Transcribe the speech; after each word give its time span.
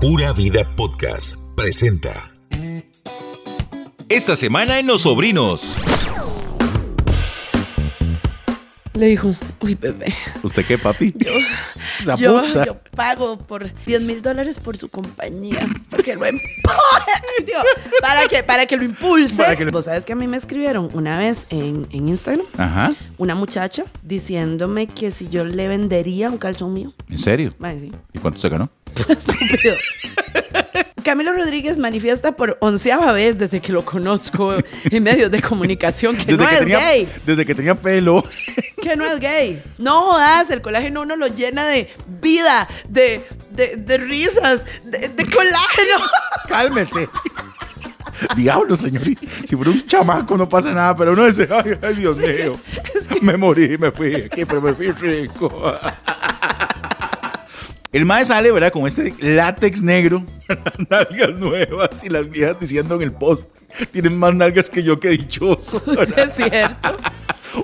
Pura 0.00 0.32
Vida 0.32 0.64
Podcast 0.76 1.36
presenta. 1.56 2.30
Esta 4.08 4.36
semana 4.36 4.78
en 4.78 4.86
Los 4.86 5.02
Sobrinos. 5.02 5.78
Le 8.94 9.06
dijo, 9.06 9.34
uy, 9.62 9.74
bebé. 9.76 10.12
¿Usted 10.42 10.64
qué, 10.66 10.76
papi? 10.76 11.14
Yo, 11.16 11.30
Se 12.16 12.22
yo, 12.22 12.42
pago 12.94 13.38
por 13.38 13.72
10 13.86 14.02
mil 14.02 14.20
dólares 14.20 14.58
por 14.58 14.76
su 14.76 14.88
compañía. 14.88 15.58
Porque 15.88 16.14
lo 16.16 16.26
empuje. 16.26 16.42
Para, 18.02 18.28
que, 18.28 18.42
para 18.42 18.66
que 18.66 18.76
lo 18.76 18.84
impulse. 18.84 19.36
Para 19.36 19.56
que 19.56 19.64
lo- 19.64 19.72
Vos 19.72 19.86
sabes 19.86 20.04
que 20.04 20.12
a 20.12 20.16
mí 20.16 20.26
me 20.26 20.36
escribieron 20.36 20.90
una 20.94 21.18
vez 21.18 21.46
en, 21.50 21.86
en 21.90 22.08
Instagram 22.08 22.46
Ajá. 22.56 22.90
una 23.18 23.34
muchacha 23.34 23.84
diciéndome 24.02 24.86
que 24.86 25.10
si 25.10 25.28
yo 25.28 25.44
le 25.44 25.66
vendería 25.68 26.30
un 26.30 26.38
calzón 26.38 26.72
mío. 26.74 26.92
¿En 27.08 27.18
serio? 27.18 27.54
Sí. 27.78 27.92
¿Y 28.12 28.18
cuánto 28.18 28.40
se 28.40 28.48
ganó? 28.48 28.70
Estúpido. 29.08 29.76
Camilo 31.02 31.32
Rodríguez 31.32 31.78
manifiesta 31.78 32.32
por 32.32 32.58
onceava 32.60 33.12
vez 33.12 33.38
desde 33.38 33.60
que 33.60 33.72
lo 33.72 33.84
conozco 33.84 34.54
en 34.90 35.02
medios 35.02 35.30
de 35.30 35.40
comunicación 35.40 36.16
que 36.16 36.32
no 36.32 36.46
que 36.46 36.52
es 36.54 36.58
tenía, 36.60 36.78
gay. 36.78 37.08
Desde 37.24 37.46
que 37.46 37.54
tenía 37.54 37.74
pelo. 37.74 38.24
que 38.82 38.96
no 38.96 39.06
es 39.06 39.18
gay. 39.18 39.62
No 39.78 40.02
jodas, 40.02 40.50
el 40.50 40.60
colágeno 40.60 41.02
uno 41.02 41.16
lo 41.16 41.28
llena 41.28 41.66
de 41.66 41.88
vida, 42.20 42.68
de, 42.88 43.22
de, 43.50 43.76
de 43.76 43.98
risas, 43.98 44.64
de, 44.84 45.08
de 45.08 45.26
colágeno. 45.26 46.04
Cálmese. 46.48 47.08
Diablo, 48.36 48.76
señorita. 48.76 49.22
Si 49.46 49.56
fuera 49.56 49.70
un 49.70 49.86
chamaco 49.86 50.36
no 50.36 50.48
pasa 50.48 50.72
nada, 50.72 50.94
pero 50.94 51.12
uno 51.12 51.26
dice, 51.26 51.48
ay, 51.50 51.78
ay, 51.82 51.94
Dios 51.94 52.18
mío. 52.18 52.58
Me 53.22 53.36
morí, 53.36 53.76
me 53.78 53.90
fui 53.90 54.14
aquí, 54.14 54.44
pero 54.44 54.60
me 54.60 54.74
fui 54.74 54.90
rico. 54.92 55.50
El 57.92 58.04
mae 58.04 58.24
sale, 58.24 58.52
¿verdad? 58.52 58.70
Con 58.70 58.86
este 58.86 59.12
látex 59.18 59.82
negro, 59.82 60.24
nalgas 60.90 61.30
nuevas 61.30 62.04
y 62.04 62.08
las 62.08 62.30
viejas 62.30 62.60
diciendo 62.60 62.94
en 62.94 63.02
el 63.02 63.12
post, 63.12 63.48
tienen 63.90 64.16
más 64.16 64.32
nalgas 64.32 64.70
que 64.70 64.82
yo, 64.82 65.00
que 65.00 65.08
dichoso. 65.10 65.82
Sí, 66.06 66.14
es 66.16 66.34
cierto. 66.34 66.96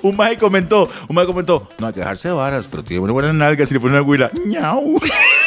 Un 0.01 0.17
mae 0.17 0.37
comentó, 0.37 0.89
un 1.07 1.15
mae 1.15 1.25
comentó, 1.25 1.69
no 1.79 1.87
hay 1.87 1.93
que 1.93 2.01
dejarse 2.01 2.27
de 2.27 2.33
varas, 2.33 2.67
pero 2.67 2.83
tiene 2.83 3.09
buenas 3.09 3.33
nalgas 3.33 3.71
y 3.71 3.75
le 3.75 3.79
pone 3.79 3.93
una 3.93 4.01
güila, 4.01 4.29
ñau. 4.45 4.99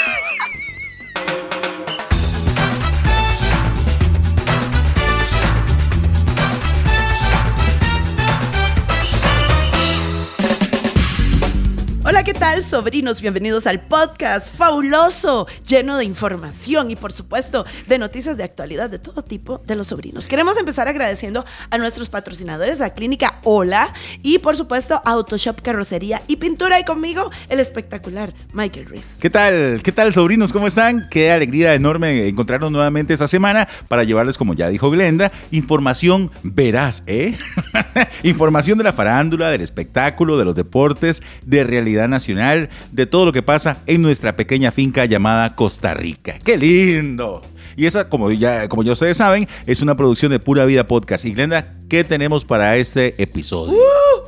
tal, 12.51 12.65
sobrinos? 12.65 13.21
Bienvenidos 13.21 13.69
al 13.69 13.81
podcast 13.81 14.53
fabuloso, 14.53 15.47
lleno 15.69 15.97
de 15.97 16.05
información 16.05 16.91
y, 16.91 16.97
por 16.97 17.13
supuesto, 17.13 17.65
de 17.87 17.97
noticias 17.97 18.37
de 18.37 18.43
actualidad 18.43 18.91
de 18.91 18.99
todo 18.99 19.23
tipo 19.23 19.59
de 19.59 19.77
los 19.77 19.89
sobrinos. 19.89 20.27
Queremos 20.27 20.59
empezar 20.59 20.89
agradeciendo 20.89 21.45
a 21.71 21.79
nuestros 21.79 22.09
patrocinadores, 22.09 22.81
a 22.81 22.91
Clínica 22.91 23.39
Hola 23.45 23.95
y, 24.25 24.39
por 24.39 24.57
supuesto, 24.57 24.97
a 24.97 25.11
Autoshop 25.11 25.61
Carrocería 25.63 26.23
y 26.27 26.37
Pintura. 26.37 26.81
Y 26.81 26.85
conmigo, 26.85 27.31
el 27.49 27.61
espectacular 27.61 28.35
Michael 28.53 28.87
Reese. 28.87 29.19
¿Qué 29.21 29.31
tal? 29.31 29.81
¿Qué 29.85 29.93
tal, 29.93 30.13
sobrinos? 30.13 30.53
¿Cómo 30.53 30.67
están? 30.67 31.09
Qué 31.09 31.31
alegría 31.31 31.75
enorme 31.75 32.27
encontrarnos 32.27 32.73
nuevamente 32.73 33.13
esta 33.13 33.29
semana 33.29 33.69
para 33.87 34.03
llevarles, 34.03 34.37
como 34.37 34.55
ya 34.55 34.69
dijo 34.71 34.91
Glenda, 34.91 35.31
información 35.53 36.33
veraz, 36.43 37.05
¿eh? 37.07 37.37
información 38.25 38.77
de 38.77 38.85
la 38.85 38.93
farándula, 38.93 39.51
del 39.51 39.61
espectáculo, 39.61 40.37
de 40.37 40.45
los 40.45 40.57
deportes, 40.57 41.23
de 41.45 41.63
realidad 41.63 42.09
nacional, 42.09 42.40
de 42.93 43.07
todo 43.07 43.27
lo 43.27 43.33
que 43.33 43.43
pasa 43.43 43.79
en 43.87 44.03
nuestra 44.03 44.35
pequeña 44.37 44.71
finca 44.71 45.05
llamada 45.05 45.55
Costa 45.55 45.95
Rica. 45.95 46.39
¡Qué 46.43 46.57
lindo! 46.57 47.43
Y 47.77 47.87
esa, 47.87 48.09
como 48.09 48.31
ya, 48.31 48.69
como 48.69 48.83
ya 48.83 48.93
ustedes 48.93 49.17
saben, 49.17 49.49
es 49.67 49.81
una 49.83 49.95
producción 49.95 50.31
de 50.31 50.39
Pura 50.39 50.65
Vida 50.65 50.87
Podcast. 50.87 51.25
Y 51.25 51.33
Glenda, 51.33 51.75
¿qué 51.89 52.05
tenemos 52.05 52.45
para 52.45 52.77
este 52.77 53.21
episodio? 53.23 53.79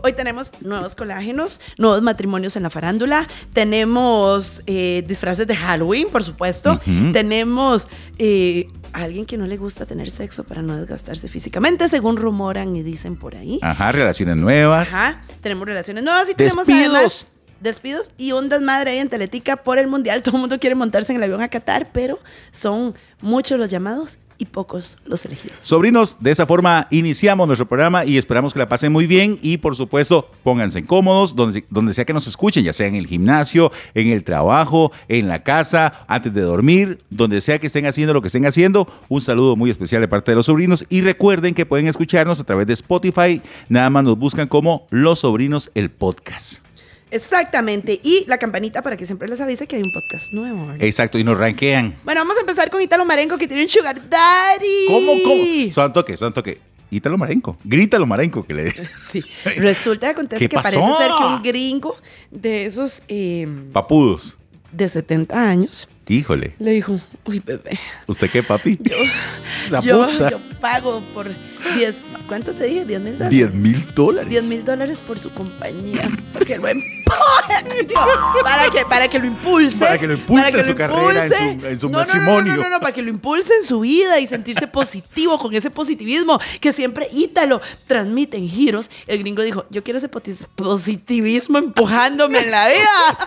Hoy 0.04 0.12
tenemos 0.14 0.50
nuevos 0.62 0.94
colágenos, 0.94 1.60
nuevos 1.78 2.02
matrimonios 2.02 2.56
en 2.56 2.64
la 2.64 2.70
farándula, 2.70 3.28
tenemos 3.52 4.62
eh, 4.66 5.04
disfraces 5.06 5.46
de 5.46 5.54
Halloween, 5.54 6.08
por 6.10 6.24
supuesto, 6.24 6.80
tenemos 7.12 7.86
eh, 8.18 8.66
a 8.92 9.02
alguien 9.02 9.26
que 9.26 9.36
no 9.36 9.46
le 9.46 9.56
gusta 9.56 9.86
tener 9.86 10.10
sexo 10.10 10.42
para 10.42 10.60
no 10.60 10.76
desgastarse 10.76 11.28
físicamente, 11.28 11.88
según 11.88 12.16
rumoran 12.16 12.74
y 12.74 12.82
dicen 12.82 13.16
por 13.16 13.36
ahí. 13.36 13.60
Ajá, 13.62 13.92
relaciones 13.92 14.36
nuevas. 14.36 14.92
Ajá, 14.92 15.22
tenemos 15.40 15.66
relaciones 15.66 16.02
nuevas 16.02 16.28
y 16.28 16.34
tenemos 16.34 16.68
además 16.68 17.26
despidos 17.62 18.10
y 18.18 18.32
ondas 18.32 18.60
madre 18.60 18.92
ahí 18.92 18.98
en 18.98 19.08
Teletica 19.08 19.56
por 19.56 19.78
el 19.78 19.86
Mundial. 19.86 20.22
Todo 20.22 20.36
el 20.36 20.40
mundo 20.40 20.58
quiere 20.58 20.74
montarse 20.74 21.12
en 21.12 21.18
el 21.18 21.24
avión 21.24 21.42
a 21.42 21.48
Qatar, 21.48 21.90
pero 21.92 22.18
son 22.50 22.94
muchos 23.20 23.58
los 23.58 23.70
llamados 23.70 24.18
y 24.38 24.46
pocos 24.46 24.98
los 25.04 25.24
elegidos. 25.24 25.56
Sobrinos, 25.60 26.16
de 26.18 26.32
esa 26.32 26.46
forma 26.46 26.88
iniciamos 26.90 27.46
nuestro 27.46 27.68
programa 27.68 28.04
y 28.04 28.18
esperamos 28.18 28.52
que 28.52 28.58
la 28.58 28.68
pasen 28.68 28.90
muy 28.90 29.06
bien 29.06 29.38
y 29.40 29.58
por 29.58 29.76
supuesto 29.76 30.28
pónganse 30.42 30.82
cómodos 30.82 31.36
donde, 31.36 31.64
donde 31.70 31.94
sea 31.94 32.04
que 32.04 32.12
nos 32.12 32.26
escuchen, 32.26 32.64
ya 32.64 32.72
sea 32.72 32.88
en 32.88 32.96
el 32.96 33.06
gimnasio, 33.06 33.70
en 33.94 34.08
el 34.08 34.24
trabajo, 34.24 34.90
en 35.06 35.28
la 35.28 35.44
casa, 35.44 36.04
antes 36.08 36.34
de 36.34 36.40
dormir, 36.40 36.98
donde 37.08 37.40
sea 37.40 37.60
que 37.60 37.68
estén 37.68 37.86
haciendo 37.86 38.14
lo 38.14 38.20
que 38.20 38.26
estén 38.26 38.46
haciendo. 38.46 38.88
Un 39.08 39.20
saludo 39.20 39.54
muy 39.54 39.70
especial 39.70 40.00
de 40.00 40.08
parte 40.08 40.32
de 40.32 40.36
los 40.36 40.46
sobrinos 40.46 40.86
y 40.88 41.02
recuerden 41.02 41.54
que 41.54 41.64
pueden 41.64 41.86
escucharnos 41.86 42.40
a 42.40 42.44
través 42.44 42.66
de 42.66 42.72
Spotify, 42.72 43.40
nada 43.68 43.90
más 43.90 44.02
nos 44.02 44.18
buscan 44.18 44.48
como 44.48 44.88
Los 44.90 45.20
Sobrinos 45.20 45.70
el 45.74 45.90
Podcast. 45.90 46.71
Exactamente. 47.12 48.00
Y 48.02 48.24
la 48.26 48.38
campanita 48.38 48.82
para 48.82 48.96
que 48.96 49.06
siempre 49.06 49.28
les 49.28 49.40
avise 49.40 49.66
que 49.66 49.76
hay 49.76 49.82
un 49.82 49.92
podcast 49.92 50.32
nuevo. 50.32 50.66
¿verdad? 50.66 50.82
Exacto, 50.82 51.18
y 51.18 51.24
nos 51.24 51.38
ranquean. 51.38 51.96
Bueno, 52.04 52.22
vamos 52.22 52.36
a 52.38 52.40
empezar 52.40 52.70
con 52.70 52.80
Italo 52.80 53.04
Marenco 53.04 53.36
que 53.38 53.46
tiene 53.46 53.62
un 53.62 53.68
sugar 53.68 53.96
daddy. 54.08 54.86
¿Cómo, 54.88 55.12
cómo? 55.22 55.70
Son 55.70 55.92
toque, 55.92 56.16
son 56.16 56.32
toque. 56.32 56.58
Ítalo 56.90 57.16
Marenco, 57.16 57.56
grítalo 57.64 58.04
Marenco 58.04 58.44
que 58.44 58.52
le 58.52 58.72
Sí. 59.12 59.22
Resulta 59.56 60.08
que 60.08 60.12
acontece 60.12 60.40
¿Qué 60.40 60.48
que 60.50 60.56
pasó? 60.56 60.78
parece 60.78 60.98
ser 60.98 61.12
que 61.18 61.24
un 61.24 61.42
gringo 61.42 61.96
de 62.30 62.66
esos 62.66 63.02
eh, 63.08 63.48
Papudos. 63.72 64.36
de 64.72 64.88
70 64.90 65.48
años 65.48 65.88
Híjole, 66.08 66.54
le 66.58 66.72
dijo, 66.72 67.00
uy, 67.24 67.38
bebé, 67.38 67.78
¿usted 68.06 68.28
qué, 68.28 68.42
papi? 68.42 68.76
Yo, 69.70 69.80
yo 69.80 70.40
pago 70.60 71.00
por 71.14 71.28
10, 71.76 72.02
¿cuánto 72.26 72.52
te 72.52 72.64
dije? 72.64 72.84
10 72.84 73.00
mil 73.00 73.12
dólares. 73.12 73.30
10 73.30 73.54
mil 73.54 73.94
dólares. 73.94 74.30
10 74.30 74.44
mil 74.44 74.64
dólares 74.64 75.00
por 75.00 75.18
su 75.18 75.32
compañía. 75.32 76.02
Porque 76.32 76.58
lo. 76.58 76.66
Digo, 76.66 76.80
para, 78.42 78.70
que, 78.70 78.84
para 78.86 79.08
que 79.08 79.18
lo 79.18 79.26
impulse. 79.26 79.78
Para 79.78 79.98
que 79.98 80.06
lo 80.06 80.14
impulse 80.14 80.58
en 80.58 80.64
su 80.64 80.74
carrera, 80.74 81.26
en 81.26 81.32
su- 81.32 81.66
en 81.66 81.80
su 81.80 81.88
No, 81.88 81.98
no, 81.98 82.04
no, 82.04 82.06
matrimonio. 82.06 82.56
No, 82.56 82.62
no, 82.62 82.70
no, 82.70 82.80
para 82.80 82.92
que 82.92 83.02
lo 83.02 83.10
impulse 83.10 83.52
en 83.54 83.64
su 83.64 83.80
vida 83.80 84.18
y 84.20 84.26
sentirse 84.26 84.66
positivo 84.66 85.38
con 85.38 85.54
ese 85.54 85.70
positivismo 85.70 86.40
que 86.60 86.72
siempre 86.72 87.08
Ítalo 87.12 87.60
transmite 87.86 88.36
en 88.36 88.48
giros. 88.48 88.90
El 89.06 89.18
gringo 89.20 89.42
dijo: 89.42 89.66
Yo 89.70 89.82
quiero 89.84 89.98
ese 89.98 90.08
positivismo 90.08 91.58
empujándome 91.58 92.38
en 92.40 92.50
la 92.50 92.68
vida. 92.68 93.18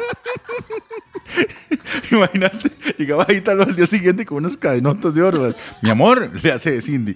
Imagínate, 2.11 2.71
llegaba 2.97 3.25
Ítalo 3.31 3.63
al 3.63 3.75
día 3.75 3.87
siguiente 3.87 4.25
con 4.25 4.37
unas 4.37 4.57
cadenotas 4.57 5.13
de 5.13 5.21
oro. 5.21 5.53
Mi 5.81 5.89
amor, 5.89 6.31
le 6.41 6.51
hace 6.51 6.81
Cindy. 6.81 7.15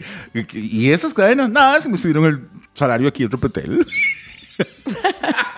¿Y 0.53 0.89
esas 0.91 1.13
cadenas? 1.13 1.49
Nada, 1.49 1.79
se 1.79 1.89
me 1.89 1.97
subieron 1.97 2.25
el 2.25 2.47
salario 2.73 3.07
aquí 3.07 3.23
en 3.23 3.31
Repetel. 3.31 3.85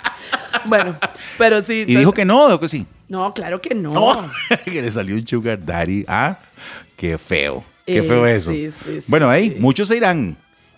Bueno, 0.66 0.96
pero 1.38 1.62
sí. 1.62 1.86
Y 1.88 1.96
dijo 1.96 2.12
que 2.14 2.26
no, 2.26 2.48
dijo 2.48 2.60
que 2.60 2.68
sí. 2.70 2.86
No, 3.10 3.34
claro 3.34 3.62
que 3.62 3.76
no. 3.76 3.94
No, 3.94 4.32
que 4.66 4.82
le 4.82 4.90
salió 4.92 5.16
un 5.16 5.28
sugar 5.28 5.64
daddy. 5.64 6.06
Ah, 6.08 6.38
qué 6.96 7.18
feo. 7.18 7.64
Qué 7.86 7.98
Eh, 7.98 8.04
feo 8.04 8.26
eso. 8.26 8.52
sí, 8.52 8.70
sí, 8.72 9.00
bueno, 9.08 9.30
ahí 9.30 9.58
muchos 9.60 9.88
se 9.90 9.98
irán. 9.98 10.38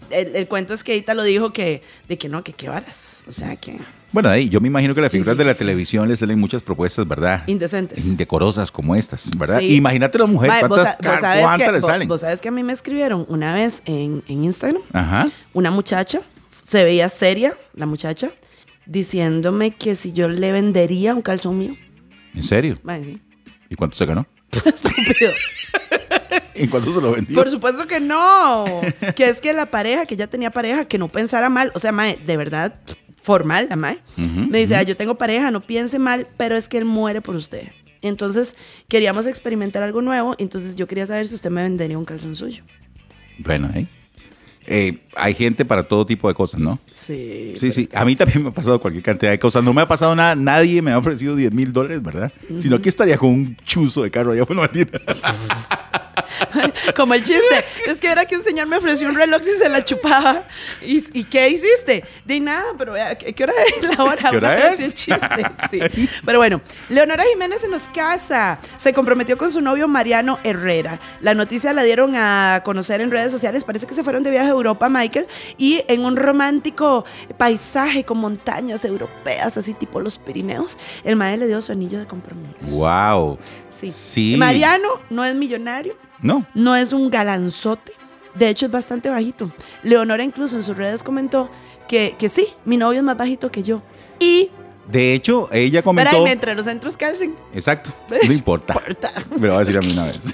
El, 0.10 0.36
el 0.36 0.48
cuento 0.48 0.74
es 0.74 0.84
que 0.84 0.96
Ítalo 0.96 1.24
dijo 1.24 1.54
que, 1.54 1.82
de 2.08 2.18
que 2.18 2.30
no, 2.30 2.44
que 2.44 2.54
qué 2.54 2.70
varas. 2.70 3.22
O 3.28 3.32
sea, 3.32 3.56
que 3.56 3.78
Bueno, 4.12 4.30
ahí 4.30 4.50
yo 4.50 4.60
me 4.60 4.68
imagino 4.68 4.94
que 4.94 5.00
a 5.00 5.04
las 5.04 5.12
figuras 5.12 5.38
de 5.38 5.46
la 5.46 5.54
televisión 5.56 6.08
les 6.10 6.20
salen 6.20 6.40
muchas 6.40 6.62
propuestas, 6.62 7.08
¿verdad? 7.08 7.44
indecentes. 7.48 8.06
Indecorosas 8.06 8.70
como 8.72 8.96
estas, 8.96 9.32
¿verdad? 9.38 9.60
Sí. 9.60 9.76
Imagínate 9.76 10.18
la 10.20 10.26
mujer, 10.26 10.50
Mae, 10.50 10.62
vos 10.68 10.80
¿cuántas, 10.80 10.98
vos 10.98 11.20
cuántas 11.20 11.68
que- 11.68 11.72
le 11.72 11.80
vos- 11.80 11.90
salen? 11.90 12.08
Vos 12.08 12.22
sabes 12.22 12.42
que 12.42 12.50
a 12.50 12.52
mí 12.52 12.64
me 12.64 12.74
escribieron 12.74 13.26
una 13.30 13.54
vez 13.56 13.82
en, 13.86 14.24
en 14.28 14.44
Instagram, 14.44 14.82
Ajá. 14.92 15.26
una 15.54 15.72
muchacha, 15.72 16.20
se 16.64 16.84
veía 16.84 17.08
seria, 17.10 17.54
la 17.74 17.86
muchacha, 17.86 18.30
diciéndome 18.86 19.72
que 19.72 19.96
si 19.96 20.12
yo 20.14 20.28
le 20.30 20.52
vendería 20.52 21.14
un 21.16 21.22
calzón 21.22 21.58
mío. 21.58 21.76
¿En 22.34 22.44
serio? 22.44 22.80
Mae, 22.84 23.04
sí. 23.04 23.22
¿Y 23.70 23.76
cuánto 23.76 23.96
se 23.96 24.06
ganó? 24.06 24.28
Estúpido. 24.66 25.32
¿En 26.56 26.70
cuánto 26.70 26.92
se 26.92 27.02
lo 27.02 27.12
vendió? 27.12 27.36
Por 27.36 27.50
supuesto 27.50 27.88
que 27.88 28.00
no. 28.00 28.64
Que 29.16 29.30
es 29.30 29.40
que 29.42 29.54
la 29.54 29.68
pareja, 29.72 30.06
que 30.06 30.16
ya 30.16 30.28
tenía 30.28 30.52
pareja, 30.52 30.86
que 30.86 30.98
no 30.98 31.08
pensara 31.10 31.50
mal. 31.50 31.72
O 31.76 31.80
sea, 31.80 31.92
mae, 31.92 32.18
de 32.26 32.38
verdad, 32.38 32.80
formal, 33.22 33.68
la 33.70 33.76
mae. 33.76 34.00
Me 34.18 34.60
dice, 34.60 34.76
"Ah, 34.76 34.84
yo 34.84 34.96
tengo 34.96 35.16
pareja, 35.16 35.50
no 35.50 35.62
piense 35.62 35.98
mal, 36.00 36.28
pero 36.38 36.56
es 36.56 36.68
que 36.68 36.78
él 36.78 36.86
muere 36.86 37.22
por 37.22 37.36
usted. 37.36 37.70
Entonces, 38.02 38.56
queríamos 38.88 39.26
experimentar 39.28 39.82
algo 39.82 40.02
nuevo. 40.02 40.36
Entonces, 40.38 40.76
yo 40.76 40.88
quería 40.88 41.06
saber 41.08 41.28
si 41.28 41.36
usted 41.36 41.50
me 41.50 41.64
vendería 41.64 41.98
un 41.98 42.06
calzón 42.06 42.36
suyo. 42.36 42.64
Bueno, 43.40 43.70
¿eh? 43.74 43.86
Eh, 44.66 45.00
hay 45.16 45.34
gente 45.34 45.66
para 45.66 45.84
todo 45.84 46.06
tipo 46.06 46.28
de 46.28 46.34
cosas, 46.34 46.60
¿no? 46.60 46.80
Sí. 46.96 47.54
Sí, 47.58 47.72
sí. 47.72 47.90
A 47.94 48.06
mí 48.06 48.16
también 48.16 48.44
me 48.44 48.50
ha 48.50 48.52
pasado 48.52 48.80
cualquier 48.80 49.04
cantidad 49.04 49.32
de 49.32 49.40
cosas. 49.40 49.64
No 49.64 49.74
me 49.74 49.82
ha 49.82 49.88
pasado 49.88 50.16
nada. 50.16 50.36
Nadie 50.36 50.82
me 50.82 50.92
ha 50.92 50.98
ofrecido 50.98 51.36
10 51.36 51.54
mil 51.54 51.74
dólares, 51.74 52.02
¿verdad? 52.02 52.32
Sino 52.60 52.80
que 52.82 52.90
estaría 52.90 53.18
con 53.18 53.30
un 53.30 53.58
chuzo 53.66 54.04
de 54.04 54.12
carro 54.12 54.32
allá 54.32 54.46
por 54.46 54.56
la 54.56 54.64
mentira. 54.64 55.00
Como 56.96 57.14
el 57.14 57.24
chiste. 57.24 57.66
Es 57.88 58.00
que 58.00 58.08
era 58.08 58.26
que 58.26 58.36
un 58.36 58.44
señor 58.44 58.68
me 58.68 58.78
ofreció 58.78 59.08
un 59.08 59.16
reloj 59.16 59.42
y 59.42 59.58
se 59.58 59.70
la 59.70 59.84
chupaba. 59.84 60.46
¿Y, 60.82 61.04
y 61.20 61.24
qué 61.26 61.50
hiciste? 61.50 62.04
De 62.26 62.40
nada, 62.40 62.74
pero 62.78 62.94
¿qué, 63.20 63.34
qué 63.34 63.44
hora 63.44 63.54
es 63.68 63.98
la 63.98 64.04
hora? 64.04 64.30
¿Qué 64.30 64.38
hora 64.38 64.68
es? 64.70 64.82
el 64.82 64.94
chiste, 64.94 65.20
sí. 65.72 66.10
Pero 66.26 66.40
bueno, 66.40 66.62
Leonora 66.90 67.24
Jiménez 67.32 67.62
se 67.62 67.68
nos 67.68 67.84
casa. 67.84 68.60
Se 68.78 68.94
comprometió 68.94 69.38
con 69.38 69.52
su 69.52 69.62
novio 69.62 69.88
Mariano 69.88 70.40
Herrera. 70.44 71.00
La 71.22 71.34
noticia 71.34 71.74
la 71.74 71.84
dieron 71.84 72.16
a 72.16 72.62
conocer 72.64 73.02
en 73.02 73.12
redes 73.12 73.32
sociales. 73.32 73.64
Parece 73.64 73.88
que 73.88 73.96
se 73.96 74.04
fueron 74.04 74.24
de 74.24 74.32
viaje 74.32 74.48
a 74.48 74.52
Europa, 74.52 74.90
Michael. 74.90 75.28
Y 75.58 75.84
en 75.88 76.06
un 76.06 76.16
romántico 76.16 77.06
paisaje 77.38 78.04
con 78.04 78.18
montañas 78.20 78.86
europeas, 78.86 79.58
así 79.58 79.74
tipo 79.74 80.00
los 80.00 80.18
Pirineos, 80.18 80.78
el 81.04 81.16
mae 81.16 81.38
le 81.38 81.48
dio 81.48 81.62
su 81.62 81.72
anillo 81.72 82.00
de 82.00 82.06
compromiso. 82.08 82.56
wow. 82.68 83.38
Sí. 83.70 83.92
Sí. 83.92 84.36
Mariano 84.38 84.88
no 85.10 85.26
es 85.26 85.36
millonario. 85.36 85.96
No. 86.24 86.48
No 86.56 86.76
es 86.76 86.92
un 86.94 87.10
galanzote. 87.12 87.92
De 88.34 88.50
hecho, 88.50 88.66
es 88.66 88.72
bastante 88.72 89.10
bajito. 89.10 89.52
Leonora 89.84 90.24
incluso 90.24 90.56
en 90.56 90.64
sus 90.64 90.76
redes 90.76 91.04
comentó 91.04 91.52
que, 91.88 92.16
que 92.18 92.30
sí, 92.30 92.48
mi 92.66 92.78
novio 92.78 93.00
es 93.00 93.04
más 93.04 93.16
bajito 93.18 93.52
que 93.52 93.62
yo. 93.62 93.84
Y, 94.20 94.50
De 94.90 95.14
hecho, 95.14 95.50
ella 95.52 95.84
comentó. 95.84 96.10
espérame, 96.10 96.32
entre 96.34 96.56
los 96.56 96.66
centros 96.66 96.98
calcen. 96.98 97.36
Exacto. 97.54 97.92
No 98.28 98.34
importa. 98.34 98.74
Porta. 98.74 99.12
Me 99.40 99.48
lo 99.48 99.54
va 99.54 99.60
a 99.60 99.64
decir 99.64 99.78
a 99.78 99.82
mí 99.82 99.92
una 99.94 100.06
vez. 100.06 100.20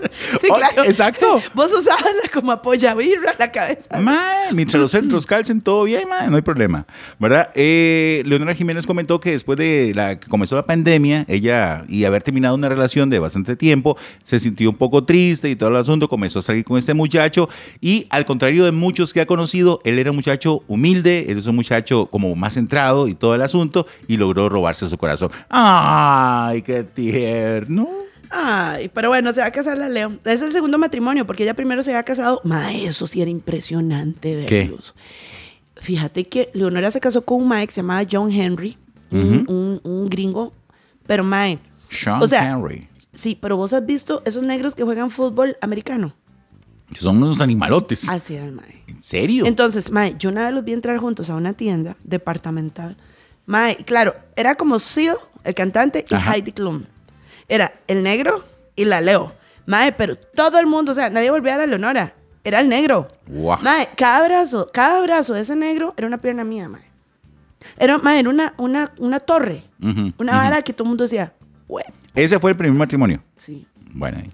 Sí, 0.40 0.48
Oh, 0.50 0.54
claro. 0.54 0.84
exacto. 0.84 1.40
Vos 1.54 1.72
usabas 1.72 2.04
la 2.22 2.28
como 2.30 2.52
apoyabirra 2.52 3.34
la 3.38 3.50
cabeza. 3.50 3.98
Mae, 3.98 4.52
mientras 4.52 4.80
los 4.80 4.90
centros 4.90 5.24
calcen 5.26 5.60
todo 5.60 5.84
bien, 5.84 6.08
mae, 6.08 6.28
no 6.28 6.36
hay 6.36 6.42
problema. 6.42 6.86
¿Verdad? 7.18 7.50
Eh, 7.54 8.22
Leonora 8.26 8.54
Jiménez 8.54 8.86
comentó 8.86 9.18
que 9.20 9.32
después 9.32 9.58
de 9.58 9.92
la 9.94 10.18
que 10.18 10.28
comenzó 10.28 10.56
la 10.56 10.62
pandemia, 10.64 11.24
ella 11.28 11.84
y 11.88 12.04
haber 12.04 12.22
terminado 12.22 12.54
una 12.54 12.68
relación 12.68 13.08
de 13.10 13.18
bastante 13.18 13.56
tiempo, 13.56 13.96
se 14.22 14.40
sintió 14.40 14.68
un 14.70 14.76
poco 14.76 15.04
triste 15.04 15.48
y 15.48 15.56
todo 15.56 15.70
el 15.70 15.76
asunto, 15.76 16.08
comenzó 16.08 16.40
a 16.40 16.42
salir 16.42 16.64
con 16.64 16.78
este 16.78 16.94
muchacho 16.94 17.48
y 17.80 18.06
al 18.10 18.24
contrario 18.24 18.64
de 18.64 18.72
muchos 18.72 19.12
que 19.12 19.20
ha 19.20 19.26
conocido, 19.26 19.80
él 19.84 19.98
era 19.98 20.10
un 20.10 20.16
muchacho 20.16 20.62
humilde, 20.68 21.26
él 21.28 21.38
es 21.38 21.46
un 21.46 21.56
muchacho 21.56 22.06
como 22.06 22.34
más 22.34 22.54
centrado 22.54 23.08
y 23.08 23.14
todo 23.14 23.34
el 23.34 23.42
asunto 23.42 23.86
y 24.08 24.16
logró 24.16 24.48
robarse 24.48 24.86
su 24.88 24.98
corazón. 24.98 25.30
¡Ay, 25.50 26.62
qué 26.62 26.82
tierno! 26.84 28.05
Ay, 28.30 28.90
pero 28.92 29.08
bueno, 29.08 29.32
se 29.32 29.40
va 29.40 29.46
a 29.46 29.50
casar 29.50 29.78
la 29.78 29.88
Leo. 29.88 30.12
Es 30.24 30.42
el 30.42 30.52
segundo 30.52 30.78
matrimonio, 30.78 31.26
porque 31.26 31.42
ella 31.44 31.54
primero 31.54 31.82
se 31.82 31.90
había 31.92 32.02
casado. 32.02 32.40
Ma, 32.44 32.72
eso 32.72 33.06
sí 33.06 33.20
era 33.22 33.30
impresionante 33.30 34.44
¿Qué? 34.48 34.60
verlos. 34.62 34.94
Fíjate 35.76 36.24
que 36.24 36.50
Leonora 36.54 36.90
se 36.90 37.00
casó 37.00 37.22
con 37.24 37.42
un 37.42 37.48
mae 37.48 37.66
que 37.66 37.72
se 37.72 37.80
llamaba 37.82 38.06
John 38.10 38.30
Henry, 38.30 38.76
un, 39.10 39.44
un- 39.48 39.80
un 39.84 40.08
gringo, 40.08 40.52
pero 41.06 41.22
mae. 41.22 41.58
Sean 41.90 42.22
o 42.22 42.26
sea, 42.26 42.50
Henry. 42.50 42.88
Sí, 43.12 43.38
pero 43.40 43.56
vos 43.56 43.72
has 43.72 43.84
visto 43.86 44.22
esos 44.24 44.42
negros 44.42 44.74
que 44.74 44.82
juegan 44.84 45.10
fútbol 45.10 45.56
americano. 45.60 46.14
Son 46.98 47.16
unos 47.16 47.40
animalotes. 47.40 48.08
Así 48.08 48.34
era 48.36 48.46
el 48.46 48.52
mae. 48.52 48.82
¿En 48.86 49.02
serio? 49.02 49.46
Entonces, 49.46 49.90
mae, 49.90 50.14
yo 50.18 50.30
una 50.30 50.44
vez 50.44 50.54
los 50.54 50.64
vi 50.64 50.72
entrar 50.72 50.96
juntos 50.98 51.30
a 51.30 51.34
una 51.36 51.52
tienda 51.52 51.96
departamental. 52.04 52.96
Mae, 53.44 53.76
claro, 53.76 54.14
era 54.34 54.54
como 54.56 54.78
Seal, 54.78 55.16
el 55.44 55.54
cantante, 55.54 56.04
y 56.08 56.14
Ajá. 56.14 56.32
Heidi 56.34 56.52
Klum. 56.52 56.84
Era 57.48 57.72
el 57.86 58.02
negro 58.02 58.44
y 58.74 58.84
la 58.84 59.00
Leo. 59.00 59.32
Mae, 59.66 59.92
pero 59.92 60.16
todo 60.16 60.58
el 60.58 60.66
mundo, 60.66 60.92
o 60.92 60.94
sea, 60.94 61.10
nadie 61.10 61.30
volvía 61.30 61.54
a 61.54 61.56
ver 61.58 61.64
a 61.64 61.66
Leonora. 61.68 62.14
Era 62.44 62.60
el 62.60 62.68
negro. 62.68 63.08
Guau. 63.26 63.58
Mae, 63.62 63.88
cada 63.96 64.22
brazo, 64.26 64.70
cada 64.72 65.00
brazo 65.00 65.34
de 65.34 65.40
ese 65.40 65.56
negro 65.56 65.92
era 65.96 66.06
una 66.06 66.18
pierna 66.18 66.44
mía, 66.44 66.68
mae. 66.68 66.82
Era, 67.78 67.98
mae, 67.98 68.20
era 68.20 68.30
una, 68.30 68.54
una, 68.58 68.92
una 68.98 69.18
torre. 69.20 69.64
Una 70.18 70.36
vara 70.36 70.62
que 70.62 70.72
todo 70.72 70.84
el 70.84 70.88
mundo 70.90 71.02
decía, 71.04 71.32
"Hue". 71.66 71.82
Ese 72.14 72.38
fue 72.38 72.52
el 72.52 72.56
primer 72.56 72.78
matrimonio. 72.78 73.22
Sí. 73.36 73.66
Bueno, 73.92 74.18
ahí. 74.22 74.30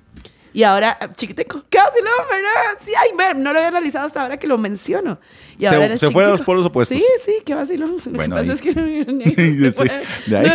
Y 0.54 0.64
ahora, 0.64 0.98
ah, 1.00 1.10
chiquiteco, 1.14 1.64
qué 1.70 1.78
vacilón, 1.78 2.12
¿verdad? 2.30 2.78
Sí, 2.84 2.92
ay, 2.94 3.08
ve, 3.16 3.40
no 3.40 3.52
lo 3.54 3.58
había 3.58 3.68
analizado 3.68 4.04
hasta 4.04 4.20
ahora 4.20 4.36
que 4.38 4.46
lo 4.46 4.58
menciono. 4.58 5.18
Y 5.58 5.62
Se- 5.62 5.68
ahora 5.68 5.96
se 5.96 6.10
fue 6.10 6.24
a 6.24 6.28
los 6.28 6.42
polos 6.42 6.66
opuestos. 6.66 6.98
Sí, 6.98 7.02
sí, 7.24 7.36
qué 7.46 7.54
vacilón. 7.54 7.96
Bueno, 8.04 8.36
lo 8.36 8.42
que 8.42 8.48
pasa 8.50 8.62
ahí. 8.62 8.98
es 9.00 9.06
que 9.06 9.12
no, 9.12 9.64
Yo 9.64 9.70
sé, 9.70 9.90
de 10.26 10.38
ahí. 10.38 10.52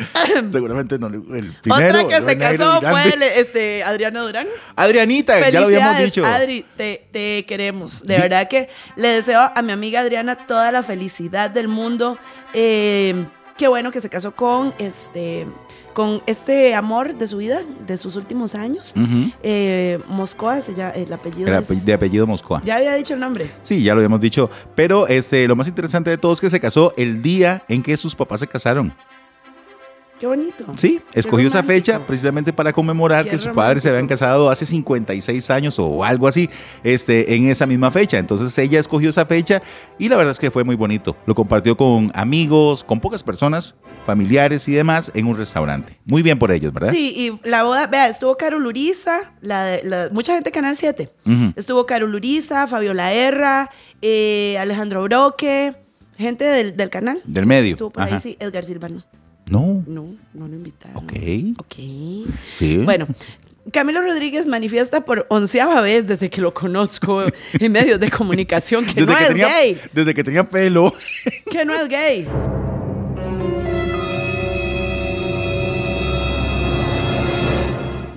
Seguramente 0.50 0.98
no. 0.98 1.06
El 1.08 1.52
primero, 1.62 2.04
Otra 2.04 2.08
que 2.08 2.28
se 2.28 2.38
casó 2.38 2.80
fue 2.80 3.04
el, 3.14 3.22
este, 3.22 3.82
Adriana 3.84 4.20
Durán. 4.20 4.46
Adrianita, 4.76 5.48
ya 5.50 5.60
lo 5.60 5.66
habíamos 5.66 5.98
dicho. 5.98 6.24
Adri, 6.26 6.64
te, 6.76 7.06
te 7.12 7.44
queremos. 7.46 8.02
De 8.06 8.16
Di- 8.16 8.20
verdad 8.22 8.48
que 8.48 8.68
le 8.96 9.08
deseo 9.08 9.50
a 9.54 9.62
mi 9.62 9.72
amiga 9.72 10.00
Adriana 10.00 10.36
toda 10.36 10.72
la 10.72 10.82
felicidad 10.82 11.50
del 11.50 11.68
mundo. 11.68 12.18
Eh, 12.54 13.26
qué 13.56 13.68
bueno 13.68 13.90
que 13.90 14.00
se 14.00 14.08
casó 14.08 14.34
con 14.34 14.74
este, 14.78 15.46
con 15.94 16.22
este 16.26 16.74
amor 16.74 17.14
de 17.16 17.26
su 17.26 17.36
vida, 17.36 17.60
de 17.86 17.96
sus 17.96 18.16
últimos 18.16 18.54
años. 18.54 18.94
Ujú. 18.96 19.30
Eh, 19.42 19.98
Moscoa, 20.08 20.60
se 20.60 20.74
llama- 20.74 20.92
el 20.92 21.12
apellido. 21.12 21.52
Es- 21.56 21.84
de 21.84 21.92
apellido 21.92 22.26
Moscoa. 22.26 22.62
ya 22.64 22.76
había 22.76 22.94
dicho 22.94 23.14
el 23.14 23.20
nombre. 23.20 23.50
Sí, 23.62 23.82
ya 23.82 23.94
lo 23.94 24.00
habíamos 24.00 24.20
dicho. 24.20 24.50
Pero 24.74 25.06
este, 25.06 25.46
lo 25.46 25.56
más 25.56 25.68
interesante 25.68 26.10
de 26.10 26.18
todo 26.18 26.32
es 26.32 26.40
que 26.40 26.50
se 26.50 26.60
casó 26.60 26.92
el 26.96 27.22
día 27.22 27.62
en 27.68 27.82
que 27.82 27.96
sus 27.96 28.14
papás 28.14 28.40
se 28.40 28.46
casaron. 28.46 28.94
Qué 30.22 30.28
bonito. 30.28 30.64
Sí, 30.76 31.00
escogió 31.14 31.48
esa 31.48 31.64
fecha 31.64 31.98
precisamente 32.06 32.52
para 32.52 32.72
conmemorar 32.72 33.24
Qué 33.24 33.30
que 33.32 33.38
sus 33.38 33.48
padres 33.48 33.82
se 33.82 33.88
habían 33.88 34.06
casado 34.06 34.50
hace 34.50 34.64
56 34.64 35.50
años 35.50 35.80
o 35.80 36.04
algo 36.04 36.28
así, 36.28 36.48
este, 36.84 37.34
en 37.34 37.48
esa 37.48 37.66
misma 37.66 37.90
fecha. 37.90 38.18
Entonces 38.18 38.56
ella 38.58 38.78
escogió 38.78 39.10
esa 39.10 39.26
fecha 39.26 39.60
y 39.98 40.08
la 40.08 40.16
verdad 40.16 40.30
es 40.30 40.38
que 40.38 40.52
fue 40.52 40.62
muy 40.62 40.76
bonito. 40.76 41.16
Lo 41.26 41.34
compartió 41.34 41.76
con 41.76 42.12
amigos, 42.14 42.84
con 42.84 43.00
pocas 43.00 43.24
personas, 43.24 43.74
familiares 44.06 44.68
y 44.68 44.72
demás 44.74 45.10
en 45.16 45.26
un 45.26 45.36
restaurante. 45.36 45.98
Muy 46.04 46.22
bien 46.22 46.38
por 46.38 46.52
ellos, 46.52 46.72
¿verdad? 46.72 46.92
Sí, 46.92 47.12
y 47.42 47.48
la 47.48 47.64
boda, 47.64 47.88
vea, 47.88 48.06
estuvo 48.06 48.36
Carol 48.36 48.64
Uriza, 48.64 49.34
la, 49.40 49.64
de- 49.64 49.82
la- 49.82 50.08
mucha 50.12 50.34
gente 50.34 50.52
Canal 50.52 50.76
7. 50.76 51.10
Ujú. 51.26 51.52
Estuvo 51.56 51.84
Carol 51.84 52.14
Uriza, 52.14 52.68
Fabiola 52.68 53.12
Erra, 53.12 53.70
eh, 54.00 54.56
Alejandro 54.60 55.02
Broque, 55.02 55.74
gente 56.16 56.44
del, 56.44 56.76
del 56.76 56.90
canal. 56.90 57.20
Del 57.24 57.46
medio, 57.46 57.72
Estuvo 57.72 57.90
por 57.90 58.04
ajá. 58.04 58.14
ahí, 58.14 58.20
sí, 58.20 58.36
Edgar 58.38 58.62
Silvano. 58.64 59.02
No. 59.52 59.84
No, 59.86 60.14
no 60.32 60.48
lo 60.48 60.54
invitaron. 60.54 60.96
Ok. 60.96 61.12
Ok. 61.58 61.74
Sí. 62.54 62.78
Bueno, 62.78 63.06
Camilo 63.70 64.00
Rodríguez 64.00 64.46
manifiesta 64.46 65.04
por 65.04 65.26
onceava 65.28 65.82
vez 65.82 66.06
desde 66.06 66.30
que 66.30 66.40
lo 66.40 66.54
conozco 66.54 67.22
en 67.52 67.72
medios 67.72 68.00
de 68.00 68.10
comunicación 68.10 68.86
que 68.86 69.04
no 69.04 69.12
es 69.12 69.28
tenía, 69.28 69.48
gay. 69.48 69.78
desde 69.92 70.14
que 70.14 70.24
tenía 70.24 70.44
pelo. 70.44 70.94
Que 71.50 71.64
no 71.66 71.74
es 71.74 71.88
gay. 71.88 72.26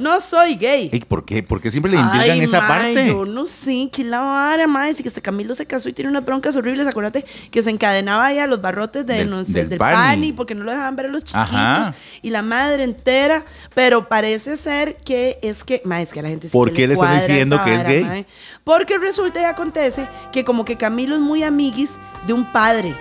No 0.06 0.22
soy 0.22 0.56
gay. 0.56 0.92
Ey, 0.94 1.00
¿Por 1.00 1.26
qué? 1.26 1.42
¿Por 1.42 1.60
qué 1.60 1.72
siempre 1.72 1.92
le 1.92 1.98
indican 1.98 2.40
esa 2.40 2.68
parte? 2.68 3.08
Yo 3.08 3.26
no 3.26 3.48
sé, 3.48 3.90
qué 3.92 4.04
la 4.04 4.20
vara, 4.20 4.68
mae. 4.68 4.94
Si 4.94 5.02
que 5.02 5.10
este 5.10 5.20
Camilo 5.20 5.56
se 5.56 5.66
casó 5.66 5.90
y 5.90 5.94
tiene 5.94 6.12
unas 6.12 6.24
broncas 6.24 6.56
horribles. 6.56 6.86
Acuérdate 6.86 7.26
que 7.50 7.64
se 7.64 7.72
encadenaba 7.72 8.28
ahí 8.28 8.38
a 8.38 8.46
los 8.46 8.62
barrotes 8.62 9.04
de, 9.04 9.16
Del- 9.16 9.32
no 9.32 9.44
sé, 9.44 9.54
del 9.62 9.70
del, 9.70 9.80
pani. 9.80 9.96
pani. 9.96 10.34
porque 10.34 10.54
no 10.54 10.64
lo 10.64 10.70
dejaban 10.70 10.96
ver 10.96 11.08
a 11.08 11.10
los 11.10 11.24
chiquitos. 11.24 11.50
Ajá. 11.52 11.96
Y 12.22 12.30
la 12.30 12.44
madre 12.44 12.84
entera. 12.84 13.44
Pero 13.74 14.08
parece 14.08 14.58
ser 14.58 14.98
que 14.98 15.40
es 15.42 15.64
que, 15.64 15.82
mae, 15.86 16.04
es 16.04 16.14
que 16.14 16.20
a 16.20 16.24
la 16.24 16.30
gente 16.30 16.50
sí 16.50 16.54
¿Por 16.54 16.72
qué 16.72 16.86
le 16.88 16.94
estás 16.94 17.28
diciendo 17.28 17.60
que 17.64 17.72
es 17.74 17.78
vara, 17.80 17.90
gay? 17.90 18.26
Porque 18.64 19.00
resulta 19.00 19.42
y 19.42 19.46
acontece 19.46 20.08
que 20.32 20.44
como 20.44 20.66
que 20.66 20.78
Camilo 20.78 21.16
es 21.16 21.22
muy 21.22 21.42
amiguis 21.42 21.94
de 22.28 22.34
un 22.34 22.52
padre, 22.52 22.94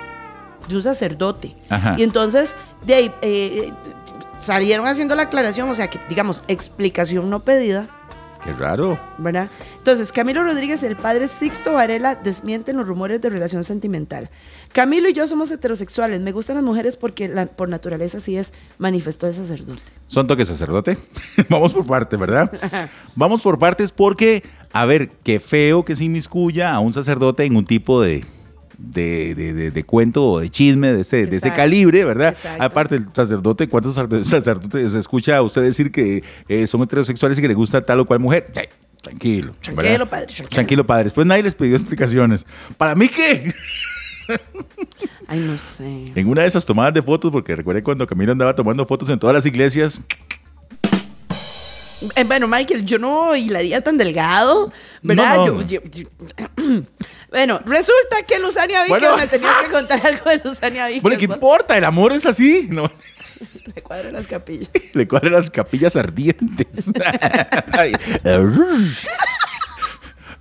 de 0.69 0.77
un 0.77 0.83
sacerdote. 0.83 1.55
Ajá. 1.69 1.97
Y 1.99 2.03
entonces, 2.03 2.55
de 2.87 2.95
ahí, 2.95 3.13
eh, 3.21 3.73
salieron 4.45 4.87
haciendo 4.87 5.15
la 5.15 5.25
aclaración, 5.25 5.69
o 5.71 5.75
sea, 5.75 5.89
que 5.89 5.99
digamos, 6.09 6.43
explicación 6.49 7.31
no 7.31 7.41
pedida. 7.45 7.89
Qué 8.45 8.53
raro. 8.53 9.01
¿verdad? 9.17 9.49
Entonces, 9.79 10.13
Camilo 10.13 10.45
Rodríguez 10.45 10.83
y 10.83 10.87
el 10.87 10.97
padre 10.97 11.29
Sixto 11.29 11.73
Varela 11.73 12.15
desmienten 12.15 12.77
los 12.77 12.87
rumores 12.87 13.23
de 13.23 13.31
relación 13.31 13.65
sentimental. 13.65 14.29
Camilo 14.75 15.09
y 15.09 15.15
yo 15.15 15.27
somos 15.27 15.51
heterosexuales. 15.51 16.21
Me 16.21 16.31
gustan 16.31 16.57
las 16.57 16.65
mujeres 16.65 16.97
porque 16.99 17.27
la- 17.27 17.47
por 17.47 17.71
naturaleza 17.71 18.19
así 18.19 18.37
es, 18.37 18.53
manifestó 18.77 19.27
el 19.27 19.33
sacerdote. 19.35 19.81
¿Son 20.09 20.27
toques 20.27 20.47
sacerdote? 20.47 20.99
Vamos 21.49 21.73
por 21.73 21.87
partes, 21.87 22.19
¿verdad? 22.21 22.53
Vamos 23.17 23.41
por 23.41 23.59
partes 23.59 23.93
porque, 23.93 24.43
a 24.75 24.85
ver, 24.85 25.09
qué 25.23 25.41
feo 25.41 25.87
que 25.87 25.97
se 25.97 26.05
inmiscuya 26.05 26.75
a 26.75 26.81
un 26.81 26.93
sacerdote 26.93 27.45
en 27.47 27.57
un 27.57 27.65
tipo 27.65 28.03
de, 28.03 28.27
de, 28.79 29.35
de- 29.35 29.71
de- 29.71 29.85
cuento 29.85 30.25
o 30.33 30.41
de 30.41 30.51
chisme 30.51 30.93
de 30.93 31.01
ese, 31.03 31.27
de 31.27 31.37
ese 31.37 31.53
calibre, 31.53 32.05
¿verdad? 32.05 32.29
Exacto. 32.33 32.63
Aparte, 32.63 32.97
el 32.97 33.07
sacerdote, 33.13 33.69
¿cuántos 33.69 33.95
sacer- 33.97 34.25
sacerdotes 34.25 34.93
se 34.93 34.99
escucha 34.99 35.37
a 35.37 35.43
usted 35.43 35.63
decir 35.63 35.91
que 35.93 36.23
eh, 36.49 36.67
son 36.67 36.83
heterosexuales 36.83 37.39
y 37.39 37.43
que 37.43 37.49
le 37.49 37.55
gusta 37.55 37.85
tal 37.85 38.01
o 38.01 38.05
cual 38.07 38.21
mujer? 38.21 38.49
Sí, 38.53 38.63
tranquilo. 39.03 39.55
Tranquilo, 39.61 39.91
¿verdad? 39.91 40.09
padre, 40.11 40.27
tranquilo. 40.27 40.49
Tranquilo, 40.49 40.87
padre. 40.87 41.05
Después 41.05 41.27
nadie 41.27 41.43
les 41.43 41.55
pidió 41.55 41.75
explicaciones. 41.77 42.47
¿Para 42.77 42.95
mí 42.95 43.09
qué? 43.09 43.53
Ay, 45.27 45.41
no 45.41 45.57
sé. 45.59 46.13
En 46.15 46.29
una 46.29 46.43
de 46.43 46.49
esas 46.49 46.65
tomadas 46.65 46.95
de 46.95 47.03
fotos, 47.03 47.31
porque 47.31 47.55
recuerde 47.57 47.83
cuando 47.83 48.07
Camilo 48.07 48.33
andaba 48.33 48.55
tomando 48.55 48.85
fotos 48.87 49.09
en 49.11 49.19
todas 49.19 49.35
las 49.35 49.47
iglesias, 49.47 50.03
Eh, 52.17 52.25
bueno, 52.25 52.47
Michael, 52.49 52.85
yo 52.85 52.99
no 52.99 53.35
hilaría 53.37 53.81
tan 53.81 53.97
delgado, 53.99 54.73
¿verdad? 55.03 55.37
No, 55.37 55.47
no. 55.47 55.63
Yo- 55.63 55.83
yo- 55.85 56.03
yo- 56.03 56.09
bueno, 57.31 57.61
resulta 57.65 58.23
que 58.27 58.39
Luzania 58.39 58.83
Víquez 58.85 59.01
Bueno. 59.01 59.17
me 59.17 59.27
tenía 59.27 59.53
que 59.65 59.71
contar 59.71 60.07
algo 60.07 60.31
de 60.31 60.41
Luzania 60.45 60.87
Víquez. 60.89 61.03
Bueno, 61.03 61.19
¿qué 61.19 61.25
importa? 61.25 61.77
El 61.77 61.85
amor 61.85 62.13
es 62.13 62.27
así. 62.27 62.67
No, 62.71 62.91
Me 63.75 63.83
cuadro 63.83 64.11
las 64.13 64.27
capillas. 64.27 64.69
le 64.93 65.07
cuadran 65.09 65.33
las 65.33 65.51
capillas 65.51 65.97
ardientes. 65.97 66.91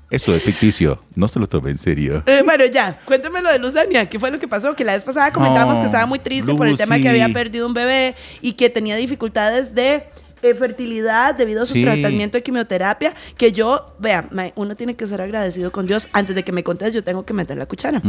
Eso 0.10 0.36
es 0.36 0.43
ficticio. 0.43 1.03
No 1.15 1.27
se 1.27 1.39
lo 1.39 1.48
tome 1.48 1.72
en 1.72 1.77
serio. 1.79 2.22
Eh, 2.27 2.43
bueno, 2.46 2.65
ya, 2.65 3.00
cuéntame 3.05 3.41
lo 3.41 3.51
de 3.51 3.58
Luzania. 3.58 4.08
¿Qué 4.08 4.20
fue 4.20 4.29
lo 4.29 4.38
que 4.38 4.48
pasó? 4.48 4.75
Que 4.75 4.84
la 4.84 4.93
vez 4.93 5.03
pasada 5.03 5.34
comentamos 5.34 5.74
No, 5.75 5.79
que 5.79 5.86
estaba 5.88 6.05
muy 6.05 6.20
triste 6.20 6.53
por 6.53 6.67
el 6.67 6.77
tema 6.77 7.00
que 7.00 7.10
había 7.10 7.29
perdido 7.29 7.65
un 7.65 7.74
bebé 7.74 8.15
y 8.39 8.53
que 8.53 8.70
tenía 8.70 8.96
dificultades 8.96 9.74
de 9.74 10.03
eh, 10.43 10.55
fertilidad 10.55 11.33
debido 11.35 11.63
a 11.63 11.65
su 11.65 11.73
Sí. 11.73 11.81
tratamiento 11.81 12.38
de 12.38 12.43
quimioterapia. 12.43 13.13
Que 13.38 13.51
yo, 13.51 13.95
vea, 14.00 14.29
uno 14.55 14.75
tiene 14.75 14.95
que 14.95 15.07
ser 15.07 15.21
agradecido 15.21 15.71
con 15.71 15.88
Dios. 15.88 16.07
Antes 16.13 16.35
de 16.35 16.43
que 16.43 16.51
me 16.51 16.63
contes, 16.63 16.93
yo 16.93 17.03
tengo 17.03 17.25
que 17.25 17.33
meter 17.33 17.57
la 17.57 17.65
cuchara. 17.65 18.01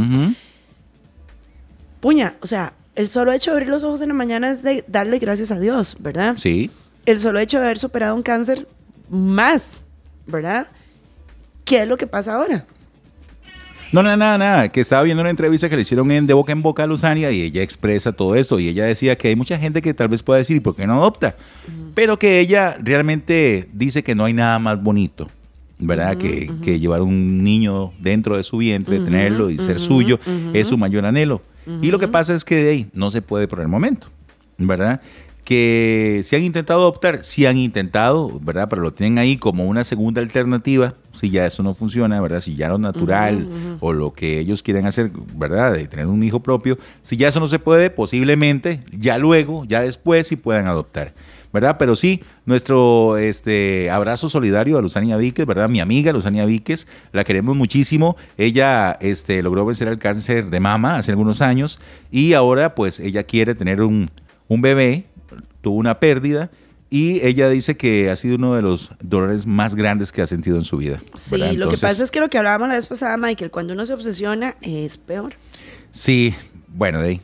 Puña, 1.99 2.35
o 2.41 2.47
sea, 2.47 2.73
el 2.95 3.07
solo 3.09 3.31
hecho 3.31 3.51
de 3.51 3.55
abrir 3.57 3.69
los 3.69 3.83
ojos 3.83 4.01
en 4.01 4.09
la 4.09 4.13
mañana 4.13 4.51
es 4.51 4.61
de 4.63 4.83
darle 4.87 5.17
gracias 5.19 5.51
a 5.51 5.59
Dios, 5.59 5.97
¿verdad? 5.99 6.35
Sí. 6.37 6.69
El 7.05 7.19
solo 7.19 7.39
hecho 7.39 7.59
de 7.59 7.65
haber 7.65 7.79
superado 7.79 8.15
un 8.15 8.23
cáncer 8.23 8.67
más, 9.09 9.81
¿verdad? 10.27 10.67
¿Qué 11.63 11.81
es 11.83 11.87
lo 11.87 11.97
que 11.97 12.07
pasa 12.07 12.35
ahora? 12.35 12.65
No, 13.91 14.03
nada, 14.03 14.17
nada, 14.17 14.37
nada. 14.37 14.69
Que 14.69 14.81
estaba 14.81 15.03
viendo 15.03 15.21
una 15.21 15.29
entrevista 15.29 15.69
que 15.69 15.75
le 15.75 15.83
hicieron 15.83 16.11
en 16.11 16.27
De 16.27 16.33
Boca 16.33 16.51
en 16.51 16.61
Boca 16.61 16.83
a 16.83 16.87
Luzania 16.87 17.31
y 17.31 17.41
ella 17.41 17.61
expresa 17.61 18.11
todo 18.11 18.35
esto. 18.35 18.59
Y 18.59 18.67
ella 18.67 18.85
decía 18.85 19.17
que 19.17 19.29
hay 19.29 19.35
mucha 19.35 19.57
gente 19.57 19.81
que 19.81 19.93
tal 19.93 20.07
vez 20.09 20.21
pueda 20.21 20.39
decir, 20.39 20.57
¿y 20.57 20.59
por 20.59 20.75
qué 20.75 20.85
no 20.85 20.95
adopta? 20.95 21.35
Pero 21.95 22.19
que 22.19 22.39
ella 22.39 22.77
realmente 22.81 23.67
dice 23.73 24.03
que 24.03 24.13
no 24.13 24.25
hay 24.25 24.33
nada 24.33 24.59
más 24.59 24.83
bonito, 24.83 25.29
¿verdad? 25.79 26.17
que, 26.17 26.51
que 26.61 26.79
llevar 26.79 27.01
un 27.01 27.43
niño 27.43 27.93
dentro 27.99 28.37
de 28.37 28.43
su 28.43 28.57
vientre, 28.57 28.99
tenerlo 28.99 29.49
y 29.49 29.57
ser 29.57 29.79
suyo, 29.79 30.19
es 30.53 30.67
su 30.67 30.77
mayor 30.77 31.05
anhelo. 31.05 31.41
Y 31.81 31.89
lo 31.89 31.97
que 31.97 32.07
pasa 32.07 32.35
es 32.35 32.45
que 32.45 32.55
de 32.55 32.69
ahí 32.69 32.87
no 32.93 33.09
se 33.09 33.23
puede 33.23 33.47
por 33.47 33.59
el 33.61 33.67
momento, 33.67 34.07
¿verdad? 34.57 35.01
que 35.45 36.21
si 36.23 36.35
han 36.35 36.43
intentado 36.43 36.81
adoptar, 36.81 37.23
si 37.23 37.45
han 37.45 37.55
intentado, 37.57 38.39
¿verdad? 38.41 38.67
Pero 38.67 38.81
lo 38.81 38.91
tienen 38.91 39.19
ahí 39.19 39.37
como 39.37 39.65
una 39.65 39.83
segunda 39.83 40.19
alternativa, 40.19 40.95
si 41.13 41.29
ya 41.29 41.45
eso 41.45 41.61
no 41.61 41.75
funciona, 41.75 42.19
¿verdad? 42.19 42.41
Si 42.41 42.55
ya 42.55 42.67
lo 42.67 42.79
natural 42.79 43.47
o 43.79 43.93
lo 43.93 44.11
que 44.11 44.39
ellos 44.39 44.63
quieren 44.63 44.87
hacer, 44.87 45.11
¿verdad? 45.35 45.73
De 45.73 45.87
tener 45.87 46.07
un 46.07 46.23
hijo 46.23 46.41
propio, 46.41 46.79
si 47.03 47.15
ya 47.15 47.27
eso 47.27 47.39
no 47.39 47.45
se 47.45 47.59
puede, 47.59 47.91
posiblemente 47.91 48.79
ya 48.91 49.19
luego, 49.19 49.65
ya 49.65 49.81
después, 49.81 50.27
sí 50.27 50.35
puedan 50.35 50.65
adoptar. 50.65 51.13
¿Verdad? 51.55 51.77
Pero 51.79 51.95
sí, 51.95 52.21
nuestro 52.45 53.17
este, 53.17 53.89
abrazo 53.89 54.27
solidario 54.27 54.77
a 54.77 54.81
Luzania 54.81 55.15
Víquez, 55.15 55.45
¿verdad? 55.45 55.69
Mi 55.69 55.79
amiga 55.79 56.11
Luzania 56.11 56.45
Víquez, 56.45 56.85
la 57.13 57.23
queremos 57.23 57.55
muchísimo. 57.55 58.17
Ella 58.37 58.97
este, 58.99 59.41
logró 59.41 59.65
vencer 59.65 59.87
el 59.87 59.97
cáncer 59.97 60.49
de 60.49 60.59
mama 60.59 60.97
hace 60.97 61.11
algunos 61.11 61.41
años 61.41 61.79
y 62.11 62.33
ahora 62.33 62.75
pues 62.75 62.99
ella 62.99 63.23
quiere 63.23 63.55
tener 63.55 63.81
un, 63.81 64.11
un 64.49 64.61
bebé, 64.61 65.05
tuvo 65.61 65.77
una 65.77 65.97
pérdida 65.97 66.51
y 66.89 67.25
ella 67.25 67.47
dice 67.49 67.77
que 67.77 68.09
ha 68.09 68.17
sido 68.17 68.35
uno 68.35 68.55
de 68.55 68.61
los 68.61 68.91
dolores 69.01 69.45
más 69.45 69.75
grandes 69.75 70.11
que 70.11 70.21
ha 70.21 70.27
sentido 70.27 70.57
en 70.57 70.65
su 70.65 70.75
vida. 70.75 71.01
Sí, 71.15 71.31
¿verdad? 71.31 71.47
lo 71.47 71.51
que 71.51 71.55
Entonces, 71.55 71.81
pasa 71.81 72.03
es 72.03 72.11
que 72.11 72.19
lo 72.19 72.29
que 72.29 72.37
hablábamos 72.37 72.67
la 72.67 72.75
vez 72.75 72.87
pasada, 72.87 73.15
Michael, 73.15 73.49
cuando 73.49 73.73
uno 73.73 73.85
se 73.85 73.93
obsesiona 73.93 74.55
es 74.61 74.97
peor. 74.97 75.35
Sí, 75.91 76.35
bueno, 76.67 77.01
de 77.01 77.07
ahí, 77.07 77.21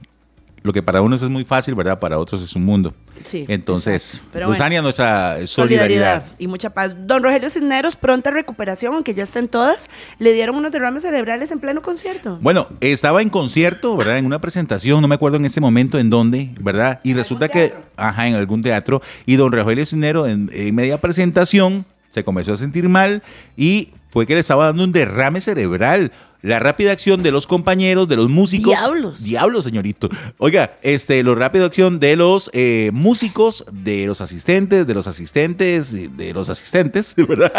lo 0.63 0.71
que 0.71 0.81
para 0.81 1.01
unos 1.01 1.21
es 1.21 1.29
muy 1.29 1.43
fácil, 1.43 1.75
¿verdad? 1.75 1.99
Para 1.99 2.17
otros 2.17 2.41
es 2.41 2.55
un 2.55 2.63
mundo. 2.63 2.93
Sí, 3.23 3.45
Entonces, 3.47 4.15
exacto. 4.15 4.29
Pero 4.33 4.45
bueno. 4.47 4.57
Luzania, 4.57 4.81
nuestra 4.81 5.47
solidaridad. 5.47 6.25
y 6.37 6.47
mucha 6.47 6.69
paz. 6.71 6.93
Don 6.97 7.23
Rogelio 7.23 7.49
Cisneros, 7.49 7.95
pronta 7.95 8.31
recuperación, 8.31 8.93
aunque 8.93 9.13
ya 9.13 9.23
estén 9.23 9.47
todas, 9.47 9.89
le 10.19 10.33
dieron 10.33 10.55
unos 10.55 10.71
derrames 10.71 11.03
cerebrales 11.03 11.51
en 11.51 11.59
pleno 11.59 11.81
concierto. 11.81 12.39
Bueno, 12.41 12.67
estaba 12.81 13.21
en 13.21 13.29
concierto, 13.29 13.95
¿verdad? 13.97 14.17
En 14.17 14.25
una 14.25 14.39
presentación, 14.41 15.01
no 15.01 15.07
me 15.07 15.15
acuerdo 15.15 15.37
en 15.37 15.45
ese 15.45 15.61
momento 15.61 15.99
en 15.99 16.09
dónde, 16.09 16.51
¿verdad? 16.59 16.99
Y 17.03 17.13
resulta 17.13 17.49
que, 17.49 17.73
ajá, 17.97 18.27
en 18.27 18.35
algún 18.35 18.61
teatro, 18.61 19.01
y 19.25 19.35
don 19.35 19.51
Rogelio 19.51 19.85
Cisnero 19.85 20.27
en, 20.27 20.49
en 20.53 20.75
media 20.75 20.99
presentación 20.99 21.85
se 22.09 22.23
comenzó 22.23 22.53
a 22.53 22.57
sentir 22.57 22.89
mal 22.89 23.23
y 23.55 23.89
fue 24.11 24.27
que 24.27 24.33
le 24.35 24.41
estaba 24.41 24.65
dando 24.65 24.83
un 24.83 24.91
derrame 24.91 25.41
cerebral. 25.41 26.11
La 26.41 26.59
rápida 26.59 26.91
acción 26.91 27.23
de 27.23 27.31
los 27.31 27.47
compañeros, 27.47 28.09
de 28.09 28.17
los 28.17 28.29
músicos. 28.29 28.73
Diablos. 28.73 29.23
Diablos, 29.23 29.63
señorito. 29.63 30.09
Oiga, 30.37 30.77
este, 30.81 31.23
la 31.23 31.33
rápida 31.35 31.65
acción 31.65 31.99
de 31.99 32.15
los 32.15 32.49
eh, 32.53 32.89
músicos, 32.93 33.63
de 33.71 34.05
los 34.05 34.21
asistentes, 34.21 34.85
de 34.85 34.93
los 34.93 35.07
asistentes, 35.07 35.93
de 35.93 36.33
los 36.33 36.49
asistentes, 36.49 37.15
¿verdad? 37.27 37.53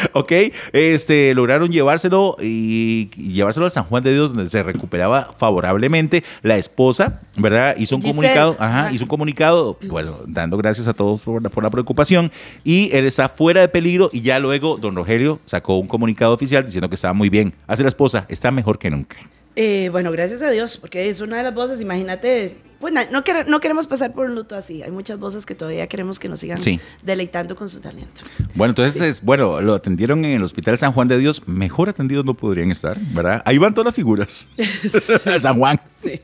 Ok, 0.12 0.32
este, 0.72 1.34
lograron 1.34 1.70
llevárselo 1.70 2.36
y, 2.40 3.10
llevárselo 3.10 3.66
al 3.66 3.72
San 3.72 3.84
Juan 3.84 4.02
de 4.02 4.12
Dios, 4.12 4.32
donde 4.34 4.50
se 4.50 4.62
recuperaba 4.62 5.34
favorablemente. 5.38 6.24
La 6.42 6.56
esposa, 6.58 7.20
¿verdad? 7.36 7.76
Hizo 7.78 7.96
un 7.96 8.02
Giselle. 8.02 8.16
comunicado, 8.16 8.56
ajá, 8.58 8.92
hizo 8.92 9.04
un 9.04 9.08
comunicado, 9.08 9.78
bueno, 9.88 10.18
dando 10.26 10.56
gracias 10.56 10.86
a 10.88 10.94
todos 10.94 11.22
por, 11.22 11.42
la- 11.42 11.48
por 11.50 11.62
la 11.62 11.70
preocupación. 11.70 12.30
Y 12.64 12.94
él 12.94 13.06
está 13.06 13.28
fuera 13.28 13.60
de 13.60 13.68
peligro. 13.68 14.10
Y 14.12 14.20
ya 14.22 14.38
luego, 14.38 14.76
don 14.78 14.94
Rogelio 14.96 15.40
sacó 15.44 15.76
un 15.76 15.86
comunicado 15.86 16.32
oficial 16.32 16.64
diciendo 16.64 16.88
que 16.88 16.94
estaba 16.94 17.14
muy 17.14 17.28
bien. 17.30 17.52
Hace 17.66 17.82
la 17.82 17.88
esposa, 17.88 18.26
está 18.28 18.50
mejor 18.50 18.78
que 18.78 18.90
nunca. 18.90 19.16
Eh, 19.56 19.88
bueno, 19.90 20.10
gracias 20.12 20.42
a 20.42 20.50
Dios, 20.50 20.76
porque 20.78 21.08
es 21.10 21.20
una 21.20 21.38
de 21.38 21.42
las 21.42 21.54
voces, 21.54 21.80
imagínate, 21.80 22.56
bueno, 22.80 23.00
no, 23.10 23.22
no 23.46 23.60
queremos 23.60 23.86
pasar 23.86 24.12
por 24.12 24.26
un 24.26 24.34
luto 24.34 24.56
así. 24.56 24.82
Hay 24.82 24.90
muchas 24.90 25.18
voces 25.18 25.46
que 25.46 25.54
todavía 25.54 25.86
queremos 25.86 26.18
que 26.18 26.28
nos 26.28 26.40
sigan 26.40 26.60
Sí. 26.60 26.80
deleitando 27.02 27.54
con 27.56 27.68
su 27.68 27.80
talento. 27.80 28.22
Bueno, 28.54 28.72
entonces, 28.72 29.00
es, 29.02 29.22
bueno, 29.22 29.60
lo 29.60 29.74
atendieron 29.74 30.24
en 30.24 30.32
el 30.32 30.42
Hospital 30.42 30.78
San 30.78 30.92
Juan 30.92 31.06
de 31.08 31.18
Dios. 31.18 31.46
Mejor 31.46 31.88
atendidos 31.88 32.24
no 32.24 32.34
podrían 32.34 32.70
estar, 32.70 32.98
¿verdad? 33.12 33.42
Ahí 33.44 33.58
van 33.58 33.74
todas 33.74 33.86
las 33.86 33.94
figuras. 33.94 34.48
San 35.40 35.58
Juan. 35.58 35.80
Sí. 36.02 36.20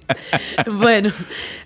bueno, 0.72 1.12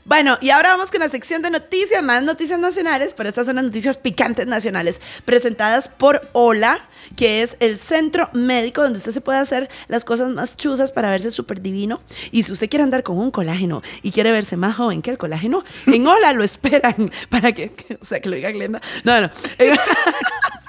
bueno, 0.05 0.37
y 0.41 0.51
ahora 0.51 0.71
vamos 0.71 0.91
con 0.91 0.99
la 1.01 1.09
sección 1.09 1.43
de 1.43 1.51
noticias, 1.51 2.03
más 2.03 2.23
noticias 2.25 2.59
nacionales, 2.59 3.15
pero 3.17 3.29
estas 3.29 3.47
son 3.47 3.57
las 3.57 3.65
noticias 3.65 3.97
picantes 3.97 4.47
nacionales, 4.49 5.01
presentadas 5.25 5.89
por 5.89 6.29
Hola, 6.33 6.89
que 7.17 7.43
es 7.43 7.57
el 7.61 7.77
centro 7.77 8.31
médico 8.33 8.83
donde 8.83 8.99
usted 8.99 9.13
se 9.13 9.21
puede 9.21 9.39
hacer 9.39 9.69
las 9.89 10.05
cosas 10.05 10.31
más 10.31 10.57
chuzas 10.57 10.93
para 10.93 11.11
verse 11.11 11.31
súper 11.31 11.61
divino. 11.61 12.01
Y 12.31 12.43
si 12.45 12.53
usted 12.53 12.69
quiere 12.71 12.85
andar 12.85 13.03
con 13.03 13.19
un 13.19 13.31
colágeno 13.31 13.83
y 14.03 14.13
quiere 14.13 14.33
verse 14.33 14.57
más 14.57 14.77
joven 14.77 15.03
que 15.03 15.11
el 15.11 15.19
colágeno, 15.19 15.65
en 15.87 16.07
Hola 16.11 16.33
lo 16.33 16.45
esperan 16.45 17.11
para 17.29 17.53
que, 17.53 17.71
que- 17.73 17.99
o 18.01 18.05
sea, 18.05 18.21
que 18.21 18.29
lo 18.29 18.37
diga 18.37 18.51
Glenda. 18.51 18.81
No, 19.05 19.21
no. 19.21 19.31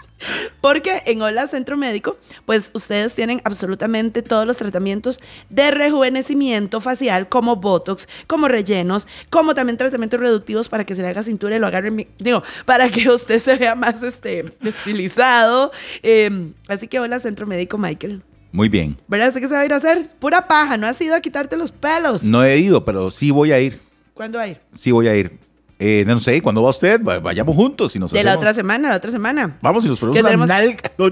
Porque 0.62 1.02
en 1.06 1.22
Hola 1.22 1.48
Centro 1.48 1.78
Médico, 1.78 2.18
pues 2.46 2.72
ustedes 2.74 3.14
tienen 3.14 3.42
absolutamente 3.44 4.22
todos 4.22 4.46
los 4.46 4.58
tratamientos 4.58 5.20
de 5.50 5.72
rejuvenecimiento 5.72 6.82
facial, 6.82 7.30
como 7.30 7.56
Botox, 7.58 8.08
como 8.28 8.48
rellenos, 8.48 9.08
como 9.30 9.56
también 9.56 9.78
tratamientos 9.78 10.20
reductivos 10.20 10.70
para 10.70 10.86
que 10.86 10.96
se 10.96 11.02
le 11.02 11.08
haga 11.08 11.24
cintura 11.24 11.56
y 11.56 11.60
lo 11.60 11.68
agarren, 11.68 12.08
digo, 12.20 12.44
para 12.66 12.90
que 12.90 13.10
usted 13.10 13.40
se 13.40 13.56
vea 13.56 13.76
más 13.76 14.04
este, 14.04 14.46
estilizado. 14.64 15.72
Eh, 16.04 16.52
así 16.68 16.88
que 16.88 17.00
Hola 17.00 17.20
Centro 17.20 17.48
Médico, 17.48 17.78
Michael. 17.78 18.24
Muy 18.52 18.68
bien. 18.68 18.98
¿Verdad? 19.08 19.30
¿Usted 19.30 19.42
qué 19.42 19.48
se 19.48 19.54
va 19.54 19.62
a 19.62 19.66
ir 19.66 19.74
a 19.74 19.78
hacer? 19.78 20.10
Pura 20.20 20.48
paja, 20.48 20.76
no 20.78 20.86
has 20.86 21.00
ido 21.00 21.16
a 21.16 21.22
quitarte 21.22 21.56
los 21.56 21.72
pelos. 21.72 22.24
No 22.24 22.44
he 22.44 22.58
ido, 22.58 22.84
pero 22.84 23.10
sí 23.10 23.32
voy 23.32 23.52
a 23.52 23.60
ir. 23.60 23.80
¿Cuándo 24.14 24.40
va 24.40 24.44
a 24.44 24.48
ir? 24.50 24.60
Sí 24.74 24.92
voy 24.92 25.08
a 25.08 25.16
ir. 25.16 25.40
Eh, 25.84 26.04
no 26.06 26.20
sé, 26.20 26.40
¿cuándo 26.44 26.62
va 26.62 26.70
usted? 26.70 27.04
Va- 27.04 27.18
Vayamos 27.18 27.56
juntos. 27.56 27.92
Si 27.94 27.98
nos 27.98 28.12
De 28.12 28.24
la 28.24 28.36
otra 28.36 28.54
semana, 28.54 28.90
la 28.90 28.98
otra 28.98 29.10
semana. 29.10 29.58
Vamos 29.64 29.84
y 29.84 29.88
nos 29.90 30.00
ponemos 30.00 30.22
¿Qué 30.22 30.36
una 30.36 30.46
nalga. 30.46 30.78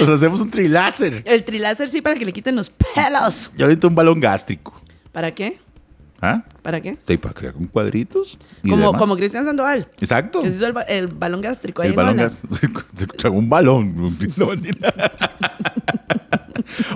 Nos 0.00 0.08
hacemos 0.08 0.40
un 0.40 0.50
triláser. 0.50 1.22
El 1.24 1.44
triláser 1.44 1.88
sí 1.88 2.00
para 2.02 2.16
que 2.16 2.24
le 2.24 2.32
quiten 2.32 2.56
los 2.56 2.70
pelos. 2.70 3.50
Yo 3.56 3.66
ahorita 3.66 3.86
un 3.86 3.94
balón 3.94 4.20
gástrico. 4.20 4.78
¿Para 5.12 5.30
qué? 5.32 5.58
¿Ah? 6.20 6.42
¿Para 6.62 6.80
qué? 6.80 6.96
¿Te 6.96 7.16
para 7.18 7.34
que 7.34 7.52
con 7.52 7.66
cuadritos? 7.66 8.38
y 8.62 8.70
Como, 8.70 8.86
demás. 8.86 9.00
como 9.00 9.16
Cristian 9.16 9.44
Sandoval. 9.44 9.88
Exacto. 10.00 10.42
Que 10.42 10.50
se 10.50 10.56
hizo 10.56 10.66
el, 10.66 10.72
ba- 10.72 10.82
el 10.82 11.06
balón 11.08 11.40
gástrico. 11.40 11.82
ahí 11.82 11.90
El 11.90 11.94
balón 11.94 12.16
gástrico. 12.16 12.82
Un 13.30 13.48
balón. 13.48 14.16
No, 14.36 14.46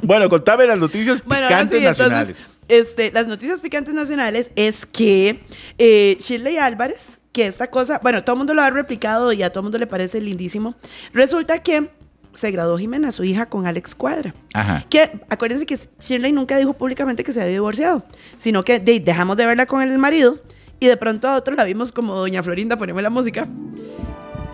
bueno, 0.03 0.29
contame 0.29 0.67
las 0.67 0.79
noticias 0.79 1.23
Bueno, 1.25 1.47
picantes 1.49 1.79
sí, 1.79 1.85
nacionales. 1.85 2.29
entonces, 2.29 2.60
este, 2.71 3.13
las 3.13 3.27
noticias 3.27 3.61
picantes 3.61 3.93
nacionales 3.95 4.51
es 4.57 4.87
que 4.87 5.41
eh, 5.79 6.17
Shirley 6.21 6.57
Álvarez, 6.59 7.19
que 7.33 7.47
esta 7.47 7.69
cosa, 7.69 8.01
bueno, 8.03 8.25
todo 8.25 8.35
el 8.35 8.39
mundo 8.39 8.55
lo 8.55 8.63
ha 8.63 8.71
replicado 8.71 9.33
y 9.33 9.43
a 9.43 9.51
todo 9.51 9.61
el 9.61 9.65
mundo 9.65 9.79
le 9.79 9.87
parece 9.87 10.21
lindísimo. 10.21 10.75
Resulta 11.13 11.59
que 11.59 11.91
se 12.33 12.51
graduó 12.53 12.79
Jimena, 12.79 13.11
su 13.13 13.25
hija, 13.25 13.47
con 13.47 13.67
Alex 13.67 13.95
Cuadra. 13.95 14.35
Ajá. 14.55 14.85
Que 14.89 15.11
acuérdense 15.29 15.67
que 15.67 15.77
Shirley 16.01 16.33
nunca 16.33 16.57
dijo 16.59 16.73
públicamente 16.75 17.25
que 17.25 17.33
se 17.33 17.41
había 17.41 17.53
divorciado, 17.53 18.05
sino 18.37 18.63
que 18.63 18.79
de- 18.79 19.01
dejamos 19.01 19.37
de 19.37 19.47
verla 19.47 19.67
con 19.67 19.83
el 19.83 19.99
marido 19.99 20.39
y 20.79 20.87
de 20.87 20.97
pronto 20.97 21.29
a 21.29 21.37
otro 21.37 21.55
la 21.55 21.65
vimos 21.65 21.93
como 21.93 22.15
Doña 22.15 22.43
Florinda, 22.43 22.77
poneme 22.77 23.03
la 23.03 23.11
música, 23.11 23.47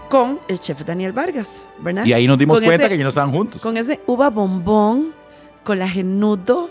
con 0.09 0.39
el 0.49 0.59
chef 0.59 0.85
Daniel 0.85 1.13
Vargas, 1.13 1.49
¿verdad? 1.81 2.05
Y 2.07 2.13
ahí 2.13 2.27
nos 2.27 2.39
dimos 2.39 2.59
Con 2.59 2.65
cuenta 2.67 2.85
ese- 2.85 2.93
que 2.93 2.99
ya 2.99 3.03
no 3.05 3.09
estaban 3.11 3.31
juntos. 3.33 3.61
con 3.63 3.77
ese 3.77 4.01
uva 4.07 4.31
bombón, 4.31 5.13
colagenudo, 5.65 6.71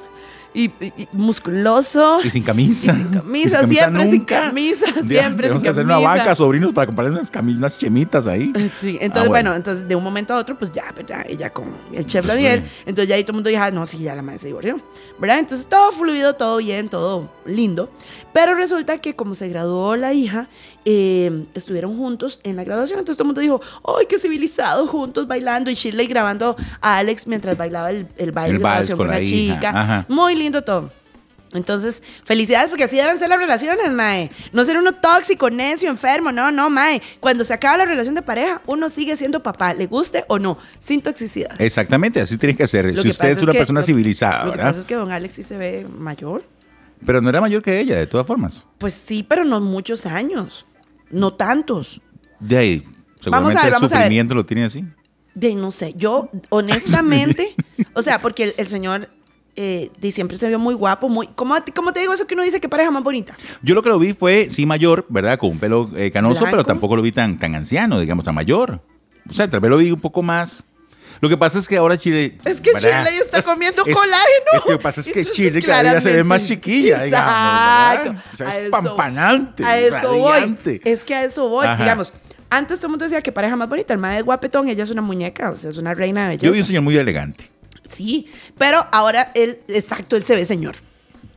y, 0.56 0.64
y- 0.84 0.94
y 0.98 1.08
musculoso. 1.12 2.20
Y 2.24 2.30
sin 2.30 2.44
camisa. 2.44 2.94
Y 2.94 2.96
sin 2.96 3.10
camisa, 3.10 3.64
siempre 3.68 4.08
sin 4.10 4.26
camisa, 4.26 4.86
siempre 4.86 5.10
sin 5.20 5.38
tenemos 5.38 5.62
que 5.64 5.70
hacer 5.70 5.86
una 5.86 5.96
camisa. 5.96 6.10
banca, 6.16 6.36
sobrinos, 6.36 6.74
para 6.74 6.88
comprarle 6.88 7.12
unas, 7.14 7.32
cami- 7.32 7.58
unas 7.58 7.78
chemitas 7.78 8.26
ahí. 8.26 8.52
Sí, 8.82 8.98
entonces, 9.02 9.12
Ah, 9.28 9.30
bueno. 9.30 9.30
bueno. 9.30 9.56
entonces 9.56 9.88
de 9.88 9.96
un 9.96 10.04
momento 10.04 10.34
a 10.34 10.38
otro, 10.38 10.58
pues 10.58 10.72
ya, 10.72 10.86
pues 10.94 11.06
ya, 11.06 11.24
ella 11.28 11.52
con 11.52 11.66
el 11.94 12.06
chef 12.06 12.26
Daniel. 12.26 12.64
Entonces 12.86 13.10
ya 13.10 13.16
ahí 13.16 13.24
todo 13.24 13.34
el 13.34 13.36
mundo 13.36 13.50
dijo, 13.50 13.62
ah, 13.62 13.72
no, 13.72 13.86
sí, 13.86 13.98
ya 14.00 14.16
la 14.16 14.22
madre 14.22 14.40
se 14.40 14.48
divorció. 14.48 14.80
¿Verdad? 15.20 15.40
Entonces 15.40 15.68
todo 15.68 15.92
fluido, 15.92 16.34
todo 16.36 16.58
bien, 16.58 16.90
todo 16.90 17.30
lindo. 17.46 17.90
Pero 18.36 18.54
resulta 18.54 18.98
que 18.98 19.16
como 19.16 19.34
se 19.34 19.48
graduó 19.48 19.96
la 19.96 20.12
hija, 20.12 20.50
eh, 20.84 21.46
estuvieron 21.54 21.98
juntos 21.98 22.42
en 22.44 22.58
la 22.58 22.66
graduación. 22.66 23.00
Entonces 23.00 23.16
todo 23.18 23.24
el 23.24 23.28
mundo 23.28 23.40
dijo, 23.40 23.62
¡ay, 23.98 24.08
qué 24.10 24.20
civilizado! 24.20 24.86
Juntos 24.88 25.26
bailando. 25.26 25.72
Y 25.72 25.76
Shirley 25.76 26.06
grabando 26.06 26.58
a 26.82 26.98
Alex 26.98 27.28
mientras 27.28 27.56
bailaba 27.58 27.92
el, 27.92 28.08
el 28.18 28.34
baile 28.34 28.58
El 28.58 28.58
de 28.58 28.64
graduación 28.64 28.98
con 28.98 29.08
la 29.08 29.22
chica. 29.22 29.70
ajá. 29.70 30.06
Muy 30.10 30.36
lindo 30.36 30.62
todo. 30.64 30.92
Entonces, 31.54 32.04
felicidades 32.26 32.68
porque 32.70 32.84
así 32.84 32.98
deben 32.98 33.18
ser 33.18 33.30
las 33.30 33.40
relaciones, 33.40 33.90
mae. 33.92 34.30
No 34.52 34.66
ser 34.66 34.78
uno 34.78 34.92
tóxico, 34.92 35.50
necio, 35.50 35.90
enfermo, 35.90 36.34
no, 36.34 36.52
no, 36.52 36.70
mae. 36.70 37.02
Cuando 37.22 37.46
se 37.46 37.54
acaba 37.54 37.78
la 37.78 37.86
relación 37.86 38.14
de 38.16 38.22
pareja, 38.22 38.62
uno 38.66 38.90
sigue 38.90 39.16
siendo 39.16 39.42
papá, 39.42 39.74
le 39.74 39.88
guste 39.88 40.26
o 40.28 40.38
no, 40.40 40.58
sin 40.82 41.02
toxicidad. 41.02 41.56
Exactamente, 41.62 42.20
así 42.20 42.38
tiene 42.38 42.58
que 42.58 42.68
ser. 42.68 42.88
Lo 42.88 42.98
si 42.98 43.04
que 43.04 43.10
usted 43.12 43.30
es 43.30 43.42
una 43.44 43.54
que- 43.54 43.60
persona 43.60 43.80
lo- 43.80 43.86
civilizada, 43.86 44.40
Lo 44.44 44.52
que 44.52 44.58
¿verdad? 44.58 44.66
pasa 44.72 44.80
es 44.82 44.86
que 44.86 44.96
don 44.96 45.12
Alex 45.14 45.34
sí 45.36 45.44
se 45.44 45.58
ve 45.58 45.88
mayor. 45.90 46.44
Pero 47.06 47.22
no 47.22 47.30
era 47.30 47.42
mayor 47.42 47.62
que 47.62 47.80
ella, 47.80 47.98
de 47.98 48.08
todas 48.08 48.26
formas. 48.26 48.66
Pues 48.78 48.94
sí, 48.94 49.24
pero 49.28 49.44
no 49.44 49.62
muchos 49.62 50.06
años. 50.06 50.66
No 51.10 51.34
tantos. 51.34 52.02
De 52.40 52.58
ahí, 52.58 52.84
seguramente 53.20 53.62
ver, 53.64 53.74
el 53.74 53.80
sufrimiento 53.80 54.36
lo 54.36 54.46
tiene 54.46 54.66
así. 54.66 54.84
De 55.34 55.48
ahí 55.48 55.56
no 55.56 55.72
sé. 55.72 55.94
Yo, 55.96 56.30
honestamente, 56.50 57.56
o 57.94 58.02
sea, 58.02 58.20
porque 58.20 58.46
el, 58.46 58.54
el 58.58 58.68
señor 58.68 59.10
eh, 59.58 59.90
de 60.00 60.12
siempre 60.12 60.36
se 60.36 60.50
vio 60.50 60.60
muy 60.60 60.74
guapo, 60.74 61.08
muy. 61.08 61.28
¿cómo, 61.28 61.56
¿Cómo 61.74 61.94
te 61.94 62.02
digo 62.02 62.14
eso 62.14 62.28
que 62.28 62.34
uno 62.34 62.44
dice 62.44 62.60
que 62.60 62.68
pareja 62.68 62.92
más 62.92 63.04
bonita? 63.04 63.38
Yo 63.62 63.74
lo 63.74 63.82
que 63.82 63.90
lo 63.90 63.98
vi 63.98 64.14
fue, 64.14 64.50
sí, 64.50 64.66
mayor, 64.66 65.06
¿verdad? 65.08 65.40
Con 65.40 65.52
un 65.52 65.60
pelo 65.60 65.90
eh, 65.96 66.12
canoso, 66.12 66.42
Blanco. 66.42 66.58
pero 66.58 66.64
tampoco 66.66 66.98
lo 66.98 67.02
vi 67.02 67.14
tan, 67.14 67.40
tan 67.40 67.56
anciano, 67.56 68.00
digamos, 68.00 68.26
tan 68.26 68.36
mayor. 68.36 68.82
O 69.30 69.34
sea, 69.34 69.50
tal 69.50 69.62
vez 69.62 69.70
lo 69.70 69.78
vi 69.78 69.92
un 69.92 70.02
poco 70.02 70.22
más. 70.22 70.64
Lo 71.22 71.30
que 71.30 71.38
pasa 71.38 71.60
es 71.60 71.68
que 71.68 71.78
ahora 71.78 71.98
Chile. 71.98 72.38
Es 72.46 72.62
que 72.62 72.74
¿verdad? 72.74 73.06
Shirley 73.06 73.20
está 73.22 73.42
comiendo 73.42 73.84
Es- 73.86 73.96
colágeno. 73.96 74.46
Es 74.54 74.64
que 74.64 74.72
lo 74.72 74.78
que 74.78 74.84
pasa 74.84 75.02
es 75.02 75.08
que 75.08 75.20
Entonces, 75.20 75.34
Chile 75.36 75.62
cada 75.62 75.84
día 75.84 76.02
se 76.02 76.14
ve 76.14 76.24
más 76.24 76.46
chiquilla, 76.46 77.04
digamos. 77.04 78.22
O 78.34 78.36
sea, 78.36 78.50
es 78.50 78.58
eso- 78.58 78.72
pampanante, 78.72 79.64
A 79.66 79.78
eso 79.80 80.14
voy. 80.14 80.32
radiante. 80.32 80.82
Es 80.84 81.04
que 81.04 81.16
a 81.16 81.24
eso 81.24 81.48
voy. 81.50 81.66
Ajá. 81.66 81.82
Digamos, 81.82 82.14
antes 82.50 82.78
todo 82.80 82.88
el 82.88 82.92
mundo 82.92 83.06
decía 83.06 83.22
que 83.22 83.32
pareja 83.32 83.56
más 83.56 83.70
bonita. 83.70 83.94
El 83.94 84.00
mae 84.00 84.18
es 84.18 84.24
guapetón, 84.24 84.68
ella 84.70 84.84
es 84.84 84.90
una 84.90 85.02
muñeca, 85.02 85.52
o 85.52 85.56
sea, 85.56 85.70
es 85.70 85.78
una 85.78 85.94
reina 85.94 86.24
de 86.24 86.28
belleza. 86.30 86.46
Yo 86.46 86.52
vi 86.52 86.60
un 86.60 86.66
señor 86.66 86.84
muy 86.84 86.96
elegante. 86.98 87.50
Sí, 87.88 88.28
pero 88.58 88.88
ahora 88.92 89.32
él, 89.36 89.60
exacto, 89.68 90.16
él 90.16 90.24
se 90.24 90.36
ve 90.36 90.44
señor. 90.46 90.76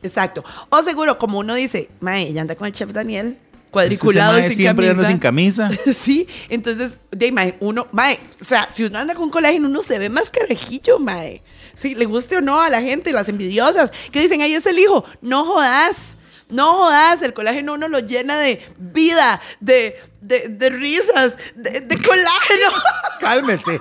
Exacto. 0.01 0.43
O 0.69 0.81
seguro, 0.81 1.17
como 1.17 1.39
uno 1.39 1.53
dice, 1.55 1.89
mae, 1.99 2.23
ella 2.27 2.41
anda 2.41 2.55
con 2.55 2.67
el 2.67 2.73
chef 2.73 2.91
Daniel, 2.91 3.37
cuadriculado 3.71 4.33
mae 4.33 4.47
sin 4.47 4.55
siempre 4.55 4.87
camisa. 4.87 5.07
sin 5.07 5.17
camisa. 5.19 5.69
sí, 5.93 6.27
entonces, 6.49 6.97
de 7.11 7.31
mae, 7.31 7.55
uno, 7.59 7.87
mae, 7.91 8.19
o 8.41 8.45
sea, 8.45 8.67
si 8.71 8.83
uno 8.83 8.99
anda 8.99 9.15
con 9.15 9.29
colágeno, 9.29 9.67
uno 9.67 9.81
se 9.81 9.99
ve 9.99 10.09
más 10.09 10.29
carajillo, 10.29 10.99
mae. 10.99 11.41
Sí, 11.75 11.95
le 11.95 12.05
guste 12.05 12.37
o 12.37 12.41
no 12.41 12.59
a 12.61 12.69
la 12.69 12.81
gente, 12.81 13.13
las 13.13 13.29
envidiosas, 13.29 13.91
que 14.11 14.21
dicen, 14.21 14.41
ahí 14.41 14.53
es 14.53 14.65
el 14.65 14.79
hijo. 14.79 15.05
No 15.21 15.45
jodas. 15.45 16.17
No 16.49 16.73
jodas, 16.73 17.21
el 17.21 17.33
colágeno 17.33 17.75
uno 17.75 17.87
lo 17.87 17.99
llena 17.99 18.35
de 18.35 18.65
vida, 18.79 19.39
de, 19.59 20.01
de, 20.19 20.49
de 20.49 20.69
risas, 20.71 21.37
de, 21.55 21.81
de 21.81 21.97
colágeno. 21.97 22.71
Cálmese. 23.19 23.79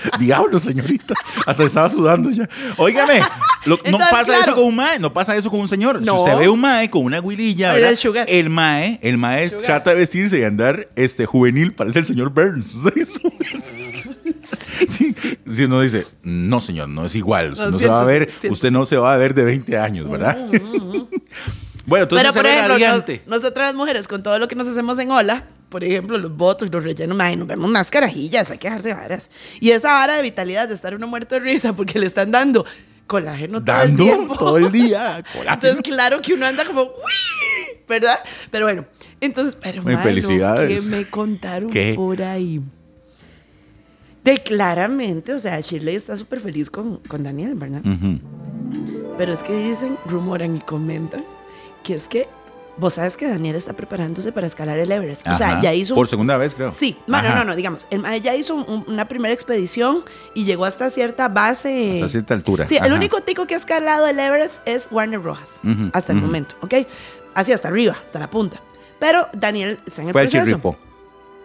Diablo, 0.18 0.58
señorita. 0.60 1.14
Hasta 1.46 1.64
estaba 1.64 1.88
sudando 1.88 2.30
ya. 2.30 2.48
Óigame, 2.76 3.20
lo- 3.66 3.78
no 3.90 3.98
pasa 3.98 4.24
claro. 4.24 4.40
eso 4.42 4.54
con 4.54 4.64
un 4.64 4.76
mae, 4.76 4.98
no 4.98 5.12
pasa 5.12 5.36
eso 5.36 5.50
con 5.50 5.60
un 5.60 5.68
señor. 5.68 5.98
Si 6.00 6.04
No. 6.04 6.20
usted 6.22 6.36
ve 6.38 6.48
un 6.48 6.60
mae 6.60 6.88
con 6.90 7.04
una 7.04 7.20
guililla, 7.20 7.74
el 8.26 8.50
mae, 8.50 8.98
el 9.02 9.18
mae 9.18 9.48
Sugar. 9.48 9.62
trata 9.64 9.90
de 9.90 9.96
vestirse 9.96 10.38
y 10.38 10.44
andar 10.44 10.88
este 10.96 11.26
juvenil, 11.26 11.72
parece 11.72 11.98
el 12.00 12.04
señor 12.04 12.30
Burns. 12.30 12.76
Sí, 14.88 15.14
si 15.48 15.64
uno 15.64 15.80
dice, 15.82 16.06
no 16.22 16.60
señor, 16.60 16.88
no 16.88 17.04
es 17.04 17.14
igual, 17.14 17.50
No, 17.50 17.78
se 17.78 17.86
va 17.86 18.00
a 18.00 18.04
ver, 18.04 18.28
usted 18.48 18.70
no 18.70 18.86
se 18.86 18.96
va 18.96 19.12
a 19.12 19.16
ver 19.18 19.34
de 19.34 19.44
20 19.44 19.76
años, 19.78 20.08
¿verdad? 20.10 20.36
bueno, 21.86 22.04
entonces 22.04 22.08
Pero, 22.08 22.32
se 22.32 22.38
por 22.38 22.46
ejemplo, 22.46 22.78
nos- 22.78 23.26
nosotras 23.26 23.66
las 23.68 23.74
mujeres, 23.74 24.08
con 24.08 24.22
todo 24.22 24.38
lo 24.38 24.48
que 24.48 24.56
nos 24.56 24.66
hacemos 24.66 24.98
en 24.98 25.10
ola, 25.10 25.44
por 25.70 25.82
ejemplo, 25.84 26.18
los 26.18 26.36
votos, 26.36 26.68
los 26.70 26.84
rellenos, 26.84 27.16
mae, 27.16 27.34
nos 27.36 27.48
vemos 27.48 27.70
más 27.70 27.90
carajillas, 27.90 28.50
hay 28.50 28.58
que 28.58 28.66
dejarse 28.68 28.92
varas. 28.92 29.30
Y 29.60 29.70
esa 29.70 29.92
vara 29.94 30.16
de 30.16 30.22
vitalidad, 30.22 30.68
de 30.68 30.74
estar 30.74 30.94
uno 30.94 31.06
muerto 31.06 31.36
de 31.36 31.40
risa, 31.40 31.72
porque 31.74 31.98
le 31.98 32.06
están 32.06 32.30
dando 32.30 32.66
colágeno 33.06 33.64
todo 33.64 33.82
el 33.82 33.88
Dando 33.96 34.04
tiempo. 34.04 34.36
todo 34.36 34.56
el 34.58 34.70
día. 34.70 35.22
colágeno. 35.32 35.52
Entonces, 35.54 35.80
claro 35.82 36.20
que 36.20 36.34
uno 36.34 36.44
anda 36.46 36.64
como, 36.66 36.82
"Uy", 36.82 37.78
¿verdad? 37.88 38.18
Pero 38.50 38.66
bueno, 38.66 38.84
entonces, 39.20 39.56
pero 39.60 39.82
Muy 39.82 39.94
mae, 39.94 40.02
felicidades. 40.04 40.84
¿qué 40.84 40.90
me 40.90 41.04
contaron 41.06 41.70
¿Qué? 41.70 41.94
por 41.94 42.22
ahí? 42.22 42.60
De 44.22 44.36
claramente, 44.38 45.32
o 45.32 45.38
sea, 45.38 45.58
Shirley 45.60 45.96
está 45.96 46.16
súper 46.16 46.40
feliz 46.40 46.68
con, 46.70 46.98
con 46.98 47.22
Daniel, 47.22 47.54
¿verdad? 47.54 47.80
Pero 49.16 49.32
es 49.32 49.38
que 49.40 49.54
dicen, 49.56 49.96
rumoran 50.06 50.56
y 50.56 50.60
comentan 50.60 51.24
que 51.82 51.94
es 51.94 52.06
que 52.06 52.28
vos 52.80 52.94
sabes 52.94 53.16
que 53.16 53.28
Daniel 53.28 53.54
está 53.56 53.74
preparándose 53.74 54.32
para 54.32 54.46
escalar 54.46 54.78
el 54.78 54.90
Everest. 54.90 55.26
O 55.28 55.36
sea, 55.36 55.60
ya 55.60 55.72
hizo. 55.74 55.94
Por 55.94 56.08
segunda 56.08 56.36
vez, 56.36 56.54
creo. 56.54 56.72
Sí, 56.72 56.96
bueno, 57.06 57.28
Ajá. 57.28 57.38
no, 57.40 57.44
no, 57.44 57.54
digamos, 57.56 57.86
el 57.90 58.00
mae 58.00 58.20
ya 58.20 58.34
hizo 58.34 58.54
un- 58.54 58.84
una 58.88 59.06
primera 59.06 59.32
expedición 59.34 60.04
y 60.34 60.44
llegó 60.44 60.64
hasta 60.64 60.90
cierta 60.90 61.28
base. 61.28 61.94
Hasta 61.94 62.08
cierta 62.08 62.34
altura. 62.34 62.66
Sí, 62.66 62.78
el 62.82 62.92
único 62.92 63.20
tico 63.20 63.46
que 63.46 63.54
ha 63.54 63.58
escalado 63.58 64.06
el 64.06 64.18
Everest 64.18 64.56
es 64.66 64.88
Warner 64.90 65.22
Rojas, 65.22 65.60
hasta 65.92 66.12
el 66.12 66.20
momento, 66.20 66.56
¿ok? 66.62 66.74
Así 67.34 67.52
hasta 67.52 67.68
arriba, 67.68 67.96
hasta 68.02 68.18
la 68.18 68.28
punta. 68.30 68.60
Pero 68.98 69.28
Daniel 69.32 69.78
está 69.86 70.02
en 70.02 70.08
el 70.08 70.12
Fue 70.12 70.22
el 70.22 70.28
proceso. 70.28 70.44
chirripo. 70.46 70.76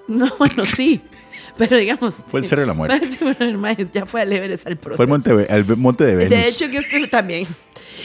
No, 0.07 0.31
bueno, 0.39 0.65
sí. 0.65 1.01
Pero 1.57 1.77
digamos. 1.77 2.21
Fue 2.27 2.39
el 2.39 2.45
Cerro 2.45 2.61
de 2.61 2.67
la 2.67 2.73
Muerte. 2.73 3.89
Ya 3.93 4.05
fue 4.05 4.21
al 4.21 4.31
Everest 4.31 4.67
al 4.67 4.77
proceso. 4.77 4.97
Fue 4.97 5.05
el 5.05 5.09
monte, 5.09 5.55
el 5.55 5.77
monte 5.77 6.05
de 6.05 6.15
Venus. 6.15 6.29
De 6.29 6.47
hecho, 6.47 6.69
que 6.69 6.77
este 6.77 7.07
también. 7.07 7.47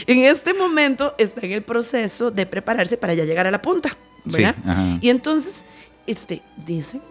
En 0.07 0.23
este 0.23 0.53
momento 0.53 1.13
está 1.17 1.41
en 1.45 1.51
el 1.51 1.61
proceso 1.61 2.31
de 2.31 2.45
prepararse 2.45 2.97
para 2.97 3.13
ya 3.13 3.25
llegar 3.25 3.45
a 3.45 3.51
la 3.51 3.61
punta, 3.61 3.95
¿verdad? 4.23 4.55
Sí. 4.63 4.99
Y 5.01 5.09
entonces, 5.09 5.63
este, 6.07 6.41
dicen 6.65 7.01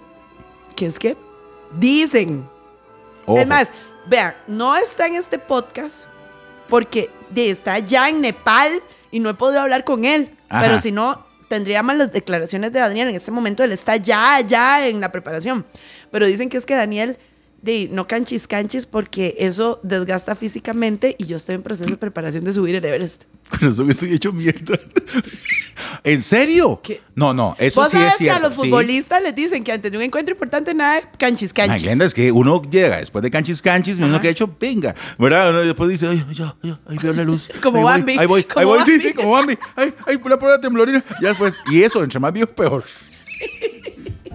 que 0.74 0.87
es 0.87 0.98
que 0.98 1.16
dicen. 1.79 2.48
Ojo. 3.26 3.38
Es 3.38 3.46
más, 3.46 3.70
vean, 4.07 4.35
no 4.48 4.76
está 4.76 5.07
en 5.07 5.14
este 5.14 5.38
podcast 5.38 6.07
porque 6.68 7.11
está 7.37 7.79
ya 7.79 8.09
en 8.09 8.20
Nepal 8.22 8.83
y 9.11 9.20
no 9.20 9.31
he 9.31 9.35
podido 9.35 9.61
hablar 9.61 9.85
con 9.85 10.05
él. 10.05 10.31
Ajá. 10.48 10.62
Pero 10.62 10.81
si 10.81 10.90
no, 10.90 11.26
tendríamos 11.51 11.97
las 11.97 12.13
declaraciones 12.13 12.73
de 12.73 12.79
Daniel. 12.79 13.09
En 13.09 13.17
este 13.17 13.33
momento 13.33 13.65
él 13.65 13.73
está 13.73 13.97
ya, 13.97 14.41
ya 14.41 14.87
en 14.87 15.01
la 15.01 15.11
preparación. 15.11 15.67
Pero 16.13 16.25
dicen 16.25 16.49
que 16.49 16.57
es 16.57 16.65
que 16.65 16.77
Daniel, 16.77 17.19
de, 17.62 17.88
no 17.92 18.07
canchis, 18.07 18.46
canchis, 18.46 18.87
porque 18.87 19.37
eso 19.38 19.81
desgasta 19.83 20.35
físicamente 20.35 21.14
y 21.18 21.27
yo 21.27 21.37
estoy 21.37 21.57
en 21.57 21.62
proceso 21.62 21.90
de 21.90 21.96
preparación 21.96 22.42
de 22.44 22.53
subir 22.53 22.75
el 22.75 22.85
Everest. 22.85 23.25
Con 23.51 23.68
eso 23.68 23.85
que 23.85 23.92
estoy 23.92 24.12
hecho 24.14 24.33
mierda. 24.33 24.79
¿En 26.05 26.23
serio? 26.23 26.81
¿Qué? 26.83 27.03
No, 27.14 27.35
no, 27.35 27.57
eso 27.59 27.81
Vos 27.81 27.90
sí 27.90 27.96
sabes 27.96 28.12
es 28.12 28.18
cierto. 28.18 28.40
que 28.40 28.46
a 28.46 28.49
los 28.49 28.57
sí. 28.59 28.64
futbolistas 28.64 29.23
les 29.23 29.35
dicen 29.35 29.62
que 29.64 29.73
antes 29.73 29.90
de 29.90 29.99
un 29.99 30.05
encuentro 30.05 30.33
importante 30.33 30.73
nada, 30.73 31.01
canchis, 31.18 31.51
Ay, 31.51 31.66
canchis. 31.66 31.83
Glenda, 31.83 32.05
es 32.07 32.14
que 32.14 32.33
uno 32.33 32.62
llega 32.62 32.99
después 32.99 33.23
de 33.23 33.31
canchis 33.31 33.61
canchis, 33.61 33.99
uno 33.99 34.09
Ajá. 34.09 34.20
que 34.20 34.29
ha 34.29 34.31
hecho, 34.31 34.57
venga, 34.59 34.94
¿verdad? 35.18 35.51
Uno 35.51 35.61
después 35.61 35.90
dice, 35.90 36.07
ay, 36.09 36.25
ya, 36.33 36.57
ya, 36.62 36.81
ahí 36.87 36.96
veo 37.03 37.12
la 37.12 37.25
luz. 37.25 37.51
Como 37.62 37.79
ahí 37.79 37.83
voy, 37.85 37.92
Bambi, 37.92 38.18
Ahí 38.18 38.27
voy, 38.27 38.46
ahí 38.57 38.64
voy, 38.64 38.79
sí, 38.85 38.90
Bambi. 38.92 39.09
sí, 39.09 39.12
como 39.14 39.31
Bambi. 39.33 39.59
Ay, 39.77 39.92
ay, 40.07 40.20
una 40.25 40.38
prueba 40.38 40.61
temblorina. 40.61 41.05
Ya 41.20 41.29
después, 41.31 41.55
y 41.70 41.83
eso, 41.83 42.03
entre 42.03 42.18
más 42.20 42.33
viejo, 42.33 42.49
peor. 42.51 42.85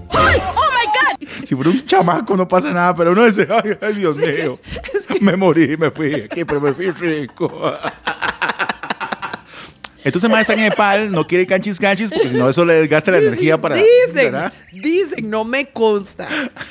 ¡Oh, 0.10 0.18
my 0.18 0.86
God! 0.88 1.25
Si 1.46 1.56
fuera 1.56 1.70
un 1.70 1.86
chamaco 1.86 2.36
no 2.36 2.48
pasa 2.48 2.72
nada, 2.72 2.96
pero 2.96 3.12
uno 3.12 3.26
dice, 3.26 3.48
ay, 3.50 3.78
ay, 3.82 3.94
Dios 3.94 4.18
mío, 4.18 4.60
me 5.22 5.36
morí, 5.36 5.78
me 5.78 5.92
fui 5.92 6.14
aquí, 6.14 6.44
pero 6.44 6.60
me 6.60 6.74
fui 6.74 6.90
rico. 6.92 7.52
Entonces, 10.06 10.30
más 10.30 10.42
está 10.42 10.54
en 10.54 10.60
Nepal, 10.60 11.12
no 11.12 11.26
quiere 11.26 11.48
canchis 11.48 11.80
canchis, 11.80 12.12
porque 12.12 12.30
si 12.30 12.36
no, 12.36 12.48
eso 12.48 12.64
le 12.64 12.76
desgasta 12.76 13.10
la 13.10 13.18
energía 13.18 13.60
para. 13.60 13.76
Dicen, 13.76 14.32
¿verdad? 14.32 14.54
dicen, 14.72 15.28
no 15.32 15.44
me 15.44 15.66
consta. 15.72 16.28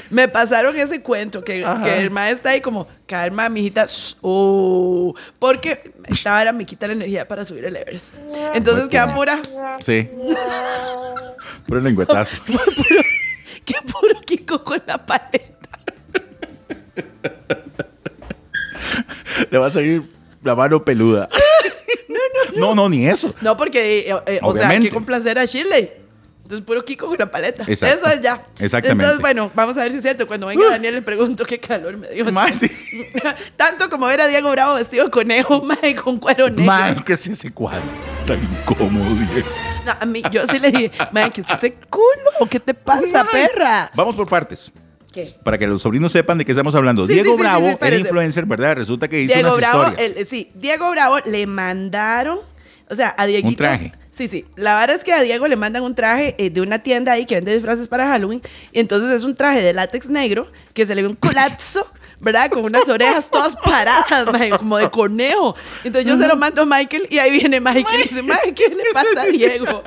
Me 0.09 0.29
pasaron 0.29 0.79
ese 0.79 1.03
cuento 1.03 1.43
que, 1.43 1.65
el 1.65 2.11
maestro 2.13 2.37
está 2.37 2.51
ahí 2.51 2.61
como, 2.61 2.87
calma, 3.07 3.49
mijita, 3.49 3.87
oh", 4.21 5.17
porque 5.41 5.93
esta 6.07 6.41
hora 6.41 6.53
me 6.53 6.65
quita 6.65 6.87
la 6.87 6.93
energía 6.93 7.27
para 7.27 7.45
subir 7.45 7.65
el 7.65 7.75
Everest. 7.75 8.15
Entonces 8.55 8.89
queda 8.89 9.13
pura, 9.13 9.43
Sí. 9.81 10.09
Puro 11.67 11.81
lengüetazo. 11.81 12.37
que 13.67 13.75
puro 13.91 14.21
Kiko 14.25 14.65
con 14.65 14.83
la 14.87 15.05
paleta. 15.05 15.55
Le 19.51 19.59
va 19.59 19.67
a 19.67 19.71
salir 19.71 20.03
la 20.43 20.55
mano 20.55 20.85
peluda. 20.85 21.29
No, 22.57 22.69
no, 22.69 22.75
no, 22.75 22.89
ni 22.89 23.09
eso. 23.09 23.35
No, 23.41 23.57
porque, 23.57 24.01
eh, 24.09 24.15
eh, 24.27 24.39
o 24.43 24.57
sea, 24.57 24.79
que 24.79 24.91
complacer 24.91 25.39
a 25.39 25.45
Shirley. 25.45 25.91
Entonces 26.55 26.67
puro 26.67 26.85
Kiko 26.85 27.07
con 27.07 27.15
una 27.17 27.31
paleta. 27.31 27.65
Exacto. 27.67 27.97
Eso 28.07 28.07
es 28.15 28.21
ya. 28.21 28.41
Exactamente. 28.59 29.05
Entonces, 29.05 29.21
bueno, 29.21 29.51
vamos 29.55 29.77
a 29.77 29.81
ver 29.83 29.91
si 29.91 29.97
es 29.99 30.03
cierto. 30.03 30.27
Cuando 30.27 30.47
venga 30.47 30.71
Daniel 30.71 30.95
le 30.95 31.03
pregunto 31.03 31.45
qué 31.45 31.59
calor 31.59 31.97
me 31.97 32.09
dio. 32.11 32.25
Sí. 32.53 32.71
Tanto 33.57 33.89
como 33.91 34.07
ver 34.07 34.21
a 34.21 34.27
Diego 34.29 34.51
Bravo 34.51 34.75
vestido 34.75 35.05
de 35.05 35.11
conejo, 35.11 35.63
mae, 35.63 35.95
con 35.95 36.19
cuero 36.19 36.49
negro. 36.49 36.65
Mae, 36.65 36.97
¿qué 37.05 37.15
es 37.15 37.27
ese 37.27 37.53
cuadro? 37.53 37.83
Tan 38.27 38.43
incómodo, 38.43 39.15
viejo. 39.33 39.49
No, 39.85 39.93
a 40.01 40.07
mí, 40.07 40.23
yo 40.31 40.47
sí 40.47 40.59
le 40.59 40.71
dije, 40.71 40.91
mae, 41.13 41.31
¿qué 41.31 41.41
es 41.43 41.51
ese 41.51 41.75
culo? 41.91 42.49
¿Qué 42.49 42.61
te 42.61 42.73
pasa, 42.75 43.25
perra? 43.31 43.91
Vamos 43.95 44.17
por 44.17 44.29
partes. 44.29 44.73
¿Qué? 45.13 45.27
Para 45.45 45.59
que 45.59 45.67
los 45.67 45.81
sobrinos 45.83 46.11
sepan 46.11 46.39
de 46.39 46.45
qué 46.45 46.53
estamos 46.53 46.75
hablando. 46.75 47.07
Sí, 47.07 47.13
Diego 47.15 47.37
sí, 47.37 47.41
Bravo 47.43 47.61
sí, 47.61 47.65
era 47.67 47.73
espérese. 47.75 48.01
influencer, 48.01 48.47
¿verdad? 48.47 48.77
Resulta 48.77 49.07
que 49.09 49.21
hizo 49.23 49.33
Diego 49.35 49.49
unas 49.55 49.59
Bravo, 49.59 49.89
historias. 49.91 50.17
el- 50.19 50.27
sí, 50.27 50.51
Diego 50.55 50.91
Bravo 50.91 51.19
le 51.25 51.47
mandaron, 51.47 52.41
o 52.91 52.95
sea, 52.95 53.15
a 53.17 53.25
Dieguito. 53.27 53.49
Un 53.49 53.57
traje. 53.57 53.93
Sí, 54.15 54.29
sí. 54.29 54.45
La 54.55 54.79
verdad 54.79 54.95
es 54.95 55.03
que 55.03 55.13
a 55.13 55.21
Diego 55.23 55.49
le 55.49 55.57
mandan 55.57 55.83
un 55.83 55.95
traje 55.97 56.37
eh, 56.39 56.49
de 56.49 56.61
una 56.61 56.79
tienda 56.79 57.13
ahí 57.13 57.27
que 57.27 57.35
vende 57.35 57.53
disfraces 57.53 57.89
para 57.89 58.07
Halloween. 58.07 58.41
Y 58.71 58.79
entonces 58.79 59.11
es 59.11 59.25
un 59.25 59.35
traje 59.35 59.61
de 59.61 59.73
látex 59.73 60.09
negro 60.09 60.47
que 60.73 60.87
se 60.87 60.95
le 60.95 61.03
ve 61.03 61.09
un 61.09 61.17
colapso, 61.17 61.85
¿verdad? 62.21 62.49
Con 62.49 62.65
unas 62.65 62.89
orejas 62.89 63.29
todas 63.29 63.57
paradas, 63.57 64.33
mae, 64.33 64.51
como 64.51 64.79
de 64.79 64.89
conejo. 64.89 65.57
Entonces 65.83 66.09
yo 66.09 66.17
se 66.17 66.29
lo 66.29 66.37
mando 66.37 66.63
a 66.63 66.67
Michael 66.67 67.09
y 67.11 67.19
ahí 67.19 67.33
viene 67.33 67.59
Michael 67.59 68.03
y 68.05 68.09
dice, 68.09 68.23
Mae, 68.23 68.55
¿qué 68.55 68.69
le 68.69 68.85
pasa 68.93 69.23
a 69.23 69.25
Diego? 69.25 69.83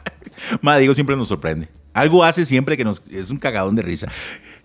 Ma, 0.60 0.76
Diego 0.76 0.92
siempre 0.92 1.16
nos 1.16 1.28
sorprende. 1.28 1.68
Algo 1.94 2.24
hace 2.24 2.44
siempre 2.44 2.76
que 2.76 2.84
nos 2.84 3.02
es 3.10 3.30
un 3.30 3.38
cagadón 3.38 3.74
de 3.74 3.82
risa. 3.82 4.08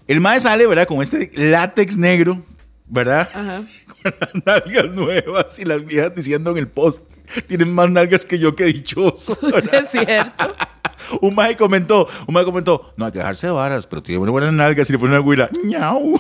El 0.08 0.20
mae 0.20 0.40
sale, 0.42 0.66
¿verdad? 0.66 0.88
Con 0.88 1.02
este 1.02 1.32
látex 1.34 1.98
negro, 1.98 2.44
¿verdad? 2.88 3.30
Ajá. 3.34 3.64
Con 4.04 4.14
las 4.20 4.46
nalgas 4.46 4.90
nuevas 4.96 5.60
y 5.60 5.66
las 5.66 5.86
viejas 5.86 6.16
diciendo 6.16 6.52
en 6.52 6.58
el 6.58 6.68
post, 6.68 7.04
tienen 7.48 7.74
más 7.74 7.90
nalgas 7.90 8.26
que 8.26 8.40
yo 8.40 8.56
que 8.56 8.66
dichoso. 8.66 9.38
¿verdad? 9.42 9.76
es 9.84 9.90
cierto. 9.90 10.54
Un 11.22 11.36
mae 11.36 11.56
comentó, 11.56 12.08
un 12.28 12.34
mae 12.34 12.44
comentó, 12.44 12.92
no 12.98 13.06
hay 13.06 13.12
que 13.12 13.20
dejarse 13.20 13.48
de 13.48 13.54
varas, 13.54 13.86
pero 13.86 14.02
tiene 14.02 14.20
muy 14.20 14.30
buenas 14.30 14.52
nalgas 14.52 14.90
y 14.90 14.94
le 14.94 15.00
pone 15.00 15.14
una 15.14 15.22
huila, 15.22 15.48
ñau. 15.64 16.18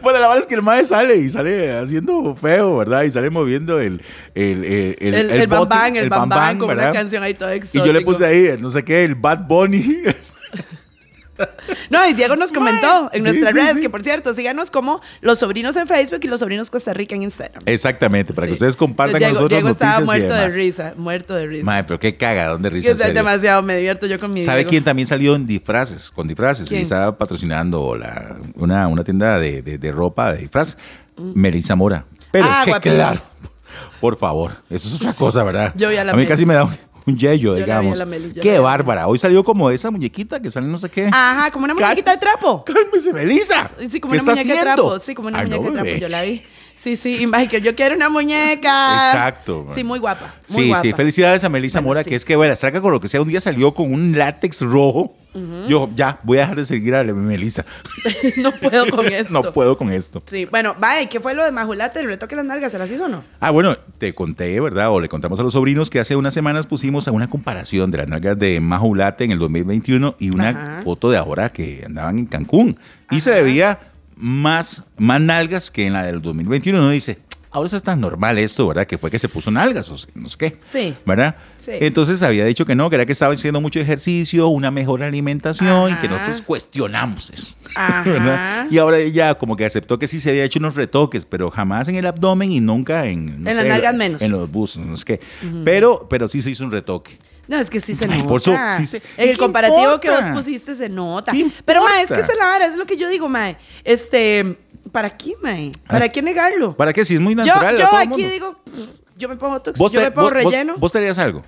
Bueno, 0.00 0.18
la 0.20 0.28
verdad 0.28 0.42
es 0.42 0.46
que 0.46 0.54
el 0.54 0.62
mae 0.62 0.84
sale 0.84 1.16
y 1.16 1.28
sale 1.30 1.72
haciendo 1.72 2.34
feo, 2.36 2.76
¿verdad? 2.76 3.02
Y 3.02 3.10
sale 3.10 3.28
moviendo 3.28 3.80
el 3.80 4.00
el 4.34 4.64
el 4.64 4.96
El, 4.98 5.30
el, 5.30 5.46
bote, 5.46 5.46
bambán, 5.46 5.96
el 5.96 6.08
bambán, 6.08 6.28
bambán, 6.28 6.58
con 6.58 6.70
una 6.70 6.92
canción 6.92 7.22
ahí 7.22 7.34
toda 7.34 7.54
Y 7.54 7.58
exótica. 7.58 7.84
yo 7.84 7.92
le 7.92 8.00
puse 8.02 8.24
ahí, 8.24 8.56
no 8.60 8.70
sé 8.70 8.84
qué, 8.84 9.04
el 9.04 9.14
Bad 9.14 9.46
Bunny. 9.46 10.04
No, 11.90 12.06
y 12.08 12.14
Diego 12.14 12.36
nos 12.36 12.52
comentó 12.52 13.10
en 13.12 13.22
Sí, 13.22 13.28
nuestras 13.28 13.52
sí, 13.52 13.58
redes 13.58 13.74
sí. 13.76 13.80
que, 13.80 13.90
por 13.90 14.02
cierto, 14.02 14.32
síganos 14.34 14.70
como 14.70 15.00
Los 15.20 15.40
Sobrinos 15.40 15.76
en 15.76 15.86
Facebook 15.86 16.20
y 16.22 16.28
Los 16.28 16.40
Sobrinos 16.40 16.70
Costa 16.70 16.94
Rica 16.94 17.14
en 17.14 17.22
Instagram. 17.24 17.62
Exactamente, 17.66 18.32
para 18.32 18.46
que 18.46 18.52
ustedes 18.54 18.76
compartan 18.76 19.18
Diego, 19.18 19.34
con 19.34 19.42
nosotros 19.44 19.58
Diego 19.58 19.68
estaba 19.70 20.00
y 20.02 20.04
muerto 20.04 20.34
de 20.34 20.48
risa, 20.50 20.94
muerto 20.96 21.34
de 21.34 21.46
risa. 21.46 21.64
Mae, 21.64 21.84
pero 21.84 21.98
qué 21.98 22.16
cagadón 22.16 22.62
de 22.62 22.70
risa. 22.70 22.88
en 22.90 22.92
es 22.94 22.98
serio. 23.00 23.14
demasiado, 23.14 23.62
me 23.62 23.76
divierto 23.76 24.06
yo 24.06 24.18
con 24.18 24.32
mi 24.32 24.42
¿Sabe 24.42 24.58
Diego. 24.58 24.70
quién 24.70 24.84
también 24.84 25.08
salió 25.08 25.34
en 25.34 25.46
disfraces? 25.46 26.10
Con 26.10 26.28
disfraces. 26.28 26.68
¿Quién? 26.68 26.80
Y 26.80 26.84
estaba 26.84 27.16
patrocinando 27.18 27.96
la, 27.96 28.36
una, 28.54 28.86
una 28.88 29.04
tienda 29.04 29.38
de, 29.38 29.62
de- 29.62 29.78
de 29.78 29.92
ropa 29.92 30.32
de 30.32 30.40
disfraz. 30.42 30.76
Melissa 31.16 31.74
Mora. 31.76 32.04
Pero 32.30 32.46
Mm. 32.46 32.50
Ah, 32.52 32.64
es 32.66 32.74
que 32.80 32.90
claro. 32.90 33.20
Por 34.00 34.16
favor. 34.18 34.52
Eso 34.70 34.88
es 34.88 34.94
otra 34.96 35.12
cosa, 35.12 35.42
¿verdad? 35.44 35.72
Yo 35.76 35.88
vi 35.88 35.96
a 35.96 36.04
la 36.04 36.12
mí 36.12 36.18
Meli. 36.18 36.28
casi 36.28 36.44
me 36.46 36.54
da 36.54 36.68
un, 37.06 37.16
yello, 37.18 37.54
digamos. 37.54 37.98
la 37.98 38.06
Meli, 38.06 38.32
Qué 38.32 38.58
bárbara. 38.58 39.06
Hoy 39.08 39.18
salió 39.18 39.44
como 39.44 39.70
esa 39.70 39.90
muñequita 39.90 40.40
que 40.40 40.50
sale 40.50 40.66
no 40.66 40.78
sé 40.78 40.88
qué. 40.88 41.08
Ajá, 41.12 41.50
como 41.50 41.64
una 41.64 41.74
Cal- 41.74 41.82
muñequita 41.84 42.12
de 42.12 42.18
trapo. 42.18 42.64
Cálmese, 42.64 43.12
Melissa. 43.12 43.70
Sí, 43.90 44.00
como 44.00 44.12
¿Qué 44.14 44.20
una 44.20 44.34
muñeca 44.34 44.54
de 44.54 44.60
trapo. 44.60 44.98
Sí, 44.98 45.14
como 45.14 45.28
una 45.28 45.40
Ay, 45.40 45.50
no, 45.50 45.58
de 45.60 45.70
trapo. 45.70 45.90
Yo 46.00 46.08
la 46.08 46.22
vi. 46.22 46.42
Sí, 46.84 46.96
sí, 46.96 47.22
y 47.22 47.26
Michael, 47.26 47.62
yo 47.62 47.74
quiero 47.74 47.96
una 47.96 48.10
muñeca. 48.10 49.06
Exacto, 49.08 49.64
man. 49.64 49.74
Sí, 49.74 49.82
muy 49.82 49.98
guapa. 49.98 50.34
Muy 50.48 50.62
Sí, 50.64 50.68
guapa. 50.68 50.82
sí, 50.82 50.92
felicidades 50.92 51.42
a 51.42 51.48
Melissa 51.48 51.80
Bueno, 51.80 51.88
Mora, 51.88 52.02
sí. 52.04 52.10
que 52.10 52.16
es 52.16 52.24
que, 52.26 52.36
bueno, 52.36 52.54
saca 52.56 52.82
con 52.82 52.92
lo 52.92 53.00
que 53.00 53.08
sea, 53.08 53.22
un 53.22 53.28
día 53.28 53.40
salió 53.40 53.72
con 53.72 53.90
un 53.92 54.16
látex 54.18 54.60
rojo. 54.60 55.16
Yo, 55.66 55.90
ya, 55.96 56.20
voy 56.22 56.38
a 56.38 56.42
dejar 56.42 56.56
de 56.56 56.64
seguir 56.64 56.94
a 56.94 57.02
Melissa. 57.02 57.64
no 58.36 58.52
puedo 58.52 58.86
con 58.88 59.04
esto. 59.12 59.32
no 59.32 59.52
puedo 59.52 59.76
con 59.76 59.90
esto. 59.90 60.22
Sí, 60.26 60.44
bueno, 60.44 60.76
vaya, 60.78 61.08
¿qué 61.08 61.18
fue 61.18 61.34
lo 61.34 61.42
de 61.42 61.50
Majulate? 61.50 61.98
El 62.00 62.06
retoque 62.06 62.36
de 62.36 62.42
las 62.42 62.46
nalgas, 62.46 62.70
¿se 62.70 62.78
las 62.78 62.88
hizo 62.92 63.06
o 63.06 63.08
no? 63.08 63.24
Ah, 63.40 63.50
bueno, 63.50 63.76
te 63.98 64.14
conté, 64.14 64.60
¿verdad? 64.60 64.90
O 64.92 65.00
le 65.00 65.08
contamos 65.08 65.40
a 65.40 65.42
los 65.42 65.54
sobrinos 65.54 65.90
que 65.90 65.98
hace 65.98 66.14
unas 66.14 66.34
semanas 66.34 66.68
pusimos 66.68 67.08
a 67.08 67.12
una 67.12 67.26
comparación 67.26 67.90
de 67.90 67.98
las 67.98 68.08
nalgas 68.08 68.38
de 68.38 68.60
Majulate 68.60 69.24
en 69.24 69.32
el 69.32 69.38
2021 69.40 70.14
y 70.20 70.30
una 70.30 70.50
Ajá. 70.50 70.82
foto 70.84 71.10
de 71.10 71.16
ahora 71.16 71.48
que 71.48 71.82
andaban 71.84 72.18
en 72.20 72.26
Cancún. 72.26 72.78
Y 73.10 73.18
se 73.20 73.42
veía 73.42 73.80
más, 74.16 74.82
más 74.96 75.20
nalgas 75.20 75.70
que 75.70 75.86
en 75.86 75.92
la 75.92 76.04
del 76.04 76.22
2021. 76.22 76.78
Uno 76.78 76.90
dice, 76.90 77.18
ahora 77.54 77.68
es 77.72 77.82
tan 77.82 78.00
normal 78.00 78.36
esto, 78.38 78.66
¿verdad? 78.66 78.86
Que 78.86 78.98
fue 78.98 79.10
que 79.10 79.18
se 79.18 79.28
puso 79.28 79.50
nalgas 79.50 79.88
o 79.88 79.96
no 80.14 80.28
sé 80.28 80.36
qué. 80.36 80.58
Sí. 80.60 80.94
¿Verdad? 81.06 81.36
Sí. 81.56 81.70
Entonces 81.74 82.22
había 82.22 82.44
dicho 82.44 82.66
que 82.66 82.74
no, 82.74 82.90
que 82.90 82.96
era 82.96 83.06
que 83.06 83.12
estaba 83.12 83.32
haciendo 83.32 83.60
mucho 83.60 83.78
ejercicio, 83.78 84.48
una 84.48 84.70
mejor 84.70 85.02
alimentación 85.02 85.92
y 85.92 85.94
que 85.96 86.08
nosotros 86.08 86.42
cuestionamos 86.42 87.30
eso. 87.30 87.54
Ajá. 87.76 88.02
¿verdad? 88.02 88.66
Y 88.70 88.78
ahora 88.78 88.98
ella 88.98 89.34
como 89.36 89.56
que 89.56 89.64
aceptó 89.64 89.98
que 89.98 90.08
sí 90.08 90.18
se 90.18 90.30
había 90.30 90.44
hecho 90.44 90.58
unos 90.58 90.74
retoques, 90.74 91.24
pero 91.24 91.50
jamás 91.50 91.88
en 91.88 91.96
el 91.96 92.06
abdomen 92.06 92.50
y 92.50 92.60
nunca 92.60 93.06
en... 93.06 93.44
no 93.44 93.50
En 93.50 93.56
las 93.56 93.66
nalgas 93.66 93.94
menos. 93.94 94.20
En 94.20 94.32
los 94.32 94.50
buzos, 94.50 94.84
no 94.84 94.96
sé 94.96 95.04
qué. 95.04 95.20
pero, 95.64 96.06
pero 96.10 96.26
sí 96.26 96.42
se 96.42 96.50
hizo 96.50 96.64
un 96.64 96.72
retoque. 96.72 97.18
No, 97.48 97.58
es 97.58 97.68
que 97.70 97.80
sí 97.80 97.94
se 97.94 98.04
Ay, 98.04 98.18
nota. 98.18 98.28
por 98.28 98.40
sí 98.78 98.86
se- 98.86 99.02
el 99.16 99.30
¿qué 99.32 99.36
comparativo 99.36 100.00
que 100.00 100.10
vos 100.10 100.20
pusiste 100.34 100.74
se 100.74 100.88
nota. 100.88 101.32
¿Qué 101.32 101.46
Pero, 101.64 101.82
ma, 101.84 102.00
es 102.00 102.08
que 102.10 102.20
es 102.20 102.28
la 102.38 102.46
vara, 102.46 102.66
es 102.66 102.76
lo 102.76 102.86
que 102.86 102.96
yo 102.96 103.08
digo, 103.08 103.28
ma. 103.28 103.56
Este, 103.84 104.56
¿para 104.92 105.10
qué, 105.16 105.34
ma? 105.42 105.50
¿Para 105.86 106.04
Ay, 106.04 106.10
qué 106.10 106.22
negarlo? 106.22 106.76
¿Para 106.76 106.92
qué? 106.92 107.04
Si 107.04 107.14
es 107.14 107.20
muy 107.20 107.34
yo 107.34 107.44
natural. 107.44 107.76
a 107.76 107.78
yo 107.78 107.88
todo 107.88 107.96
aquí 107.98 108.08
mundo. 108.08 108.28
digo, 108.28 108.56
yo 109.16 109.28
me 109.28 109.36
pongo 109.36 109.62
¿Vos 109.76 109.92
yo 109.92 110.00
me 110.00 110.10
pongo 110.10 110.26
vos- 110.28 110.32
relleno. 110.32 110.74
¿Vos 110.78 110.92
te 110.92 110.98
harías 110.98 111.18
algo? 111.18 111.42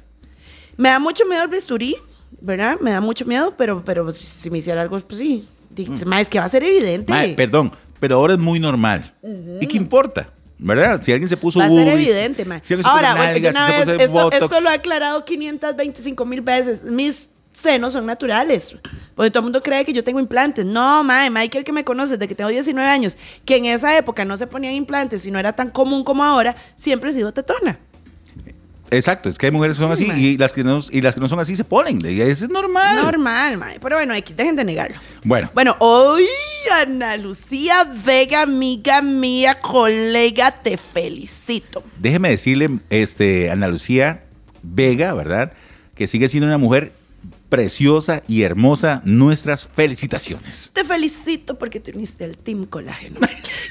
Me 0.76 0.90
da 0.90 0.98
mucho 0.98 1.24
miedo 1.26 1.42
el 1.42 1.48
bisturí, 1.48 1.96
¿verdad? 2.40 2.78
Me 2.80 2.90
da 2.90 3.00
mucho 3.00 3.24
miedo, 3.24 3.54
pero, 3.56 3.82
pero 3.84 4.12
si- 4.12 4.50
me 4.50 4.58
hiciera 4.58 4.82
algo, 4.82 5.00
pues 5.00 5.18
sí. 5.20 5.48
Di- 5.70 5.86
Ma, 6.06 6.20
es 6.20 6.28
que 6.30 6.38
va 6.38 6.44
a 6.44 6.48
ser 6.48 6.62
evidente. 6.64 7.12
Mae, 7.12 7.34
perdón, 7.34 7.72
pero 8.00 8.16
ahora 8.16 8.34
es 8.34 8.38
muy 8.38 8.60
normal. 8.60 9.14
¿Y 9.60 9.66
qué 9.66 9.76
importa? 9.76 10.30
¿Verdad? 10.58 11.00
Si 11.02 11.12
alguien 11.12 11.28
se 11.28 11.36
puso 11.36 11.58
Va 11.58 11.66
a 11.66 11.70
ser 11.70 11.88
evidente, 11.88 12.44
ma. 12.44 12.60
Si 12.62 12.74
Ahora, 12.84 13.14
nalgas, 13.14 13.54
una 13.54 13.66
si 13.66 13.72
vez, 13.72 14.00
esto, 14.00 14.12
botox. 14.12 14.42
esto 14.42 14.60
lo 14.60 14.70
he 14.70 14.74
aclarado 14.74 15.24
525 15.24 16.24
mil 16.24 16.40
veces. 16.40 16.82
Mis 16.82 17.28
senos 17.52 17.92
son 17.94 18.06
naturales. 18.06 18.76
Porque 19.14 19.30
todo 19.30 19.40
el 19.40 19.44
mundo 19.44 19.62
cree 19.62 19.84
que 19.84 19.92
yo 19.92 20.04
tengo 20.04 20.20
implantes. 20.20 20.64
No, 20.64 21.02
mae, 21.02 21.30
Michael 21.30 21.64
que 21.64 21.72
me 21.72 21.84
conoce 21.84 22.12
desde 22.12 22.28
que 22.28 22.34
tengo 22.34 22.50
19 22.50 22.88
años, 22.88 23.16
que 23.44 23.56
en 23.56 23.66
esa 23.66 23.96
época 23.96 24.24
no 24.24 24.36
se 24.36 24.46
ponían 24.46 24.74
implantes 24.74 25.24
y 25.26 25.30
no 25.30 25.38
era 25.38 25.54
tan 25.54 25.70
común 25.70 26.04
como 26.04 26.22
ahora, 26.24 26.54
siempre 26.76 27.10
he 27.10 27.12
sido 27.12 27.32
tetona. 27.32 27.78
Exacto, 28.90 29.28
es 29.28 29.38
que 29.38 29.46
hay 29.46 29.52
mujeres 29.52 29.76
que 29.76 29.82
son 29.82 29.96
Sí, 29.96 30.08
así 30.10 30.26
y 30.34 30.36
las, 30.38 30.52
que 30.52 30.62
no, 30.64 30.80
y 30.90 31.00
las 31.00 31.14
que 31.14 31.20
no 31.20 31.28
son 31.28 31.40
así 31.40 31.56
se 31.56 31.64
ponen. 31.64 31.98
Y 32.04 32.20
Eso 32.20 32.44
es 32.44 32.50
normal. 32.50 32.96
Normal, 32.96 33.56
mae. 33.58 33.80
Pero 33.80 33.96
bueno, 33.96 34.14
aquí 34.14 34.32
dejen 34.34 34.56
de 34.56 34.64
negarlo. 34.64 34.96
Bueno, 35.24 35.50
Bueno, 35.54 35.76
hoy 35.80 36.24
Ana 36.82 37.16
Lucía 37.16 37.84
Vega, 38.04 38.42
amiga 38.42 39.02
mía, 39.02 39.60
colega, 39.60 40.50
te 40.50 40.76
felicito. 40.76 41.82
déjeme 41.98 42.30
decirle, 42.30 42.70
este, 42.90 43.50
Ana 43.50 43.68
Lucía 43.68 44.22
Vega, 44.62 45.14
¿verdad? 45.14 45.52
Que 45.94 46.06
sigue 46.06 46.28
siendo 46.28 46.46
una 46.46 46.58
mujer 46.58 46.92
preciosa 47.48 48.22
y 48.28 48.42
hermosa. 48.42 49.02
Nuestras 49.04 49.68
felicitaciones. 49.74 50.70
Te 50.72 50.84
felicito 50.84 51.58
porque 51.58 51.80
te 51.80 51.92
uniste 51.92 52.24
al 52.24 52.36
Team 52.36 52.66
Colágeno. 52.66 53.20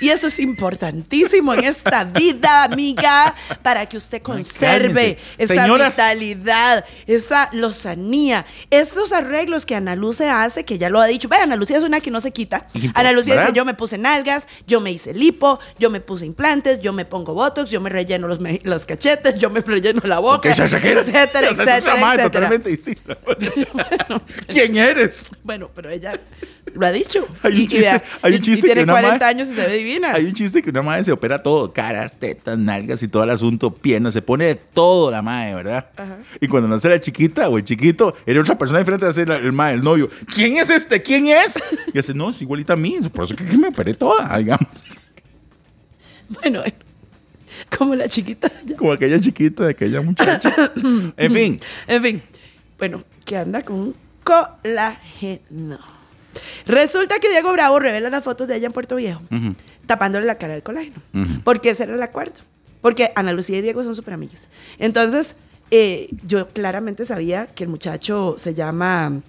Y 0.02 0.10
eso 0.10 0.28
es 0.28 0.40
importantísimo 0.40 1.54
en 1.54 1.64
esta 1.64 2.04
vida, 2.04 2.64
amiga, 2.64 3.36
para 3.62 3.86
que 3.86 3.98
usted 3.98 4.22
conserve 4.22 5.18
esa 5.38 5.54
Señoras. 5.56 5.94
vitalidad, 5.94 6.86
esa 7.08 7.50
lozanía, 7.54 8.46
esos 8.70 9.14
arreglos 9.14 9.66
que 9.66 9.76
Ana 9.76 9.96
Lucia 9.96 10.44
hace, 10.44 10.66
que 10.66 10.78
ya 10.78 10.90
lo 10.90 11.00
ha 11.00 11.08
dicho. 11.08 11.30
Ve, 11.30 11.38
Ana 11.38 11.56
Lucía 11.56 11.78
es 11.78 11.84
una 11.84 12.02
que 12.02 12.12
no 12.12 12.22
se 12.22 12.32
quita. 12.32 12.68
Ana 12.94 13.12
Lucía 13.12 13.40
dice, 13.40 13.54
yo 13.54 13.66
me 13.66 13.74
puse 13.74 13.98
nalgas, 13.98 14.48
yo 14.68 14.82
me 14.82 14.92
hice 14.92 15.14
lipo, 15.14 15.60
yo 15.80 15.90
me 15.90 16.02
puse 16.02 16.26
implantes, 16.26 16.80
yo 16.80 16.94
me 16.94 17.06
pongo 17.06 17.34
botox, 17.34 17.70
yo 17.70 17.80
me 17.82 17.90
relleno 17.90 18.28
los, 18.28 18.86
cachetes, 18.86 19.38
yo 19.38 19.50
me 19.50 19.62
relleno 19.62 20.02
la 20.04 20.20
boca, 20.20 20.50
etcétera, 20.50 21.02
etcétera, 21.02 21.50
etcétera. 21.50 22.24
totalmente 22.24 22.76
¿Quién 24.48 24.76
eres? 24.78 25.30
Bueno, 25.44 25.70
pero 25.74 25.90
ella 25.90 26.20
lo 26.74 26.86
ha 26.86 26.92
dicho. 26.92 27.28
Hay 27.44 27.54
un 27.54 27.58
Y- 27.60 27.62
y 27.64 27.68
chiste- 27.68 27.80
vea, 27.80 28.04
hay 28.22 28.34
un 28.34 28.42
chiste 28.42 28.68
y 28.68 28.70
que 28.70 28.76
tiene 28.76 28.84
una 28.84 28.94
40 28.94 29.26
ma- 29.26 29.30
años 29.30 29.48
y 29.50 29.56
se 29.56 29.66
ve 29.68 29.78
divina. 29.78 30.12
Hay 30.14 30.26
un 30.26 30.34
chiste 30.34 30.62
que 30.62 30.70
una 30.70 30.82
madre 30.82 31.04
se 31.04 31.12
opera 31.12 31.42
todo, 31.44 31.72
caras, 31.74 32.14
tetas, 32.20 32.58
nalgas 32.58 33.02
y 33.04 33.08
todo 33.08 33.24
el 33.24 33.30
asunto, 33.30 33.74
piernas, 33.74 34.14
se 34.14 34.22
pone 34.22 34.46
de 34.46 34.56
todo 34.56 35.12
la 35.12 35.22
madre, 35.22 35.56
¿verdad? 35.56 35.88
Ajá. 35.96 36.18
Y 36.42 36.48
cuando 36.48 36.68
nace 36.68 36.90
la 36.90 37.00
chiquita 37.00 37.48
o 37.50 37.58
el 37.58 37.64
chiquito, 37.64 38.16
era 38.26 38.42
otra 38.42 38.58
persona 38.58 38.80
diferente 38.80 39.06
a 39.06 39.14
ser 39.14 39.30
el 39.32 39.52
madre, 39.54 39.76
el 39.76 39.84
novio. 39.84 40.10
¿Quién 40.34 40.58
es 40.58 40.70
este? 40.70 41.02
¿Quién 41.02 41.28
es? 41.28 41.60
Y 41.88 41.92
dice, 41.98 42.14
no, 42.14 42.30
es 42.30 42.42
igualita 42.42 42.74
a 42.74 42.76
mí, 42.78 42.98
por 43.14 43.24
eso 43.26 43.36
que 43.36 43.46
que 43.46 43.58
me 43.58 43.70
operé 43.70 43.94
toda, 43.94 44.38
digamos. 44.38 44.68
Bueno, 46.28 46.60
bueno, 46.62 46.76
como 47.78 47.96
la 47.96 48.08
chiquita. 48.10 48.52
ya. 48.66 48.76
Como 48.76 48.92
aquella 48.92 49.20
chiquita 49.20 49.64
de 49.66 49.70
aquella 49.72 50.02
muchacha. 50.02 50.54
en 51.18 51.34
fin, 51.34 51.60
En 51.88 52.04
fin, 52.04 52.22
bueno, 52.78 53.04
que 53.26 53.38
anda 53.38 53.62
con 53.62 53.76
un 53.78 53.96
colágeno. 54.24 55.80
Resulta 56.66 57.20
que 57.20 57.30
Diego 57.30 57.52
Bravo 57.54 57.80
revela 57.80 58.10
las 58.10 58.24
fotos 58.24 58.48
de 58.48 58.58
ella 58.58 58.68
en 58.68 58.74
Puerto 58.74 58.96
Viejo, 58.96 59.22
tapándole 59.86 60.26
la 60.26 60.36
cara 60.38 60.54
del 60.54 60.64
colágeno. 60.64 60.98
Ujú. 61.14 61.42
Porque 61.44 61.70
ese 61.70 61.84
era 61.84 61.94
el 61.94 62.04
acuerdo. 62.04 62.42
Porque 62.82 63.12
Ana 63.16 63.32
Lucía 63.32 63.58
y 63.58 63.62
Diego 63.62 63.82
son 63.84 63.96
súper 63.96 64.14
amigas. 64.14 64.48
Entonces, 64.78 65.36
eh, 65.72 66.10
yo 66.28 66.50
claramente 66.50 67.06
sabía 67.06 67.48
que 67.48 67.64
el 67.64 67.70
muchacho 67.70 68.36
se 68.38 68.54
llama, 68.54 69.22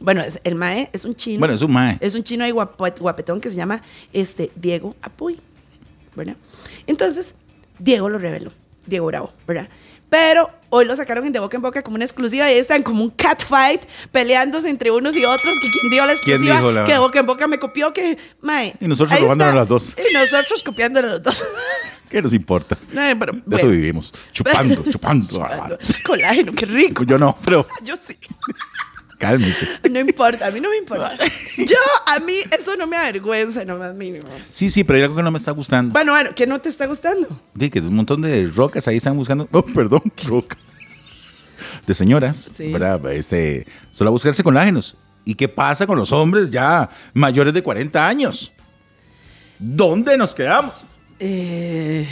bueno, 0.00 0.20
es- 0.20 0.40
el 0.44 0.54
mae 0.54 0.90
es 0.92 1.04
un 1.04 1.14
chino. 1.14 1.38
Bueno, 1.40 1.54
es 1.54 1.62
un 1.62 1.72
mae. 1.72 1.96
Es 2.00 2.14
un 2.14 2.22
chino 2.22 2.44
ahí 2.44 2.50
guapetón 2.52 3.40
que 3.40 3.50
se 3.50 3.56
llama 3.56 3.82
este, 4.12 4.50
Diego 4.54 4.94
Apuy, 5.02 5.40
¿verdad? 6.14 6.36
Entonces, 6.86 7.34
Diego 7.78 8.08
lo 8.08 8.18
reveló, 8.18 8.52
Diego 8.86 9.06
Bravo, 9.06 9.32
¿verdad? 9.46 9.68
Pero 10.14 10.48
hoy 10.70 10.84
lo 10.84 10.94
sacaron 10.94 11.26
en 11.26 11.32
de 11.32 11.40
boca 11.40 11.56
en 11.56 11.62
boca 11.62 11.82
como 11.82 11.96
una 11.96 12.04
exclusiva 12.04 12.48
y 12.48 12.56
están 12.56 12.84
como 12.84 13.02
un 13.02 13.10
catfight 13.10 13.82
peleándose 14.12 14.70
entre 14.70 14.92
unos 14.92 15.16
y 15.16 15.24
otros. 15.24 15.56
Que 15.60 15.68
quien 15.70 15.90
dio 15.90 16.06
la 16.06 16.14
¿Quién 16.14 16.36
exclusiva, 16.36 16.70
la- 16.70 16.84
que 16.84 16.92
de 16.92 16.98
boca 17.00 17.18
en 17.18 17.26
boca 17.26 17.48
me 17.48 17.58
copió, 17.58 17.92
que, 17.92 18.16
mae. 18.40 18.76
Y 18.80 18.86
nosotros 18.86 19.18
está. 19.18 19.52
las 19.52 19.66
dos. 19.68 19.96
Y 19.98 20.14
nosotros 20.14 20.62
copiándole 20.62 21.08
los 21.08 21.20
dos. 21.20 21.44
¿Qué 22.08 22.22
nos 22.22 22.32
importa? 22.32 22.78
Pero, 22.94 23.32
De 23.44 23.56
eso 23.56 23.66
vivimos. 23.66 24.12
Chupando, 24.30 24.84
chupando. 24.92 25.26
Chupando. 25.26 25.78
Colágeno, 26.06 26.52
qué 26.52 26.66
rico. 26.66 27.02
Yo 27.02 27.18
no, 27.18 27.36
pero 27.44 27.66
Yo 27.82 27.96
sí. 27.96 28.16
Cálmese. 29.18 29.66
No 29.90 30.00
importa, 30.00 30.46
a 30.46 30.50
mí 30.50 30.60
no 30.60 30.70
me 30.70 30.76
importa. 30.76 31.16
Yo, 31.58 31.76
a 32.06 32.20
mí, 32.20 32.34
eso 32.58 32.76
no 32.76 32.86
me 32.86 32.96
avergüenza, 32.96 33.64
no 33.64 33.76
más 33.78 33.94
mínimo. 33.94 34.26
Sí, 34.50 34.70
sí, 34.70 34.84
pero 34.84 34.96
hay 34.98 35.02
algo 35.04 35.16
que 35.16 35.22
no 35.22 35.30
me 35.30 35.38
está 35.38 35.50
gustando. 35.52 35.92
Bueno, 35.92 36.12
bueno, 36.12 36.30
¿qué 36.34 36.46
no 36.46 36.60
te 36.60 36.68
está 36.68 36.86
gustando? 36.86 37.28
Di 37.54 37.70
que 37.70 37.80
un 37.80 37.94
montón 37.94 38.22
de 38.22 38.46
rocas 38.48 38.86
ahí 38.88 38.96
están 38.96 39.16
buscando. 39.16 39.48
Oh, 39.52 39.62
perdón, 39.62 40.02
rocas. 40.26 40.58
De 41.86 41.94
señoras, 41.94 42.50
Sí. 42.56 42.72
¿verdad? 42.72 43.04
Este, 43.12 43.66
solo 43.90 44.08
a 44.08 44.12
buscarse 44.12 44.42
colágenos. 44.42 44.96
¿Y 45.24 45.34
qué 45.34 45.48
pasa 45.48 45.86
con 45.86 45.98
los 45.98 46.12
hombres 46.12 46.50
ya 46.50 46.90
mayores 47.14 47.52
de 47.54 47.62
40 47.62 48.06
años? 48.06 48.52
¿Dónde 49.58 50.16
nos 50.18 50.34
quedamos? 50.34 50.84
Eh, 51.18 52.06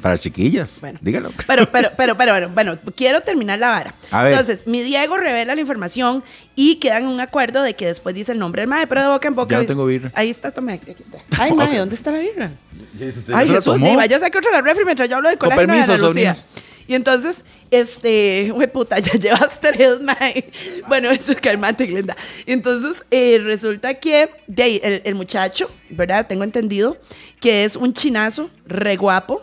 Para 0.00 0.16
chiquillas, 0.18 0.78
Bueno. 0.80 0.98
dígalo. 1.02 1.30
Pero, 1.46 1.70
pero, 1.70 1.90
pero, 1.96 2.16
pero, 2.16 2.32
bueno, 2.32 2.48
bueno, 2.54 2.78
quiero 2.96 3.20
terminar 3.20 3.58
la 3.58 3.68
vara. 3.68 3.94
A 4.10 4.22
ver. 4.22 4.32
Entonces, 4.32 4.66
mi 4.66 4.82
Diego 4.82 5.16
revela 5.16 5.54
la 5.54 5.60
información 5.60 6.22
y 6.54 6.76
quedan 6.76 7.02
en 7.04 7.08
un 7.08 7.20
acuerdo 7.20 7.62
de 7.62 7.74
que 7.74 7.86
después 7.86 8.14
dice 8.14 8.32
el 8.32 8.38
nombre 8.38 8.62
del 8.62 8.68
mae, 8.68 8.86
pero 8.86 9.02
de 9.02 9.08
boca 9.08 9.28
en 9.28 9.34
boca. 9.34 9.56
Ya 9.56 9.62
no 9.62 9.66
tengo 9.68 9.86
birra. 9.86 10.10
Ahí 10.14 10.30
está, 10.30 10.50
tome, 10.50 10.74
aquí 10.74 10.90
está. 10.98 11.18
Ay, 11.38 11.52
mae. 11.56 11.76
¿dónde 11.78 11.94
está 11.94 12.10
la 12.10 12.18
birra? 12.18 12.50
Sí, 12.98 13.04
Ay, 13.04 13.12
¿se 13.12 13.32
la 13.52 13.58
Jesús, 13.58 13.80
ni 13.80 13.94
vaya 13.96 14.16
a 14.16 14.20
sacar 14.20 14.38
otra 14.40 14.52
la 14.52 14.60
refri 14.62 14.84
mientras 14.84 15.08
yo 15.08 15.16
hablo 15.16 15.28
del 15.28 15.38
Con 15.38 15.50
colágeno 15.50 15.72
de 15.74 15.78
permiso, 15.80 15.92
Ana 15.92 16.08
Lucía. 16.14 16.34
sobrinos. 16.34 16.46
Y 16.88 16.94
entonces, 16.94 17.44
este, 17.70 18.50
güey, 18.52 18.66
puta, 18.70 18.98
ya 18.98 19.12
llevas 19.18 19.60
tres, 19.60 20.00
mae. 20.00 20.50
Bueno, 20.88 21.10
eso 21.10 21.32
es 21.32 21.40
calmante, 21.40 21.86
Glenda. 21.86 22.16
Entonces, 22.46 23.04
eh, 23.10 23.40
resulta 23.44 23.94
que 23.94 24.28
de 24.48 24.62
ahí, 24.62 24.80
el, 24.82 25.02
el 25.04 25.14
muchacho, 25.14 25.70
¿verdad? 25.88 26.26
Tengo 26.26 26.42
entendido 26.44 26.96
que 27.40 27.64
es 27.64 27.76
un 27.76 27.92
chinazo, 27.92 28.50
re 28.66 28.96
guapo. 28.96 29.42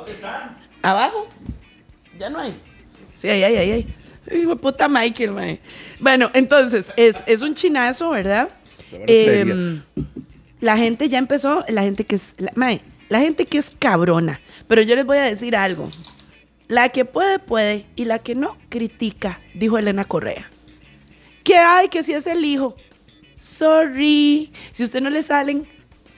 ¿Dónde 0.00 0.12
están? 0.12 0.56
Abajo. 0.80 1.28
Ya 2.18 2.30
no 2.30 2.38
hay. 2.38 2.58
Sí, 3.14 3.28
ahí, 3.28 3.42
ahí, 3.42 3.56
ahí. 3.56 3.70
ahí. 3.70 3.94
Hijo 4.32 4.50
de 4.50 4.56
puta 4.56 4.88
Michael, 4.88 5.32
mae. 5.32 5.60
Bueno, 5.98 6.30
entonces, 6.32 6.90
es, 6.96 7.16
es 7.26 7.42
un 7.42 7.52
chinazo, 7.52 8.10
¿verdad? 8.10 8.48
Em, 8.92 9.82
la 10.60 10.78
gente 10.78 11.10
ya 11.10 11.18
empezó, 11.18 11.64
la 11.68 11.82
gente 11.82 12.04
que 12.04 12.14
es, 12.14 12.34
la, 12.38 12.50
mae, 12.54 12.80
la 13.10 13.20
gente 13.20 13.44
que 13.44 13.58
es 13.58 13.72
cabrona. 13.78 14.40
Pero 14.68 14.80
yo 14.80 14.96
les 14.96 15.04
voy 15.04 15.18
a 15.18 15.22
decir 15.22 15.54
algo. 15.54 15.90
La 16.66 16.88
que 16.88 17.04
puede, 17.04 17.38
puede. 17.38 17.84
Y 17.94 18.06
la 18.06 18.20
que 18.20 18.34
no, 18.34 18.56
critica, 18.70 19.40
dijo 19.52 19.76
Elena 19.76 20.06
Correa. 20.06 20.48
Que 21.44 21.56
hay, 21.58 21.88
que 21.88 22.02
si 22.02 22.14
es 22.14 22.26
el 22.26 22.42
hijo. 22.42 22.74
Sorry. 23.36 24.50
Si 24.72 24.82
a 24.82 24.86
usted 24.86 25.02
no 25.02 25.10
le 25.10 25.20
salen, 25.20 25.66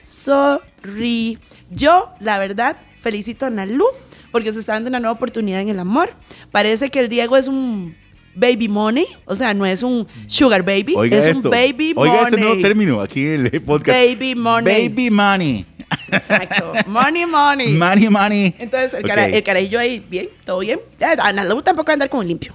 sorry. 0.01 1.37
Yo, 1.69 2.13
la 2.21 2.39
verdad, 2.39 2.77
felicito 3.03 3.45
a 3.45 3.49
Nalu 3.51 3.85
porque 4.31 4.51
se 4.51 4.59
está 4.61 4.73
dando 4.73 4.89
una 4.89 4.99
nueva 4.99 5.13
oportunidad 5.13 5.61
en 5.61 5.69
el 5.69 5.77
amor. 5.79 6.09
Parece 6.51 6.89
que 6.89 6.99
el 6.99 7.09
Diego 7.09 7.37
es 7.37 7.47
un 7.47 7.95
baby 8.35 8.67
money, 8.67 9.05
o 9.25 9.35
sea, 9.35 9.53
no 9.53 9.63
es 9.65 9.83
un 9.83 10.07
sugar 10.25 10.63
baby, 10.63 10.95
Oiga 10.95 11.17
es 11.19 11.27
esto. 11.27 11.49
un 11.49 11.51
baby 11.51 11.93
Oiga 11.95 12.13
money. 12.15 12.23
este 12.23 12.37
nuevo 12.41 12.59
término 12.61 12.99
aquí 13.01 13.25
en 13.27 13.45
el 13.53 13.61
podcast. 13.61 13.99
Baby 13.99 14.33
money. 14.33 14.89
Baby 14.89 15.11
money. 15.11 15.65
Exacto. 16.11 16.73
Money, 16.87 17.25
money. 17.27 17.73
Money, 17.77 18.09
money. 18.09 18.55
Entonces, 18.57 18.95
el, 18.95 19.03
cara- 19.05 19.25
Ok. 19.27 19.33
el 19.33 19.43
carajillo 19.43 19.79
ahí, 19.79 20.03
bien, 20.09 20.27
todo 20.45 20.59
bien. 20.59 20.79
Ya, 20.99 21.11
Ana 21.19 21.43
Lu 21.43 21.61
tampoco 21.61 21.87
va 21.87 21.91
a 21.91 21.93
andar 21.93 22.09
como 22.09 22.23
limpio. 22.23 22.53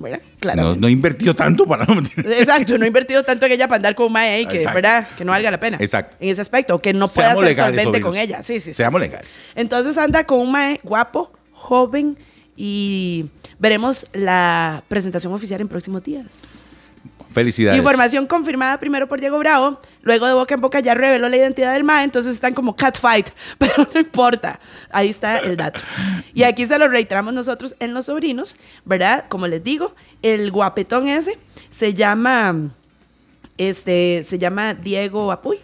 ¿Verdad? 0.00 0.20
Claro. 0.38 0.62
No, 0.62 0.74
no 0.74 0.88
invirtió 0.88 1.34
tanto 1.34 1.66
para... 1.66 1.84
Exacto, 1.84 2.78
no 2.78 2.84
he 2.84 2.88
invertido 2.88 3.22
tanto 3.22 3.46
en 3.46 3.52
ella 3.52 3.68
para 3.68 3.76
andar 3.76 3.94
con 3.94 4.06
un 4.06 4.12
mae 4.12 4.30
ahí 4.30 4.46
que, 4.46 4.58
Exacto. 4.58 4.74
¿verdad? 4.76 5.08
Que 5.16 5.24
no 5.24 5.32
valga 5.32 5.50
la 5.50 5.60
pena. 5.60 5.78
Exacto. 5.80 6.16
En 6.20 6.30
ese 6.30 6.40
aspecto, 6.40 6.74
o 6.76 6.82
que 6.82 6.92
no 6.92 7.08
pueda 7.08 7.28
Seamos 7.28 7.44
ser 7.44 7.50
legales, 7.50 7.82
solvente 7.82 7.98
sobrinos. 7.98 8.10
con 8.10 8.18
ella. 8.18 8.42
Sí, 8.42 8.54
sí, 8.54 8.70
sí. 8.70 8.74
Seamos 8.74 9.00
sí, 9.00 9.06
sí. 9.06 9.10
legales. 9.10 9.30
Entonces 9.54 9.98
anda 9.98 10.24
con 10.24 10.40
un 10.40 10.52
mae 10.52 10.80
guapo, 10.82 11.32
joven 11.52 12.16
y 12.56 13.26
veremos 13.58 14.06
la 14.12 14.84
presentación 14.88 15.32
oficial 15.32 15.60
en 15.60 15.68
próximos 15.68 16.02
días. 16.02 16.59
Felicidades. 17.32 17.78
Información 17.78 18.26
confirmada 18.26 18.78
primero 18.80 19.08
por 19.08 19.20
Diego 19.20 19.38
Bravo, 19.38 19.80
luego 20.02 20.26
de 20.26 20.32
boca 20.34 20.54
en 20.54 20.60
boca 20.60 20.80
ya 20.80 20.94
reveló 20.94 21.28
la 21.28 21.36
identidad 21.36 21.72
del 21.74 21.84
MAE, 21.84 22.04
entonces 22.04 22.34
están 22.34 22.54
como 22.54 22.74
catfight, 22.74 23.28
pero 23.58 23.88
no 23.94 24.00
importa, 24.00 24.58
ahí 24.90 25.08
está 25.10 25.38
el 25.38 25.56
dato. 25.56 25.80
Y 26.34 26.42
aquí 26.42 26.66
se 26.66 26.78
lo 26.78 26.88
reiteramos 26.88 27.32
nosotros 27.32 27.76
en 27.78 27.94
Los 27.94 28.06
Sobrinos, 28.06 28.56
¿verdad? 28.84 29.26
Como 29.28 29.46
les 29.46 29.62
digo, 29.62 29.94
el 30.22 30.50
guapetón 30.50 31.08
ese 31.08 31.38
se 31.70 31.94
llama, 31.94 32.70
este, 33.58 34.24
se 34.26 34.38
llama 34.38 34.74
Diego 34.74 35.30
Apuy. 35.32 35.58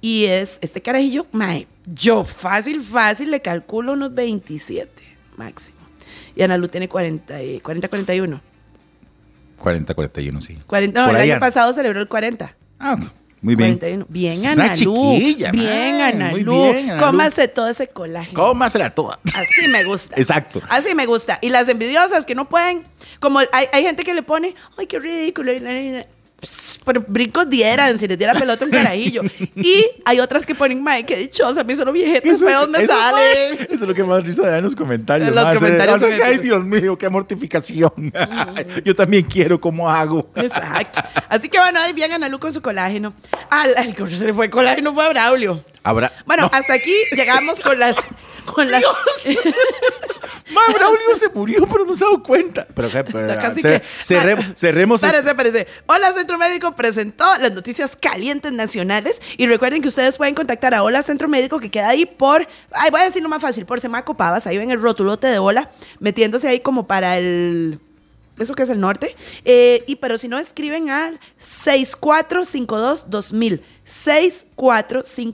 Y 0.00 0.26
es 0.26 0.58
este 0.60 0.80
carajillo, 0.80 1.26
mae, 1.32 1.66
yo 1.86 2.22
fácil, 2.22 2.80
fácil 2.80 3.32
le 3.32 3.40
calculo 3.42 3.94
unos 3.94 4.14
27 4.14 5.02
máximo. 5.36 5.78
Y 6.36 6.42
Ana 6.42 6.56
Lu 6.56 6.68
tiene 6.68 6.88
40, 6.88 7.42
y- 7.42 7.58
40 7.58 7.88
41. 7.88 8.40
40, 9.58 9.94
41, 9.94 10.40
sí. 10.40 10.58
40, 10.66 11.02
no, 11.02 11.10
el 11.10 11.16
año 11.16 11.40
pasado 11.40 11.72
celebró 11.72 12.00
el 12.00 12.08
40. 12.08 12.56
Ah, 12.78 12.96
muy 13.40 13.54
bien. 13.54 13.78
41. 13.78 14.06
Bien, 14.08 14.46
Analú. 14.46 14.74
chiquilla, 14.74 15.52
Bien, 15.52 16.00
Analú. 16.00 16.74
Cómase 16.98 17.48
todo 17.48 17.68
ese 17.68 17.88
colágeno. 17.88 18.34
Cómasela 18.40 18.90
toda. 18.90 19.18
Así 19.34 19.68
me 19.68 19.84
gusta. 19.84 20.14
Exacto. 20.18 20.60
Así 20.68 20.94
me 20.94 21.06
gusta. 21.06 21.38
Y 21.40 21.50
las 21.50 21.68
envidiosas 21.68 22.24
que 22.24 22.34
no 22.34 22.48
pueden, 22.48 22.82
como 23.20 23.38
hay, 23.38 23.66
hay 23.72 23.82
gente 23.82 24.02
que 24.02 24.14
le 24.14 24.22
pone, 24.22 24.54
ay, 24.76 24.86
qué 24.86 24.98
ridículo. 24.98 25.52
Pss, 26.40 26.78
Pero 26.84 27.04
brincos 27.06 27.50
dieran 27.50 27.98
si 27.98 28.06
les 28.06 28.16
diera 28.16 28.32
pelota 28.32 28.64
un 28.64 28.70
carajillo. 28.70 29.22
y 29.56 29.84
hay 30.04 30.20
otras 30.20 30.46
que 30.46 30.54
ponen, 30.54 30.82
mae, 30.82 31.04
qué 31.04 31.16
dichosa, 31.16 31.62
a 31.62 31.64
mí 31.64 31.74
solo 31.74 31.90
viejetes 31.92 32.40
feos 32.40 32.68
me 32.68 32.78
eso- 32.84 32.92
salen. 32.92 33.58
Eso 33.62 33.74
es 33.74 33.80
lo 33.80 33.94
que 33.94 34.04
más 34.04 34.24
risa 34.24 34.42
da 34.48 34.58
en 34.58 34.64
los 34.64 34.76
comentarios. 34.76 35.28
En 35.28 35.34
los 35.34 35.50
comentarios 35.52 36.00
que, 36.00 36.22
Ay, 36.22 36.34
el- 36.34 36.40
Dios 36.42 36.64
mío, 36.64 36.96
qué 36.96 37.08
mortificación. 37.08 37.92
Yo 38.84 38.94
también 38.94 39.24
quiero, 39.24 39.60
¿cómo 39.60 39.90
hago? 39.90 40.30
Exacto. 40.36 41.00
Así 41.28 41.48
que 41.48 41.58
bueno, 41.58 41.80
ahí 41.80 41.92
bien 41.92 42.12
Analu 42.12 42.38
con 42.38 42.52
su 42.52 42.62
colágeno. 42.62 43.14
Al, 43.50 43.74
al 43.76 43.94
que 43.94 44.06
se 44.06 44.24
le 44.24 44.32
fue 44.32 44.46
el 44.46 44.50
colágeno 44.50 44.94
fue 44.94 45.04
a 45.06 45.08
Braulio. 45.08 45.64
Habrá. 45.82 46.12
Bueno, 46.26 46.42
No, 46.44 46.50
hasta 46.52 46.74
aquí 46.74 46.92
llegamos 47.16 47.60
con 47.60 47.78
las. 47.78 47.96
Con 48.54 48.70
las 48.70 48.82
Ma, 50.52 50.62
Braulio 50.72 51.14
se 51.14 51.28
murió, 51.28 51.66
pero 51.70 51.84
no 51.84 51.94
se 51.94 52.04
ha 52.04 52.06
dado 52.06 52.22
cuenta. 52.22 52.66
Pero, 52.74 52.90
¿qué? 52.90 53.04
Pero, 53.04 53.34
casi 53.40 53.60
cer- 53.60 53.80
que- 53.80 53.86
cerremos, 54.02 54.46
Ah, 54.48 54.52
cerremos 54.56 55.02
Espérese, 55.02 55.18
este- 55.30 55.30
espérese. 55.50 55.82
Hola 55.86 56.12
Centro 56.14 56.38
Médico 56.38 56.74
presentó 56.74 57.24
las 57.38 57.52
noticias 57.52 57.94
calientes 58.00 58.50
nacionales 58.52 59.20
y 59.36 59.46
recuerden 59.46 59.82
que 59.82 59.88
ustedes 59.88 60.16
pueden 60.16 60.34
contactar 60.34 60.74
a 60.74 60.82
Hola 60.82 61.02
Centro 61.02 61.28
Médico 61.28 61.60
que 61.60 61.70
queda 61.70 61.90
ahí 61.90 62.06
por, 62.06 62.46
ay, 62.72 62.90
voy 62.90 63.00
a 63.02 63.04
decirlo 63.04 63.28
más 63.28 63.42
fácil, 63.42 63.66
por 63.66 63.78
Semaco 63.80 64.16
Pavas, 64.16 64.46
ahí 64.46 64.56
ven 64.56 64.70
el 64.70 64.80
rotulote 64.80 65.26
de 65.26 65.38
Hola, 65.38 65.70
metiéndose 66.00 66.48
ahí 66.48 66.60
como 66.60 66.86
para 66.86 67.18
el, 67.18 67.78
eso 68.38 68.54
que 68.54 68.62
es 68.62 68.70
el 68.70 68.80
norte, 68.80 69.14
Eh, 69.44 69.82
y 69.86 69.96
pero 69.96 70.16
si 70.18 70.28
no 70.28 70.38
escriben 70.38 70.90
al 70.90 71.18
6452-2000, 71.40 73.60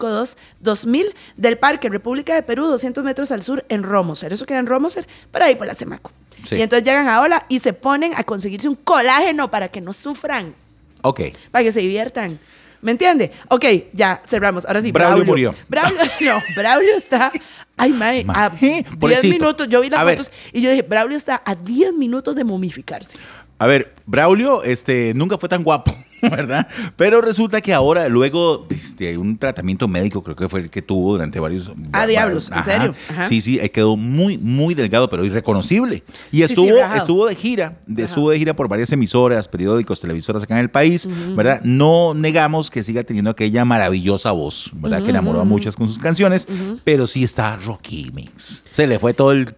6452-2000 0.03 1.15
del 1.37 1.59
Parque 1.59 1.89
República 1.89 2.35
de 2.35 2.43
Perú, 2.43 2.67
200 2.67 3.05
metros 3.05 3.31
al 3.31 3.43
sur 3.43 3.65
en 3.69 3.83
Romoser, 3.83 4.33
eso 4.33 4.47
queda 4.47 4.59
en 4.59 4.67
Romoser, 4.67 5.07
pero 5.31 5.45
ahí 5.45 5.55
por 5.55 5.67
la 5.67 5.75
Semaco. 5.75 6.11
Sí. 6.45 6.57
Y 6.57 6.63
entonces 6.63 6.87
llegan 6.87 7.09
a 7.09 7.21
Hola 7.21 7.47
y 7.49 7.61
se 7.61 7.73
ponen 7.73 8.13
a 8.17 8.25
conseguirse 8.25 8.69
un 8.69 8.75
colágeno 8.77 9.51
para 9.51 9.69
que 9.69 9.81
no 9.81 9.93
sufran, 9.93 10.55
Ok. 11.03 11.21
para 11.51 11.65
que 11.65 11.73
se 11.73 11.81
diviertan. 11.81 12.39
¿Me 12.85 12.93
entiende? 12.93 13.33
Ok, 13.49 13.65
ya 13.95 14.23
cerramos. 14.27 14.67
Ahora 14.67 14.81
sí, 14.83 14.93
Braulio 14.93 15.25
Braulio. 15.25 15.53
murió. 15.53 15.65
Braulio, 15.69 15.99
no, 16.21 16.43
Braulio 16.55 16.97
está. 16.97 17.33
Ay, 17.79 17.91
mae, 17.93 18.21
a 18.29 18.51
Mae, 18.51 18.59
10 18.61 18.85
pobrecito. 19.01 19.33
minutos. 19.33 19.69
Yo 19.69 19.81
vi 19.81 19.89
las 19.91 20.01
A 20.01 20.05
ver. 20.05 20.19
fotos 20.19 20.31
y 20.53 20.61
yo 20.61 20.71
dije, 20.71 20.83
Braulio 20.83 21.17
está 21.17 21.43
a 21.45 21.55
10 21.55 21.95
minutos 21.95 22.37
de 22.37 22.45
momificarse. 22.45 23.17
A 23.59 23.67
ver, 23.67 23.95
Braulio 24.05 24.63
este, 24.63 25.13
nunca 25.15 25.39
fue 25.39 25.49
tan 25.49 25.65
guapo, 25.65 25.97
¿verdad? 26.31 26.69
Pero 26.97 27.21
resulta 27.21 27.61
que 27.61 27.73
ahora, 27.73 28.09
luego 28.09 28.67
de 28.97 29.19
un 29.19 29.39
tratamiento 29.39 29.89
médico, 29.89 30.23
creo 30.23 30.37
que 30.37 30.49
fue 30.49 30.61
el 30.61 30.71
que 30.71 30.83
tuvo 30.83 31.13
durante 31.13 31.41
varios... 31.41 31.71
Ah, 31.93 32.07
diablos, 32.07 32.51
¿en 32.55 32.65
serio? 32.65 32.95
Ajá. 33.09 33.29
Sí, 33.29 33.41
sí, 33.41 33.59
eh, 33.61 33.71
quedó 33.71 33.97
muy, 33.97 34.39
muy 34.39 34.75
delgado, 34.75 35.09
pero 35.09 35.25
irreconocible. 35.25 36.05
Y 36.31 36.39
Sí, 36.45 36.49
sí, 36.49 36.53
estuvo, 36.53 36.79
estuvo 36.95 37.27
de 37.27 37.35
gira, 37.35 37.79
de, 37.87 38.05
estuvo 38.05 38.31
de 38.31 38.39
gira 38.39 38.55
por 38.55 38.69
varias 38.69 38.93
emisoras, 38.93 39.49
periódicos, 39.49 40.01
televisoras 40.01 40.43
acá 40.43 40.55
en 40.55 40.61
el 40.61 40.71
país, 40.71 41.09
¿verdad? 41.35 41.61
No 41.63 42.15
negamos 42.15 42.71
que 42.71 42.83
siga 42.83 43.05
teniendo 43.05 43.31
aquella 43.31 43.65
maravillosa 43.65 44.33
voz, 44.33 44.71
¿verdad? 44.75 45.03
Que 45.03 45.11
enamoró 45.11 45.41
a 45.41 45.45
muchas 45.45 45.77
con 45.77 45.89
sus 45.89 45.99
canciones, 45.99 46.47
pero 46.85 47.07
sí 47.07 47.25
está 47.25 47.57
Rocky 47.57 48.11
Mix. 48.13 48.65
Se 48.71 48.87
le 48.87 48.99
fue 48.99 49.15
todo 49.15 49.33
el 49.33 49.55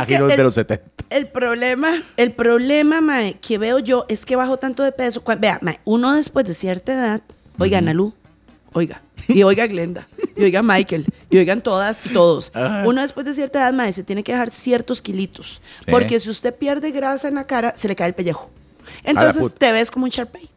Es 0.00 0.06
que 0.06 0.18
de 0.18 0.34
el- 0.34 0.42
los 0.42 0.54
70. 0.54 0.84
El 1.10 1.26
problema, 1.28 2.02
el 2.16 2.32
problema, 2.32 3.00
mae, 3.00 3.34
que 3.40 3.58
veo 3.58 3.78
yo 3.78 4.04
es 4.08 4.24
que 4.24 4.36
bajo 4.36 4.56
tanto 4.56 4.82
de 4.82 4.92
peso. 4.92 5.22
Vea, 5.38 5.58
mae, 5.62 5.80
uno 5.84 6.14
después 6.14 6.46
de 6.46 6.54
cierta 6.54 6.92
edad, 6.92 7.22
oiga, 7.58 7.78
Analu, 7.78 8.12
oiga, 8.72 9.02
y 9.28 9.42
oiga 9.42 9.66
Glenda, 9.66 10.06
y 10.36 10.42
oiga 10.44 10.62
Michael, 10.62 11.06
y 11.30 11.38
oigan 11.38 11.60
todas 11.62 12.04
y 12.06 12.08
todos. 12.10 12.52
Uno 12.84 13.02
después 13.02 13.26
de 13.26 13.34
cierta 13.34 13.60
edad, 13.60 13.72
mae, 13.72 13.92
se 13.92 14.02
tiene 14.02 14.22
que 14.24 14.32
dejar 14.32 14.50
ciertos 14.50 15.00
kilitos. 15.02 15.60
Sí. 15.84 15.90
Porque 15.90 16.18
si 16.20 16.30
usted 16.30 16.54
pierde 16.54 16.90
grasa 16.90 17.28
en 17.28 17.34
la 17.36 17.44
cara, 17.44 17.74
se 17.76 17.86
le 17.88 17.94
cae 17.96 18.08
el 18.08 18.14
pellejo. 18.14 18.50
Entonces 19.04 19.54
te 19.54 19.72
ves 19.72 19.90
como 19.90 20.04
un 20.04 20.10
Sharpay. 20.10 20.48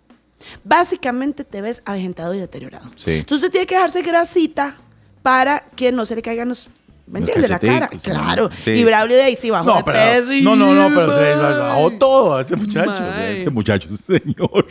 Básicamente 0.63 1.43
te 1.43 1.61
ves 1.61 1.81
avejentado 1.85 2.33
y 2.33 2.39
deteriorado. 2.39 2.89
Sí. 2.95 3.11
Entonces 3.19 3.37
usted 3.45 3.51
tiene 3.51 3.67
que 3.67 3.75
dejarse 3.75 4.01
grasita 4.01 4.77
para 5.21 5.65
que 5.75 5.91
no 5.91 6.05
se 6.05 6.15
le 6.15 6.21
caigan 6.21 6.47
los. 6.49 6.69
¿Me 7.07 7.21
Los 7.21 7.29
entiende? 7.29 7.47
La 7.47 7.59
cara. 7.59 7.87
Claro. 8.03 8.49
Sí. 8.57 8.71
Y 8.71 8.83
Braulio 8.83 9.15
de 9.15 9.23
ahí 9.23 9.37
sí 9.39 9.49
bajó 9.49 9.69
de 9.69 9.73
No, 9.79 9.85
pero, 9.85 9.97
peso. 9.97 10.33
y- 10.33 10.41
no, 10.41 10.55
no, 10.55 10.73
no, 10.73 10.89
pero 10.93 11.17
se 11.17 11.35
lo 11.35 11.41
bajó 11.59 11.91
todo 11.91 12.39
ese 12.39 12.55
muchacho. 12.57 13.03
Ese 13.21 13.49
muchacho, 13.49 13.89
señor. 14.05 14.65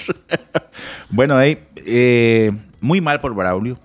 bueno, 1.11 1.37
ahí, 1.37 1.59
eh, 1.77 2.53
muy 2.81 3.01
mal 3.01 3.21
por 3.21 3.35
Braulio. 3.35 3.79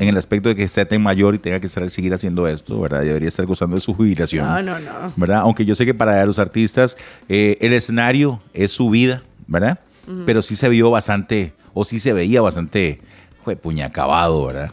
En 0.00 0.08
el 0.08 0.16
aspecto 0.16 0.48
de 0.48 0.56
que 0.56 0.64
esté 0.64 0.84
tan 0.86 1.02
mayor 1.02 1.34
y 1.34 1.38
tenga 1.38 1.60
que 1.60 1.66
estar, 1.66 1.88
seguir 1.90 2.12
haciendo 2.14 2.48
esto, 2.48 2.80
¿verdad? 2.80 3.02
Debería 3.02 3.28
estar 3.28 3.44
gozando 3.46 3.76
de 3.76 3.82
su 3.82 3.94
jubilación. 3.94 4.44
No, 4.46 4.60
no, 4.62 4.80
no. 4.80 5.12
¿verdad? 5.14 5.40
Aunque 5.40 5.64
yo 5.66 5.74
sé 5.74 5.84
que 5.86 5.92
para 5.94 6.24
los 6.26 6.38
artistas 6.38 6.96
eh, 7.28 7.58
el 7.60 7.72
escenario 7.74 8.40
es 8.54 8.72
su 8.72 8.88
vida, 8.90 9.22
¿verdad? 9.46 9.78
Pero 10.26 10.42
sí 10.42 10.56
se 10.56 10.68
vio 10.68 10.90
bastante, 10.90 11.52
o 11.74 11.84
sí 11.84 12.00
se 12.00 12.12
veía 12.12 12.40
bastante, 12.42 13.00
fue 13.44 13.56
puña 13.56 13.86
acabado, 13.86 14.46
¿verdad? 14.46 14.70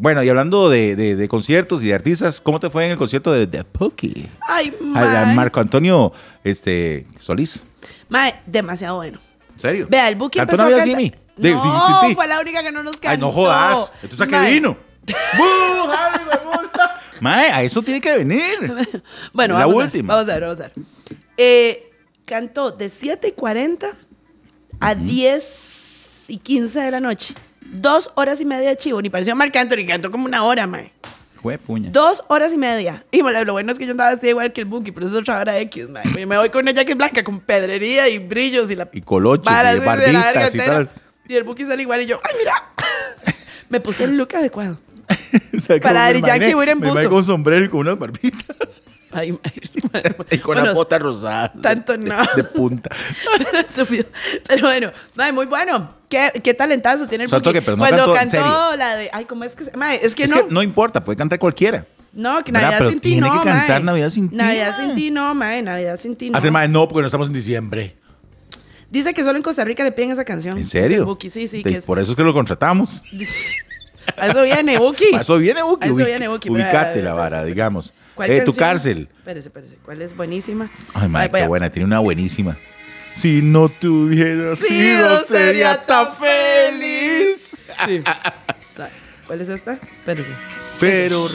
Bueno, 0.00 0.22
y 0.22 0.28
hablando 0.30 0.70
de, 0.70 0.96
de- 0.96 1.14
de 1.14 1.28
conciertos 1.28 1.82
y 1.82 1.88
de 1.88 1.94
artistas, 1.94 2.40
¿cómo 2.40 2.58
te 2.58 2.70
fue 2.70 2.86
en 2.86 2.92
el 2.92 2.96
concierto 2.96 3.32
de 3.32 3.46
The 3.46 3.64
Pookie? 3.64 4.30
Ay, 4.48 4.74
mae. 4.80 5.34
Marco 5.34 5.60
Antonio 5.60 6.10
este, 6.42 7.06
Solís. 7.18 7.64
Mae, 8.08 8.34
demasiado 8.46 8.96
bueno. 8.96 9.18
¿En 9.54 9.60
serio? 9.60 9.86
Vea, 9.90 10.08
el 10.08 10.14
Buki 10.16 10.38
¿Cantó 10.38 10.52
empezó 10.54 10.62
a 10.62 10.70
Navidad 10.70 10.86
cantar- 10.86 11.00
sin 11.00 11.10
mí? 11.10 11.14
De- 11.36 11.52
no, 11.54 11.62
sin- 11.62 11.72
sin 12.00 12.08
ti. 12.08 12.14
fue 12.14 12.26
la 12.26 12.40
única 12.40 12.62
que 12.62 12.72
no 12.72 12.82
nos 12.82 12.96
cantó. 12.96 13.08
Ay, 13.10 13.18
no 13.18 13.30
jodas. 13.30 13.92
Entonces, 14.02 14.20
¿a 14.20 14.26
qué 14.26 14.54
vino? 14.54 14.76
Mae, 17.20 17.50
a 17.50 17.62
eso 17.62 17.82
tiene 17.82 18.00
que 18.00 18.16
venir. 18.16 18.56
Bueno, 19.34 19.58
La 19.58 19.66
vamos, 19.66 19.84
última. 19.84 20.14
A, 20.14 20.16
vamos 20.16 20.30
a 20.30 20.34
ver, 20.34 20.42
vamos 20.42 20.60
a 20.60 20.62
ver. 20.64 20.72
Eh, 21.36 21.90
cantó 22.24 22.70
de 22.70 22.88
7 22.88 23.28
y 23.28 23.32
40 23.32 23.88
a 24.80 24.94
10 24.94 26.24
y 26.28 26.38
15 26.38 26.80
de 26.80 26.90
la 26.90 27.00
noche. 27.00 27.34
Dos 27.70 28.10
horas 28.16 28.40
y 28.40 28.44
media 28.44 28.68
de 28.70 28.76
chivo. 28.76 29.00
Ni 29.00 29.10
pareció 29.10 29.34
Marc 29.36 29.54
Anthony, 29.56 29.86
cantó 29.86 30.10
como 30.10 30.24
una 30.26 30.42
hora, 30.44 30.66
mae. 30.66 30.92
Fue 31.40 31.56
puña. 31.56 31.88
Dos 31.90 32.22
horas 32.28 32.52
y 32.52 32.58
media. 32.58 33.04
Y 33.10 33.22
bueno, 33.22 33.42
lo 33.44 33.52
bueno 33.54 33.72
es 33.72 33.78
que 33.78 33.86
yo 33.86 33.92
andaba 33.92 34.10
vestida 34.10 34.30
igual 34.30 34.52
que 34.52 34.60
el 34.60 34.66
Buki, 34.66 34.92
pero 34.92 35.06
eso 35.06 35.16
es 35.16 35.22
otra 35.22 35.38
hora 35.40 35.56
X, 35.58 35.88
mae. 35.88 36.04
Me- 36.14 36.26
Me 36.26 36.36
voy 36.36 36.50
con 36.50 36.62
una 36.62 36.72
jacket 36.72 36.98
blanca 36.98 37.24
con 37.24 37.40
pedrería 37.40 38.08
y 38.08 38.18
brillos 38.18 38.70
y 38.70 38.76
la 38.76 38.88
Y 38.92 39.00
colochos 39.00 39.44
vara 39.46 39.72
y 39.74 39.78
así 39.78 39.86
barbitas 39.86 40.54
y 40.54 40.58
tal. 40.58 40.90
Y 41.28 41.36
el 41.36 41.44
Buki 41.44 41.64
sale 41.64 41.80
igual 41.82 42.02
y 42.02 42.06
yo, 42.06 42.20
¡ay, 42.24 42.34
mira! 42.38 42.54
Me 43.70 43.80
puse 43.80 44.04
el 44.04 44.16
look 44.18 44.34
adecuado. 44.34 44.78
O 45.56 45.60
sea, 45.60 45.78
Para 45.80 46.00
Daddy 46.06 46.22
Yankee 46.22 46.46
imaginé- 46.50 46.54
voy 46.54 46.62
a 46.62 46.64
ir 46.64 46.68
en 46.70 46.80
buzo. 46.80 47.10
con 47.10 47.24
sombrero 47.24 47.64
y 47.64 47.68
con 47.68 47.80
unas 47.80 47.98
barbitas. 47.98 48.82
Ay, 49.12 49.32
mae. 49.32 49.40
Y 50.30 50.38
con 50.38 50.54
Bueno, 50.54 50.64
las 50.66 50.74
botas 50.74 51.02
rosadas. 51.02 51.50
tanto 51.60 51.96
no. 51.98 52.14
De 52.36 52.44
punta. 52.44 52.90
Estúpido. 53.68 54.04
Pero 54.48 54.66
bueno, 54.68 54.92
mae, 55.16 55.32
muy 55.32 55.46
bueno. 55.46 55.94
Qué, 56.08 56.30
qué 56.42 56.54
talentazo 56.54 57.06
tiene 57.06 57.24
el 57.24 57.30
Buki. 57.30 57.52
que, 57.52 57.62
pero 57.62 57.76
no 57.76 57.82
Cuando 57.84 57.96
cantó, 57.98 58.12
en 58.14 58.18
cantó 58.30 58.68
serio. 58.70 58.76
la 58.76 58.96
de. 58.96 59.10
Ay, 59.12 59.24
¿cómo 59.26 59.44
es 59.44 59.54
que? 59.54 59.76
Mae, 59.76 60.00
es 60.02 60.14
que 60.14 60.24
es 60.24 60.30
no. 60.30 60.46
que 60.46 60.52
no 60.54 60.62
importa, 60.62 61.04
puede 61.04 61.16
cantar 61.16 61.38
cualquiera. 61.38 61.84
No, 62.12 62.42
que. 62.42 62.52
Navidad 62.52 62.88
sin 62.88 63.00
ti 63.00 63.10
tiene 63.12 63.26
no. 63.28 63.38
que 63.42 63.48
cantar. 63.48 63.84
Navidad 63.84 64.10
sin 64.10 64.28
ti, 64.30 64.36
Navidad 64.36 64.76
sin 64.78 64.94
ti 64.94 65.10
no, 65.10 65.34
mae. 65.34 65.62
Navidad 65.62 65.96
sin 65.98 66.16
ti 66.16 66.30
no. 66.30 66.38
Hace 66.38 66.50
más 66.50 66.68
no, 66.70 66.88
porque 66.88 67.02
no 67.02 67.06
estamos 67.06 67.26
en 67.28 67.34
diciembre. 67.34 67.96
Dice 68.90 69.14
que 69.14 69.22
solo 69.22 69.36
en 69.36 69.42
Costa 69.44 69.62
Rica 69.64 69.84
le 69.84 69.92
piden 69.92 70.10
esa 70.12 70.24
canción. 70.24 70.56
¿En 70.58 70.66
serio? 70.66 71.16
Sí, 71.20 71.46
sí. 71.46 71.62
De- 71.62 71.70
Que 71.72 71.78
es- 71.78 71.84
Por 71.84 71.98
eso 72.00 72.12
es 72.12 72.16
que 72.16 72.24
lo 72.24 72.32
contratamos. 72.32 73.02
A 74.16 74.26
eso 74.28 74.42
viene, 74.42 74.78
Buki. 74.78 75.14
A 75.14 75.20
eso 75.20 75.38
viene, 75.38 75.62
Buki. 75.62 75.84
A 75.84 75.86
eso 75.86 75.94
Ubic- 75.96 76.06
viene, 76.06 76.28
Buki. 76.28 76.50
Ubicate 76.50 77.02
la 77.02 77.14
vara, 77.14 77.44
digamos. 77.44 77.92
¿Cuál 78.14 78.30
Eh, 78.30 78.42
tu 78.42 78.54
cárcel. 78.54 79.08
Espérese, 79.18 79.48
espérese. 79.48 79.76
¿Cuál 79.84 80.02
es 80.02 80.14
buenísima? 80.16 80.70
Ay, 80.94 81.08
madre, 81.08 81.30
qué 81.30 81.46
buena. 81.46 81.70
Tiene 81.70 81.86
una 81.86 82.00
buenísima. 82.00 82.56
Si 83.14 83.40
no 83.42 83.68
tuviera 83.68 84.54
Sido, 84.56 85.20
sido, 85.24 85.26
sería 85.26 85.84
tan 85.84 86.08
feliz. 86.14 87.56
Sí. 87.86 88.02
¿Cuál 89.26 89.40
es 89.40 89.48
esta? 89.48 89.72
Espérese. 89.74 90.30
Pero 90.78 91.28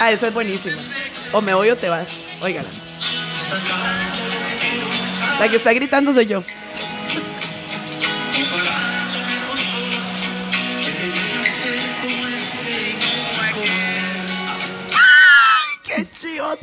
Ah, 0.00 0.10
esa 0.12 0.28
es 0.28 0.34
buenísima. 0.34 0.76
O 1.32 1.40
me 1.40 1.54
voy 1.54 1.70
o 1.70 1.76
te 1.76 1.88
vas. 1.88 2.26
Óigala. 2.40 2.68
La 5.40 5.48
que 5.48 5.56
está 5.56 5.72
gritando 5.72 6.12
soy 6.12 6.26
yo. 6.26 6.44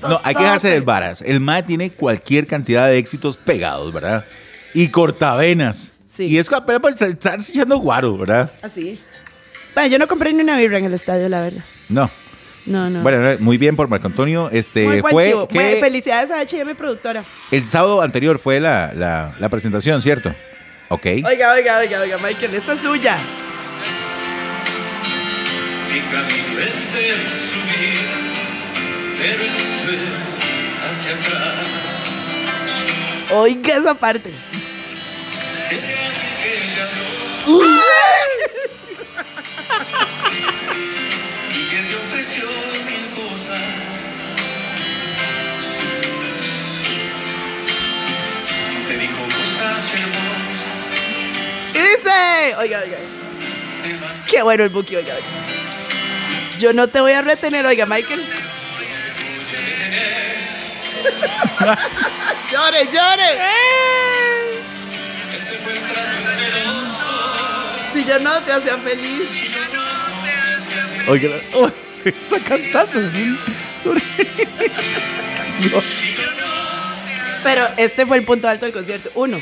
No, 0.02 0.20
hay 0.24 0.36
que 0.36 0.44
dejarse 0.44 0.70
del 0.70 0.84
varas. 0.84 1.22
El 1.22 1.40
MAE 1.40 1.64
tiene 1.64 1.92
cualquier 1.92 2.48
cantidad 2.48 2.88
de 2.88 2.98
éxitos 2.98 3.38
pegados, 3.38 3.92
¿verdad? 3.94 4.26
Y 4.74 4.90
cortavenas. 4.90 5.94
Sí. 6.08 6.26
Y 6.28 6.38
es 6.38 6.52
apenas 6.52 6.82
para 6.82 6.96
estar- 6.96 7.40
echando 7.40 7.78
guaro, 7.80 8.18
¿verdad? 8.18 8.52
Así. 8.62 9.00
Bueno, 9.74 9.90
yo 9.90 10.00
no 10.00 10.08
compré 10.08 10.34
ni 10.34 10.42
una 10.42 10.58
birra 10.58 10.78
en 10.78 10.86
el 10.86 10.94
estadio, 10.94 11.30
la 11.30 11.42
verdad. 11.42 11.64
No. 11.90 12.10
No, 12.66 12.90
no. 12.90 13.02
Bueno, 13.02 13.36
muy 13.40 13.58
bien 13.58 13.76
por 13.76 13.88
Marco 13.88 14.08
Antonio. 14.08 14.50
Este 14.52 14.84
Muy 14.86 15.02
buen 15.02 15.12
fue 15.14 15.26
chivo. 15.28 15.48
que 15.48 15.60
Muy- 15.60 15.80
Felicidades 15.80 16.30
a 16.30 16.42
HM 16.42 16.76
Productora. 16.76 17.24
el 17.52 17.66
sábado 17.66 18.02
anterior 18.02 18.38
fue 18.38 18.60
la, 18.60 18.94
la, 18.94 19.36
la 19.40 19.50
presentación, 19.50 20.02
¿cierto? 20.02 20.36
Ok. 20.90 21.06
Oiga, 21.24 21.52
oiga, 21.54 21.78
oiga, 21.80 22.02
oiga, 22.02 22.18
Michael, 22.18 22.54
esta 22.56 22.74
es 22.74 22.80
suya. 22.80 23.18
Mi 25.92 26.00
camino 26.12 26.60
es 26.60 26.94
de 26.94 27.10
es 27.10 27.56
hacia 30.90 31.14
atrás. 31.14 31.54
Oiga 33.32 33.76
esa 33.76 33.94
parte. 33.94 34.34
Y 41.50 41.64
que 41.70 41.78
te 41.78 41.96
ofreció 41.96 42.46
mil 42.86 43.10
cosas. 43.16 43.62
Te 48.88 48.98
dijo 48.98 49.24
cosas 49.24 49.94
hermosas. 49.94 50.78
Y 51.74 51.80
dice, 51.80 52.56
oiga, 52.58 52.80
oiga. 52.80 52.98
Qué 54.30 54.42
bueno 54.44 54.64
el 54.64 54.70
Buki, 54.70 54.96
oiga, 54.96 55.14
oiga. 55.14 55.28
Yo 56.58 56.74
no 56.74 56.88
te 56.88 57.00
voy 57.02 57.14
a 57.14 57.22
retener, 57.22 57.66
oiga, 57.66 57.86
Michael. 57.86 58.39
llore, 62.52 62.86
llore. 62.92 63.40
Ese 65.38 65.56
fue 65.58 65.74
el 65.74 65.80
trato 65.80 66.18
entre 66.18 66.50
los 66.64 67.00
dos. 67.00 67.94
Si 67.94 68.06
yo 68.06 68.20
no 68.20 68.42
te 68.44 68.52
hacía 68.54 68.78
feliz. 68.78 69.52
Oiga, 71.08 71.30
oh, 71.54 71.70
está 72.06 72.40
cantando. 72.48 73.12
¿sí? 73.12 73.38
Sobre- 73.84 74.02
Pero 77.44 77.68
este 77.78 78.06
fue 78.06 78.18
el 78.18 78.24
punto 78.26 78.48
alto 78.48 78.66
del 78.66 78.74
concierto. 78.74 79.10
Uno. 79.16 79.38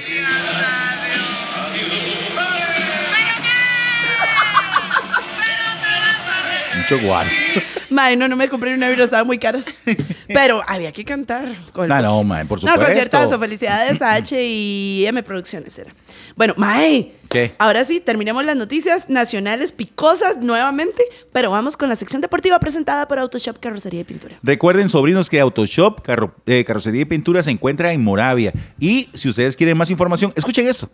Mucho 6.76 7.00
guaro. 7.00 7.30
Mae, 7.90 8.16
no, 8.18 8.28
no 8.28 8.36
me 8.36 8.50
compré 8.50 8.74
una 8.74 8.90
birra, 8.90 9.06
estaban 9.06 9.26
muy 9.28 9.38
caras. 9.40 9.64
Pero 10.28 10.62
había 10.68 10.92
que 10.92 11.06
cantar. 11.06 11.48
con 11.74 11.88
No, 11.88 12.02
no, 12.02 12.24
mae, 12.24 12.46
por 12.46 12.58
No, 12.58 12.62
supuesto. 12.72 12.86
conciertazo. 12.86 13.40
Felicidades 13.40 14.02
a 14.02 14.14
H 14.16 14.36
y 14.44 15.06
M 15.08 15.24
Producciones 15.24 15.78
era. 15.80 15.94
Bueno, 16.36 16.54
Mae. 16.58 17.14
¿Qué? 17.30 17.52
Ahora 17.60 17.84
sí, 17.84 18.00
terminemos 18.00 18.46
las 18.46 18.56
noticias 18.56 19.10
nacionales 19.10 19.74
picosas 19.74 20.38
nuevamente, 20.38 21.04
pero 21.34 21.52
vamos 21.52 21.76
con 21.76 21.90
la 21.90 21.96
sección 21.98 22.22
deportiva 22.22 22.58
presentada 22.60 23.06
por 23.08 23.20
Autoshop 23.20 23.60
Carrocería 23.60 24.02
y 24.02 24.04
Pintura. 24.06 24.38
Recuerden, 24.44 24.88
sobrinos, 24.88 25.30
que 25.30 25.40
Autoshop, 25.42 26.02
carro- 26.02 26.34
eh, 26.46 26.64
carrocería 26.66 27.02
y 27.02 27.06
pintura 27.06 27.44
se 27.44 27.52
encuentra 27.52 27.92
en 27.92 28.02
Moravia. 28.04 28.54
Y 28.80 29.10
si 29.14 29.28
ustedes 29.28 29.58
quieren 29.58 29.78
más 29.78 29.90
información, 29.90 30.32
escuchen 30.38 30.68
esto. 30.68 30.90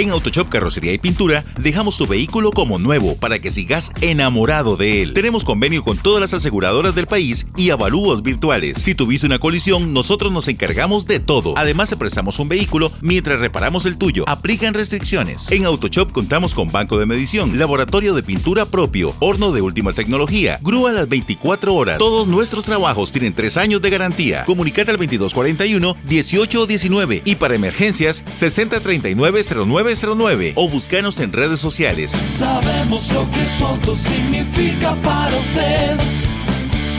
En 0.00 0.08
Autoshop 0.08 0.48
Carrocería 0.48 0.94
y 0.94 0.98
Pintura 0.98 1.44
dejamos 1.60 1.98
tu 1.98 2.06
vehículo 2.06 2.52
como 2.52 2.78
nuevo 2.78 3.16
para 3.16 3.38
que 3.38 3.50
sigas 3.50 3.92
enamorado 4.00 4.78
de 4.78 5.02
él. 5.02 5.12
Tenemos 5.12 5.44
convenio 5.44 5.84
con 5.84 5.98
todas 5.98 6.22
las 6.22 6.32
aseguradoras 6.32 6.94
del 6.94 7.06
país 7.06 7.46
y 7.54 7.68
avalúos 7.68 8.22
virtuales. 8.22 8.78
Si 8.78 8.94
tuviste 8.94 9.26
una 9.26 9.38
colisión, 9.38 9.92
nosotros 9.92 10.32
nos 10.32 10.48
encargamos 10.48 11.06
de 11.06 11.20
todo. 11.20 11.52
Además, 11.58 11.90
te 11.90 11.96
un 12.38 12.48
vehículo 12.48 12.90
mientras 13.02 13.40
reparamos 13.40 13.84
el 13.84 13.98
tuyo. 13.98 14.24
Aplican 14.26 14.72
restricciones. 14.72 15.50
En 15.50 15.66
Autoshop 15.66 16.12
contamos 16.12 16.54
con 16.54 16.72
banco 16.72 16.98
de 16.98 17.04
medición, 17.04 17.58
laboratorio 17.58 18.14
de 18.14 18.22
pintura 18.22 18.64
propio, 18.64 19.14
horno 19.18 19.52
de 19.52 19.60
última 19.60 19.92
tecnología, 19.92 20.58
grúa 20.62 20.92
las 20.92 21.10
24 21.10 21.74
horas. 21.74 21.98
Todos 21.98 22.26
nuestros 22.26 22.64
trabajos 22.64 23.12
tienen 23.12 23.34
3 23.34 23.54
años 23.58 23.82
de 23.82 23.90
garantía. 23.90 24.46
Comunicate 24.46 24.92
al 24.92 24.96
2241 24.96 25.94
1819 26.08 27.20
y 27.22 27.34
para 27.34 27.54
emergencias 27.54 28.24
6039-0909 29.94 30.52
o 30.56 30.68
búscanos 30.68 31.18
en 31.20 31.32
redes 31.32 31.60
sociales. 31.60 32.10
Sabemos 32.28 33.12
lo 33.12 33.28
que 33.32 33.44
su 33.46 33.64
auto 33.66 33.96
significa 33.96 34.94
para 35.02 35.36
usted. 35.36 35.96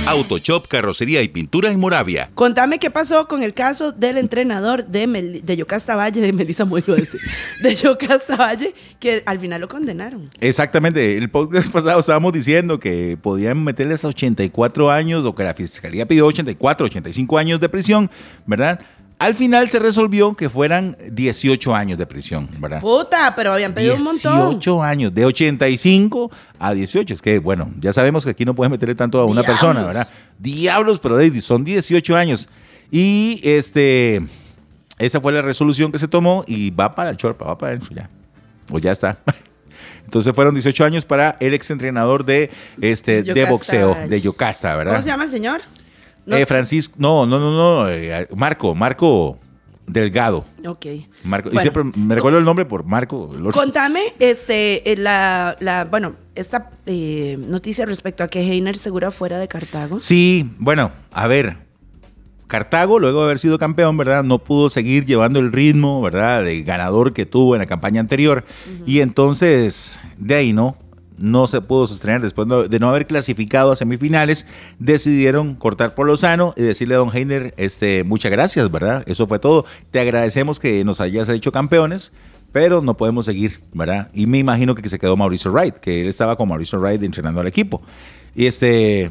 Autoshop 0.07 0.67
Carrocería 0.67 1.21
y 1.21 1.27
Pintura 1.27 1.69
en 1.71 1.79
Moravia. 1.79 2.31
Contame 2.33 2.79
qué 2.79 2.89
pasó 2.89 3.27
con 3.27 3.43
el 3.43 3.53
caso 3.53 3.91
del 3.91 4.17
entrenador 4.17 4.87
de, 4.87 5.05
Mel- 5.07 5.41
de 5.43 5.55
Yocasta 5.57 5.95
Valle, 5.95 6.19
de 6.21 6.33
Melissa 6.33 6.65
Muelo, 6.65 6.95
ese, 6.95 7.19
de 7.61 7.75
Yocasta 7.75 8.35
Valle, 8.35 8.73
que 8.99 9.21
al 9.27 9.39
final 9.39 9.61
lo 9.61 9.67
condenaron. 9.67 10.27
Exactamente, 10.39 11.17
el 11.17 11.29
podcast 11.29 11.71
pasado 11.71 11.99
estábamos 11.99 12.33
diciendo 12.33 12.79
que 12.79 13.15
podían 13.21 13.63
meterle 13.63 13.93
hasta 13.93 14.07
84 14.07 14.89
años 14.91 15.23
o 15.23 15.35
que 15.35 15.43
la 15.43 15.53
fiscalía 15.53 16.07
pidió 16.07 16.25
84, 16.25 16.87
85 16.87 17.37
años 17.37 17.59
de 17.59 17.69
prisión, 17.69 18.09
¿verdad? 18.47 18.79
Al 19.21 19.35
final 19.35 19.69
se 19.69 19.77
resolvió 19.77 20.33
que 20.35 20.49
fueran 20.49 20.97
18 21.11 21.75
años 21.75 21.99
de 21.99 22.07
prisión, 22.07 22.49
¿verdad? 22.57 22.81
Puta, 22.81 23.35
pero 23.35 23.53
habían 23.53 23.71
pedido 23.71 23.95
un 23.95 24.03
montón. 24.03 24.59
18 24.59 24.81
años, 24.81 25.13
de 25.13 25.25
85 25.25 26.31
a 26.57 26.73
18. 26.73 27.13
Es 27.13 27.21
que, 27.21 27.37
bueno, 27.37 27.71
ya 27.79 27.93
sabemos 27.93 28.25
que 28.25 28.31
aquí 28.31 28.45
no 28.45 28.55
puedes 28.55 28.71
meterle 28.71 28.95
tanto 28.95 29.19
a 29.19 29.25
una 29.25 29.41
Diablos. 29.41 29.59
persona, 29.59 29.85
¿verdad? 29.85 30.09
Diablos, 30.39 30.99
pero 30.99 31.17
David, 31.17 31.39
son 31.41 31.63
18 31.63 32.15
años. 32.15 32.47
Y 32.89 33.39
este, 33.43 34.23
esa 34.97 35.21
fue 35.21 35.31
la 35.33 35.43
resolución 35.43 35.91
que 35.91 35.99
se 35.99 36.07
tomó 36.07 36.43
y 36.47 36.71
va 36.71 36.95
para 36.95 37.11
el 37.11 37.17
Chorpa, 37.17 37.45
va 37.45 37.57
para 37.59 37.73
él, 37.73 37.81
ya. 37.91 38.09
O 38.71 38.79
ya 38.79 38.91
está. 38.91 39.19
Entonces 40.03 40.33
fueron 40.33 40.55
18 40.55 40.83
años 40.83 41.05
para 41.05 41.37
el 41.39 41.53
exentrenador 41.53 42.25
de, 42.25 42.49
este, 42.81 43.21
de 43.21 43.45
boxeo, 43.45 43.95
de 44.09 44.19
Yocasta, 44.19 44.75
¿verdad? 44.75 44.93
¿Cómo 44.93 45.03
se 45.03 45.09
llama 45.09 45.25
el 45.25 45.29
señor? 45.29 45.61
No- 46.25 46.35
Eh, 46.35 46.45
Francisco, 46.45 46.95
no, 46.99 47.25
no, 47.25 47.39
no, 47.39 47.51
no, 47.51 47.89
eh, 47.89 48.27
Marco, 48.35 48.75
Marco 48.75 49.39
Delgado. 49.87 50.45
Ok. 50.65 50.85
Marco, 51.23 51.49
y 51.51 51.57
siempre 51.57 51.83
me 51.83 52.15
recuerdo 52.15 52.37
el 52.37 52.45
nombre 52.45 52.65
por 52.65 52.83
Marco. 52.85 53.29
Contame, 53.51 54.01
este, 54.19 54.89
eh, 54.91 54.95
la, 54.97 55.57
la, 55.59 55.85
bueno, 55.85 56.13
esta 56.35 56.69
eh, 56.85 57.37
noticia 57.39 57.85
respecto 57.85 58.23
a 58.23 58.27
que 58.27 58.39
Heiner 58.41 58.77
segura 58.77 59.11
fuera 59.11 59.37
de 59.39 59.47
Cartago. 59.47 59.99
Sí, 59.99 60.49
bueno, 60.59 60.91
a 61.11 61.27
ver. 61.27 61.57
Cartago, 62.47 62.99
luego 62.99 63.19
de 63.19 63.25
haber 63.25 63.39
sido 63.39 63.57
campeón, 63.57 63.95
¿verdad? 63.95 64.23
No 64.25 64.39
pudo 64.39 64.69
seguir 64.69 65.05
llevando 65.05 65.39
el 65.39 65.53
ritmo, 65.53 66.01
¿verdad? 66.01 66.43
De 66.43 66.63
ganador 66.63 67.13
que 67.13 67.25
tuvo 67.25 67.55
en 67.55 67.59
la 67.59 67.65
campaña 67.65 68.01
anterior. 68.01 68.43
Y 68.85 68.99
entonces, 68.99 70.01
de 70.17 70.35
ahí, 70.35 70.51
¿no? 70.53 70.75
No 71.21 71.47
se 71.47 71.61
pudo 71.61 71.87
sostener 71.87 72.21
después 72.21 72.47
de 72.69 72.79
no 72.79 72.89
haber 72.89 73.07
clasificado 73.07 73.71
a 73.71 73.75
semifinales. 73.75 74.45
Decidieron 74.79 75.55
cortar 75.55 75.93
por 75.95 76.07
lo 76.07 76.17
sano 76.17 76.53
y 76.57 76.61
decirle 76.63 76.95
a 76.95 76.97
Don 76.97 77.15
Heiner, 77.15 77.53
este, 77.57 78.03
muchas 78.03 78.31
gracias, 78.31 78.69
¿verdad? 78.71 79.03
Eso 79.05 79.27
fue 79.27 79.39
todo. 79.39 79.65
Te 79.91 79.99
agradecemos 79.99 80.59
que 80.59 80.83
nos 80.83 80.99
hayas 81.01 81.29
hecho 81.29 81.51
campeones. 81.51 82.11
Pero 82.53 82.81
no 82.81 82.97
podemos 82.97 83.23
seguir, 83.23 83.61
¿verdad? 83.71 84.09
Y 84.13 84.25
me 84.27 84.37
imagino 84.37 84.75
que 84.75 84.89
se 84.89 84.99
quedó 84.99 85.15
Mauricio 85.15 85.53
Wright, 85.53 85.75
que 85.75 86.01
él 86.01 86.09
estaba 86.09 86.35
con 86.35 86.49
Mauricio 86.49 86.77
Wright 86.79 87.01
entrenando 87.01 87.39
al 87.39 87.47
equipo. 87.47 87.81
Y 88.35 88.45
este, 88.45 89.09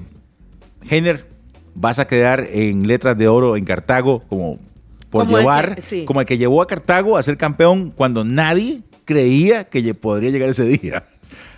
Heiner, 0.91 1.27
vas 1.75 1.99
a 1.99 2.07
quedar 2.07 2.47
en 2.53 2.87
letras 2.87 3.17
de 3.17 3.29
oro 3.29 3.57
en 3.57 3.65
Cartago 3.65 4.21
como 4.29 4.59
por 5.09 5.25
Como 5.25 5.39
el 5.39 5.43
llevar, 5.43 5.75
que- 5.77 5.81
sí. 5.83 6.05
como 6.05 6.21
el 6.21 6.27
que 6.27 6.37
llevó 6.37 6.61
a 6.61 6.67
Cartago 6.67 7.17
a 7.17 7.23
ser 7.23 7.39
campeón 7.39 7.91
cuando 7.97 8.25
nadie 8.25 8.83
creía 9.07 9.65
que 9.65 9.95
podría 9.95 10.29
llegar 10.29 10.51
ese 10.51 10.65
día. 10.67 11.03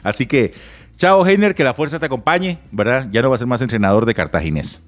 Así 0.02 0.26
que, 0.26 0.54
chao 0.96 1.26
Heiner, 1.26 1.54
que 1.54 1.64
la 1.64 1.74
fuerza 1.74 1.98
te 1.98 2.06
acompañe, 2.06 2.58
¿verdad? 2.70 3.08
Ya 3.10 3.22
no 3.22 3.30
va 3.30 3.36
a 3.36 3.38
ser 3.38 3.46
más 3.46 3.62
entrenador 3.62 4.06
de 4.06 4.14
cartaginés. 4.14 4.82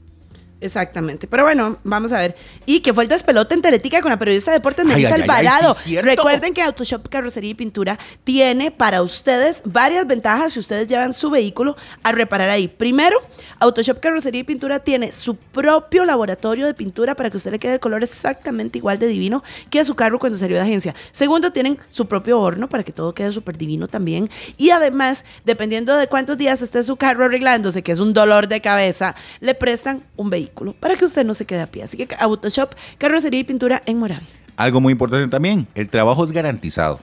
Exactamente. 0.65 1.27
Pero 1.27 1.43
bueno, 1.43 1.77
vamos 1.85 2.11
a 2.13 2.19
ver. 2.19 2.35
Y 2.65 2.81
que 2.81 2.95
fue 2.95 3.05
el 3.05 3.09
despelote 3.11 3.55
en 3.55 3.61
Teletica 3.61 4.01
con 4.01 4.11
la 4.11 4.19
periodista 4.19 4.51
de 4.51 4.57
deportes 4.57 4.87
Melissa 4.87 5.15
Alvarado. 5.15 5.75
sí. 5.75 6.01
Recuerden 6.01 6.55
que 6.55 6.63
Autoshop 6.63 7.07
Carrocería 7.11 7.51
y 7.51 7.55
Pintura 7.55 7.99
tiene 8.25 8.71
para 8.71 9.03
ustedes 9.03 9.61
varias 9.67 10.07
ventajas 10.07 10.55
si 10.55 10.59
ustedes 10.59 10.89
llevan 10.89 11.13
su 11.13 11.29
vehículo 11.29 11.77
a 12.03 12.13
reparar 12.13 12.49
ahí. 12.49 12.67
Primero, 12.67 13.19
Autoshop 13.59 14.01
Carrocería 14.01 14.41
y 14.41 14.45
Pintura 14.45 14.79
tiene 14.79 15.13
su 15.13 15.37
propio 15.37 16.07
laboratorio 16.07 16.67
de 16.67 16.73
pintura 16.73 17.15
para 17.15 17.29
que 17.29 17.37
usted 17.37 17.51
le 17.51 17.59
quede 17.59 17.75
el 17.75 17.81
color 17.81 18.03
exactamente 18.03 18.79
igual 18.79 18.99
de 18.99 19.07
divino 19.07 19.45
que 19.69 19.81
a 19.81 19.85
su 19.85 19.95
carro 19.95 20.19
cuando 20.19 20.39
salió 20.39 20.57
de 20.57 20.63
agencia. 20.63 20.95
Segundo, 21.13 21.53
tienen 21.53 21.79
su 21.91 22.07
propio 22.07 22.41
horno 22.41 22.71
para 22.71 22.85
que 22.85 22.93
todo 22.93 23.13
quede 23.13 23.33
súper 23.33 23.59
divino 23.59 23.87
también. 23.87 24.31
Y 24.57 24.71
además, 24.71 25.27
dependiendo 25.45 25.95
de 25.95 26.07
cuántos 26.07 26.39
días 26.39 26.63
esté 26.63 26.83
su 26.83 26.97
carro 26.97 27.27
arreglándose, 27.27 27.83
que 27.83 27.93
es 27.93 28.01
un 28.01 28.15
dolor 28.15 28.49
de 28.49 28.63
cabeza, 28.63 29.15
le 29.41 29.55
prestan 29.55 30.05
un 30.17 30.31
vehículo 30.31 30.54
para 30.81 30.97
que 30.97 31.05
usted 31.05 31.25
no 31.25 31.35
se 31.35 31.45
quede 31.45 31.63
a 31.63 31.67
pie. 31.67 31.83
Así 31.83 31.97
que 31.97 32.15
Autoshop, 32.19 32.75
carrocería 32.99 33.41
y 33.41 33.45
pintura 33.45 33.83
en 33.87 33.99
Moravia. 33.99 34.29
Algo 34.57 34.81
muy 34.81 34.93
importante 34.93 35.29
también, 35.29 35.67
el 35.75 35.89
trabajo 35.89 36.25
es 36.25 36.33
garantizado. 36.33 37.01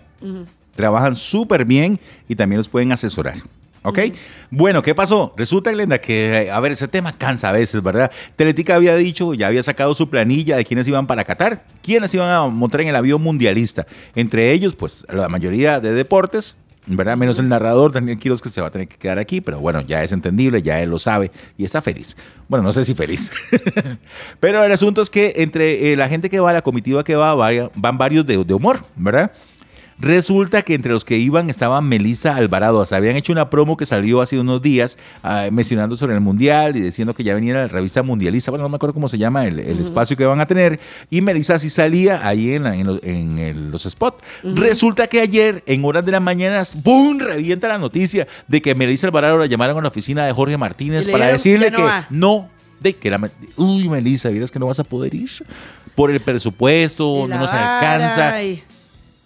Trabajan 0.76 1.16
súper 1.16 1.66
bien 1.66 2.00
y 2.28 2.36
también 2.36 2.58
los 2.58 2.70
pueden 2.70 2.92
asesorar. 2.92 3.36
¿Ok? 3.84 4.00
Bueno, 4.52 4.84
¿qué 4.84 4.94
pasó? 4.94 5.34
Resulta, 5.36 5.72
Glenda, 5.72 6.00
que, 6.00 6.52
a 6.54 6.60
ver, 6.60 6.72
ese 6.72 6.88
tema 6.88 7.18
cansa 7.18 7.50
a 7.50 7.52
veces, 7.52 7.82
¿verdad? 7.82 8.12
Teletica 8.36 8.76
había 8.76 8.96
dicho, 8.96 9.34
ya 9.34 9.48
había 9.48 9.64
sacado 9.64 9.96
su 9.96 10.08
planilla 10.08 10.56
de 10.56 10.66
quiénes 10.66 10.88
iban 10.88 11.08
para 11.08 11.24
Qatar, 11.24 11.66
quiénes 11.82 12.14
iban 12.14 12.30
a 12.30 12.46
montar 12.46 12.82
en 12.82 12.90
el 12.90 12.96
avión 12.96 13.24
mundialista. 13.24 13.88
Entre 14.14 14.52
ellos, 14.52 14.76
pues, 14.76 15.04
la 15.10 15.28
mayoría 15.30 15.80
de 15.80 15.94
deportes, 15.94 16.58
¿verdad? 16.88 17.18
Menos 17.18 17.40
el 17.40 17.48
narrador, 17.48 17.92
Daniel 17.92 18.18
Quiroz, 18.18 18.42
que 18.42 18.50
se 18.50 18.62
va 18.62 18.68
a 18.68 18.72
tener 18.72 18.88
que 18.88 18.98
quedar 18.98 19.20
aquí, 19.20 19.42
pero 19.42 19.60
bueno, 19.60 19.82
ya 19.82 20.04
es 20.04 20.12
entendible, 20.12 20.62
ya 20.62 20.82
él 20.82 20.90
lo 20.90 21.00
sabe 21.00 21.32
y 21.58 21.66
está 21.66 21.82
feliz. 21.82 22.18
Bueno, 22.48 22.64
no 22.64 22.74
sé 22.74 22.86
si 22.86 22.94
feliz. 22.94 23.32
pero 24.40 24.64
el 24.64 24.72
asunto 24.72 25.02
es 25.02 25.10
que 25.10 25.34
entre 25.38 25.92
eh, 25.92 25.96
la 25.96 26.10
gente 26.10 26.30
que 26.30 26.40
va, 26.40 26.54
la 26.54 26.62
comitiva 26.62 27.04
que 27.04 27.16
va, 27.16 27.36
van 27.76 27.98
varios 27.98 28.26
de, 28.26 28.44
de 28.44 28.54
humor, 28.54 28.84
¿verdad? 28.96 29.32
Resulta 30.02 30.64
que 30.64 30.74
entre 30.74 30.92
los 30.92 31.06
que 31.06 31.18
iban 31.18 31.50
estaba 31.52 31.80
Melissa 31.80 32.36
Alvarado. 32.36 32.80
O 32.80 32.86
sea, 32.88 32.98
habían 32.98 33.16
hecho 33.16 33.32
una 33.32 33.52
promo 33.52 33.78
que 33.78 33.86
salió 33.86 34.20
hace 34.22 34.40
unos 34.40 34.60
días 34.62 34.98
ah, 35.22 35.48
mencionando 35.52 35.96
sobre 35.96 36.16
el 36.16 36.22
Mundial 36.22 36.76
y 36.76 36.82
diciendo 36.82 37.14
que 37.14 37.24
ya 37.24 37.36
venía 37.36 37.54
la 37.54 37.68
revista 37.68 38.02
mundialista. 38.02 38.50
Bueno, 38.50 38.64
no 38.64 38.70
me 38.70 38.78
acuerdo 38.78 38.96
cómo 38.96 39.08
se 39.08 39.20
llama 39.20 39.46
el, 39.46 39.60
el 39.60 39.80
espacio 39.80 40.18
que 40.18 40.26
van 40.26 40.42
a 40.42 40.48
tener. 40.48 40.80
Y 41.12 41.22
Melissa 41.22 41.60
sí 41.60 41.70
salía 41.70 42.28
ahí 42.28 42.56
en, 42.56 42.64
la- 42.64 42.76
en 42.76 42.88
los- 42.88 43.04
en 43.04 43.38
el- 43.40 43.70
los 43.72 43.84
spots. 43.84 44.24
Resulta 44.44 45.06
que 45.08 45.22
ayer, 45.22 45.62
en 45.68 45.86
horas 45.86 46.04
de 46.04 46.12
la 46.12 46.20
mañana, 46.20 46.64
¡boom! 46.84 47.20
revienta 47.20 47.68
la 47.68 47.78
noticia 47.78 48.28
de 48.48 48.60
que 48.62 48.74
Melissa 48.74 49.06
Alvarado 49.08 49.38
la 49.38 49.46
llamaron 49.46 49.78
a 49.78 49.82
la 49.82 49.88
oficina 49.90 50.26
de 50.26 50.34
Jorge 50.34 50.58
Martínez 50.58 51.06
para 51.06 51.26
dijeron, 51.32 51.34
decirle 51.38 51.66
"Ya 51.66 51.72
no 51.72 51.78
que 51.78 51.84
va". 51.84 52.08
no, 52.10 52.50
de 52.80 52.96
que 52.96 53.12
la... 53.12 53.30
Uy, 53.56 53.88
Melissa, 53.88 54.30
¿vieras 54.30 54.50
que 54.50 54.58
no 54.58 54.66
vas 54.66 54.80
a 54.80 54.84
poder 54.84 55.14
ir? 55.14 55.30
Por 55.94 56.10
el 56.10 56.20
presupuesto, 56.22 57.26
no 57.28 57.38
nos 57.38 57.52
vara, 57.52 57.80
alcanza. 57.80 58.34
ay. 58.34 58.64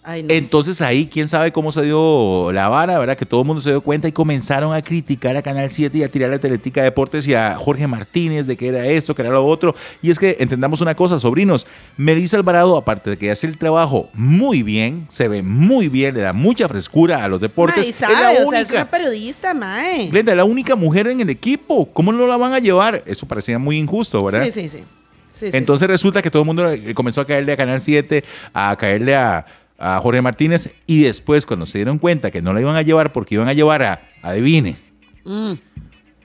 Ay, 0.08 0.22
no. 0.22 0.32
Entonces 0.32 0.80
ahí, 0.82 1.08
quién 1.08 1.28
sabe 1.28 1.50
cómo 1.50 1.72
se 1.72 1.82
dio 1.82 2.52
la 2.52 2.68
vara, 2.68 2.96
¿verdad? 2.96 3.16
Que 3.16 3.26
todo 3.26 3.40
el 3.40 3.46
mundo 3.48 3.60
se 3.60 3.70
dio 3.70 3.80
cuenta 3.80 4.06
y 4.06 4.12
comenzaron 4.12 4.72
a 4.72 4.80
criticar 4.80 5.36
a 5.36 5.42
Canal 5.42 5.68
7 5.68 5.98
y 5.98 6.04
a 6.04 6.08
tirarle 6.08 6.36
a 6.36 6.38
Teletica 6.38 6.80
Deportes 6.80 7.26
y 7.26 7.34
a 7.34 7.56
Jorge 7.56 7.88
Martínez 7.88 8.46
de 8.46 8.56
que 8.56 8.68
era 8.68 8.86
esto, 8.86 9.16
que 9.16 9.22
era 9.22 9.32
lo 9.32 9.44
otro. 9.44 9.74
Y 10.02 10.10
es 10.10 10.20
que 10.20 10.36
entendamos 10.38 10.80
una 10.80 10.94
cosa, 10.94 11.18
sobrinos. 11.18 11.66
Melissa 11.96 12.36
Alvarado, 12.36 12.76
aparte 12.76 13.10
de 13.10 13.18
que 13.18 13.32
hace 13.32 13.48
el 13.48 13.58
trabajo 13.58 14.08
muy 14.14 14.62
bien, 14.62 15.08
se 15.10 15.26
ve 15.26 15.42
muy 15.42 15.88
bien, 15.88 16.14
le 16.14 16.20
da 16.20 16.32
mucha 16.32 16.68
frescura 16.68 17.24
a 17.24 17.28
los 17.28 17.40
deportes. 17.40 17.88
Es 17.88 17.96
sabe, 17.96 18.14
la 18.14 18.30
o 18.30 18.50
sea, 18.50 18.60
es 18.60 18.66
única. 18.68 18.74
una 18.74 18.84
periodista, 18.88 19.54
mae. 19.54 20.08
Glenda, 20.08 20.30
es 20.30 20.36
la 20.36 20.44
única 20.44 20.76
mujer 20.76 21.08
en 21.08 21.20
el 21.20 21.30
equipo. 21.30 21.84
¿Cómo 21.92 22.12
no 22.12 22.28
la 22.28 22.36
van 22.36 22.52
a 22.52 22.60
llevar? 22.60 23.02
Eso 23.06 23.26
parecía 23.26 23.58
muy 23.58 23.76
injusto, 23.76 24.24
¿verdad? 24.24 24.44
Sí, 24.44 24.52
sí, 24.52 24.68
sí. 24.68 24.84
Sí, 25.34 25.50
sí, 25.50 25.56
Entonces 25.56 25.86
resulta 25.88 26.22
que 26.22 26.30
todo 26.30 26.42
el 26.42 26.46
mundo 26.46 26.64
comenzó 26.94 27.22
a 27.22 27.26
caerle 27.26 27.52
a 27.52 27.56
Canal 27.58 27.78
7, 27.78 28.24
a 28.54 28.74
caerle 28.76 29.14
a, 29.14 29.44
a 29.78 29.98
Jorge 30.00 30.22
Martínez 30.22 30.70
y 30.86 31.02
después 31.02 31.44
cuando 31.46 31.66
se 31.66 31.78
dieron 31.78 31.98
cuenta 31.98 32.30
que 32.30 32.40
no 32.42 32.52
la 32.52 32.60
iban 32.60 32.76
a 32.76 32.82
llevar 32.82 33.12
porque 33.12 33.34
iban 33.34 33.48
a 33.48 33.52
llevar 33.52 33.82
a, 33.82 34.08
adivine. 34.22 34.76
Mm. 35.24 35.52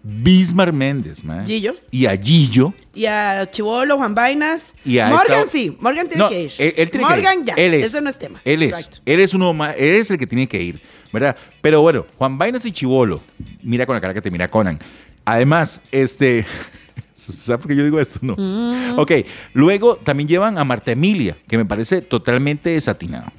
Bismar 0.03 0.73
Méndez, 0.73 1.23
man. 1.23 1.45
Gillo. 1.45 1.75
Y 1.91 2.07
a 2.07 2.17
Gillo. 2.17 2.73
Y 2.95 3.05
a 3.05 3.47
Chivolo, 3.51 3.97
Juan 3.97 4.15
Vainas. 4.15 4.73
Y 4.83 4.97
a 4.97 5.09
Morgan 5.09 5.39
esta- 5.41 5.51
sí, 5.51 5.77
Morgan 5.79 6.07
tiene 6.07 6.23
No, 6.23 6.29
que 6.29 6.41
ir. 6.41 6.51
Él, 6.57 6.73
él 6.75 6.89
tiene 6.89 7.05
que 7.07 7.13
Morgan 7.13 7.39
ir. 7.39 7.45
ya, 7.45 7.53
Él 7.53 7.73
es. 7.75 7.85
eso 7.85 8.01
no 8.01 8.09
es 8.09 8.17
tema. 8.17 8.41
Él 8.43 8.63
es. 8.63 8.69
Exacto. 8.69 8.97
Él 9.05 9.19
es 9.19 9.33
uno 9.35 9.53
más, 9.53 9.75
él 9.77 9.93
es 9.93 10.09
el 10.09 10.17
que 10.17 10.25
tiene 10.25 10.47
que 10.47 10.59
ir, 10.61 10.81
¿verdad? 11.13 11.35
Pero 11.61 11.81
bueno, 11.83 12.05
Juan 12.17 12.35
Vainas 12.37 12.65
y 12.65 12.71
Chivolo, 12.71 13.21
mira 13.61 13.85
con 13.85 13.93
la 13.93 14.01
cara 14.01 14.13
que 14.15 14.21
te 14.21 14.31
mira 14.31 14.47
Conan. 14.47 14.79
Además, 15.23 15.81
este... 15.91 16.45
¿Sabes 17.15 17.61
por 17.61 17.67
qué 17.67 17.75
yo 17.75 17.83
digo 17.83 17.99
esto? 17.99 18.17
No. 18.23 18.35
Mm. 18.35 18.97
Ok, 18.97 19.11
luego 19.53 19.97
también 19.97 20.27
llevan 20.27 20.57
a 20.57 20.63
Marta 20.63 20.91
Emilia, 20.91 21.37
que 21.47 21.55
me 21.57 21.65
parece 21.65 22.01
totalmente 22.01 22.71
desatinado. 22.71 23.31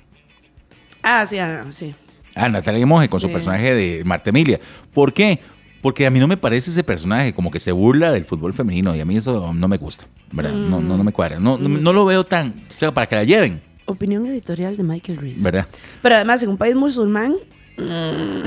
Ah, 1.03 1.27
sí, 1.27 1.39
ah, 1.39 1.65
sí. 1.71 1.95
a 2.35 2.49
Natalia 2.49 2.87
Monge 2.87 3.09
con 3.09 3.21
su 3.21 3.31
personaje 3.31 3.75
de 3.75 4.05
Marta 4.05 4.31
Emilia. 4.31 4.61
¿Por 4.93 5.13
qué? 5.13 5.41
Porque 5.81 6.07
a 6.07 6.11
mí 6.11 6.21
no 6.21 6.29
me 6.29 6.37
parece 6.37 6.71
ese 6.71 6.85
personaje 6.85 7.35
como 7.35 7.51
que 7.51 7.59
se 7.59 7.73
burla 7.73 8.13
del 8.13 8.25
fútbol 8.25 8.53
femenino 8.53 8.95
y 8.95 9.01
a 9.01 9.05
mí 9.05 9.17
eso 9.17 9.53
no 9.53 9.69
me 9.69 9.79
gusta, 9.79 10.07
¿verdad? 10.31 10.53
No, 10.53 10.81
no, 10.81 10.97
no 10.97 11.03
me 11.03 11.13
cuadra. 11.13 11.41
No, 11.41 11.59
no, 11.59 11.69
no 11.69 11.93
lo 11.93 12.05
veo 12.05 12.23
tan, 12.25 12.55
o 12.75 12.79
sea, 12.79 12.95
para 12.95 13.07
que 13.07 13.17
la 13.17 13.25
lleven, 13.25 13.61
Opinión 13.85 14.25
editorial 14.27 14.77
de 14.77 14.85
Michael 14.85 15.19
Reese. 15.19 15.43
¿verdad? 15.43 15.67
Pero 16.01 16.15
además, 16.15 16.41
en 16.43 16.51
un 16.51 16.57
país 16.57 16.77
musulmán, 16.77 17.35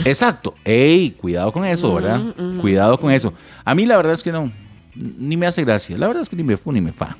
Exacto. 0.05 0.55
Ey, 0.63 1.11
cuidado 1.11 1.51
con 1.51 1.65
eso, 1.65 1.93
¿verdad? 1.93 2.21
Cuidado 2.61 2.99
con 2.99 3.11
eso. 3.11 3.33
A 3.63 3.73
mí 3.75 3.85
la 3.85 3.97
verdad 3.97 4.13
es 4.13 4.23
que 4.23 4.31
no, 4.31 4.51
ni 4.95 5.35
me 5.37 5.45
hace 5.45 5.63
gracia. 5.63 5.97
La 5.97 6.07
verdad 6.07 6.21
es 6.21 6.29
que 6.29 6.35
ni 6.35 6.43
me 6.43 6.55
fu 6.57 6.71
ni 6.71 6.81
me 6.81 6.91
fa. 6.93 7.17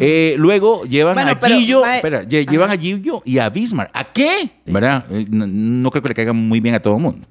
Eh, 0.00 0.34
luego 0.38 0.84
llevan 0.84 1.14
Bueno, 1.14 1.32
a 1.32 1.38
pero, 1.40 1.56
Gillo, 1.56 1.84
espera, 1.86 2.24
lle- 2.24 2.46
llevan 2.48 2.70
a 2.70 2.76
Gillo 2.76 3.22
y 3.24 3.38
a 3.38 3.48
Bismarck. 3.48 3.90
¿A 3.94 4.04
qué? 4.12 4.50
¿Verdad? 4.66 5.04
Eh, 5.10 5.26
no, 5.30 5.46
no 5.46 5.90
creo 5.90 6.02
que 6.02 6.08
le 6.08 6.14
caiga 6.14 6.32
muy 6.32 6.60
bien 6.60 6.74
a 6.74 6.80
todo 6.80 6.96
el 6.96 7.02
mundo. 7.02 7.26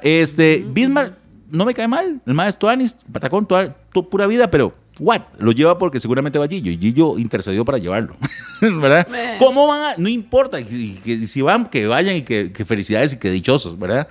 Este, 0.00 0.64
Bismarck 0.72 1.14
no 1.50 1.64
me 1.64 1.74
cae 1.74 1.88
mal. 1.88 2.20
El 2.26 2.34
maestro 2.34 2.68
Tuanis, 2.68 2.96
patacón, 3.12 3.46
toda, 3.46 3.74
to- 3.92 4.08
pura 4.08 4.26
vida, 4.26 4.50
pero 4.50 4.72
what? 4.98 5.22
Lo 5.38 5.52
lleva 5.52 5.76
porque 5.78 5.98
seguramente 5.98 6.38
va 6.38 6.46
Gillo 6.46 6.70
y 6.70 6.78
Gillo 6.78 7.18
intercedió 7.18 7.64
para 7.64 7.78
llevarlo. 7.78 8.16
¿Verdad? 8.60 9.08
Meh. 9.10 9.36
¿Cómo 9.38 9.66
van 9.66 9.82
a? 9.82 9.96
No 9.96 10.08
importa. 10.08 10.60
y- 10.60 10.98
que 11.04 11.26
si 11.26 11.42
van, 11.42 11.66
que 11.66 11.86
vayan 11.86 12.16
y 12.16 12.22
que, 12.22 12.52
que 12.52 12.64
felicidades 12.64 13.14
y 13.14 13.18
que 13.18 13.30
dichosos, 13.30 13.78
¿verdad? 13.78 14.06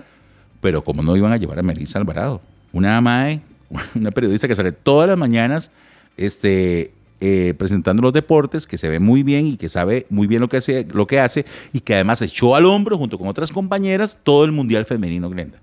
Pero 0.60 0.84
como 0.84 1.02
no 1.02 1.16
iban 1.16 1.32
a 1.32 1.36
llevar 1.38 1.58
a 1.58 1.62
Melissa 1.62 1.98
Alvarado, 1.98 2.42
una 2.72 3.00
mae, 3.00 3.40
una 3.94 4.10
periodista 4.10 4.48
que 4.48 4.56
sale 4.56 4.72
todas 4.72 5.08
las 5.08 5.16
mañanas 5.18 5.70
este, 6.16 6.92
eh, 7.20 7.54
presentando 7.56 8.02
los 8.02 8.12
deportes, 8.12 8.66
que 8.66 8.78
se 8.78 8.88
ve 8.88 8.98
muy 8.98 9.22
bien 9.22 9.46
y 9.46 9.56
que 9.56 9.68
sabe 9.68 10.06
muy 10.10 10.26
bien 10.26 10.40
lo 10.40 10.48
que, 10.48 10.58
hace, 10.58 10.86
lo 10.92 11.06
que 11.06 11.20
hace 11.20 11.44
y 11.72 11.80
que 11.80 11.94
además 11.94 12.20
echó 12.22 12.54
al 12.56 12.66
hombro 12.66 12.98
junto 12.98 13.18
con 13.18 13.28
otras 13.28 13.50
compañeras 13.52 14.18
todo 14.22 14.44
el 14.44 14.52
Mundial 14.52 14.84
Femenino, 14.84 15.30
Glenda. 15.30 15.58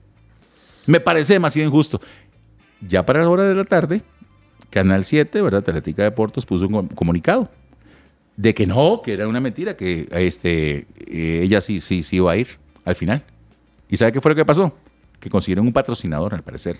Me 0.86 0.99
parece 0.99 1.34
demasiado 1.34 1.68
injusto. 1.68 1.99
Ya 2.82 3.05
para 3.05 3.22
la 3.22 3.30
hora 3.30 3.43
de 3.43 3.55
la 3.55 3.66
tarde, 3.66 4.01
Canal 4.70 5.03
7, 5.03 5.41
¿verdad? 5.41 5.64
Teletica 5.64 6.03
Deportes 6.03 6.45
puso 6.45 6.68
un 6.68 6.72
com- 6.74 6.88
comunicado 6.89 7.49
de 8.36 8.53
que 8.53 8.68
no, 8.68 9.01
que 9.03 9.14
era 9.14 9.28
una 9.28 9.39
mentira, 9.39 9.76
que 9.76 10.08
este, 10.12 10.86
eh, 11.08 11.41
ella 11.43 11.60
sí, 11.60 11.80
sí, 11.82 12.03
sí 12.03 12.18
iba 12.18 12.32
a 12.32 12.38
ir 12.38 12.47
al 12.86 12.95
final. 12.95 13.24
¿Y 13.89 13.97
sabe 13.97 14.12
qué 14.12 14.22
fue 14.22 14.32
lo 14.32 14.36
que 14.36 14.45
pasó? 14.45 14.78
Que 15.20 15.30
consiguieron 15.30 15.66
un 15.66 15.74
patrocinador, 15.74 16.36
al 16.36 16.43
parecer. 16.43 16.78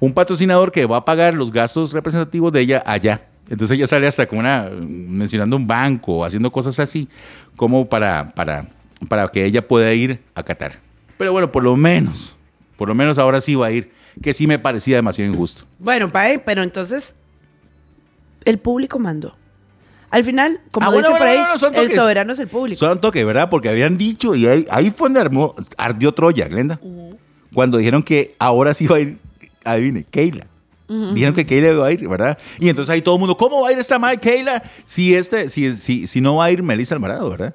Un 0.00 0.12
patrocinador 0.12 0.70
que 0.70 0.86
va 0.86 0.98
a 0.98 1.04
pagar 1.04 1.34
los 1.34 1.50
gastos 1.52 1.92
representativos 1.92 2.52
de 2.52 2.60
ella 2.60 2.82
allá. 2.86 3.22
Entonces 3.48 3.76
ella 3.76 3.86
sale 3.86 4.06
hasta 4.06 4.26
con 4.26 4.38
una, 4.40 4.68
mencionando 4.80 5.56
un 5.56 5.66
banco, 5.66 6.24
haciendo 6.24 6.50
cosas 6.52 6.78
así, 6.78 7.08
como 7.56 7.88
para, 7.88 8.32
para, 8.34 8.68
para 9.08 9.26
que 9.28 9.44
ella 9.44 9.66
pueda 9.66 9.92
ir 9.94 10.20
a 10.34 10.42
Qatar. 10.42 10.78
Pero 11.16 11.32
bueno, 11.32 11.50
por 11.50 11.62
lo 11.64 11.74
menos, 11.76 12.36
por 12.76 12.88
lo 12.88 12.94
menos 12.94 13.18
ahora 13.18 13.40
sí 13.40 13.54
va 13.54 13.66
a 13.66 13.72
ir, 13.72 13.90
que 14.22 14.32
sí 14.32 14.46
me 14.46 14.58
parecía 14.58 14.96
demasiado 14.96 15.32
injusto. 15.32 15.64
bueno, 15.78 16.10
pae, 16.12 16.38
pero 16.38 16.62
entonces 16.62 17.14
el 18.44 18.58
público 18.58 18.98
mandó. 18.98 19.34
Al 20.10 20.24
final, 20.24 20.60
como 20.70 20.86
Ah, 20.86 20.90
bueno, 20.90 21.08
dice 21.08 21.18
por 21.18 21.26
bueno, 21.28 21.42
ahí, 21.44 21.52
el 21.54 21.60
toques. 21.60 21.94
soberano 21.94 22.32
es 22.32 22.38
el 22.38 22.48
público. 22.48 22.78
Son 22.78 23.00
toque, 23.00 23.24
¿verdad? 23.24 23.50
Porque 23.50 23.68
habían 23.68 23.98
dicho, 23.98 24.34
y 24.34 24.46
ahí, 24.46 24.66
ahí 24.70 24.90
fue 24.90 25.08
donde 25.08 25.20
armó- 25.20 25.54
ardió 25.76 26.12
Troya, 26.12 26.48
Glenda. 26.48 26.80
Cuando 27.52 27.78
dijeron 27.78 28.02
que 28.02 28.34
ahora 28.38 28.72
sí 28.74 28.86
va 28.86 28.96
a 28.96 29.00
ir, 29.00 29.18
adivine, 29.64 30.04
Keila. 30.10 30.46
Dijeron 30.88 31.34
que 31.34 31.44
Keila 31.44 31.72
iba 31.72 31.86
a 31.86 31.92
ir, 31.92 32.08
¿verdad? 32.08 32.38
Y 32.58 32.70
entonces 32.70 32.90
ahí 32.94 33.02
todo 33.02 33.16
el 33.16 33.20
mundo, 33.20 33.36
¿cómo 33.36 33.60
va 33.60 33.68
a 33.68 33.72
ir 33.72 33.78
esta 33.78 33.98
madre 33.98 34.16
Keila 34.16 34.62
si, 34.86 35.14
este, 35.14 35.50
si, 35.50 35.74
si, 35.74 36.06
si 36.06 36.20
no 36.22 36.36
va 36.36 36.46
a 36.46 36.50
ir 36.50 36.62
Melissa 36.62 36.94
Alvarado, 36.94 37.28
¿verdad? 37.28 37.54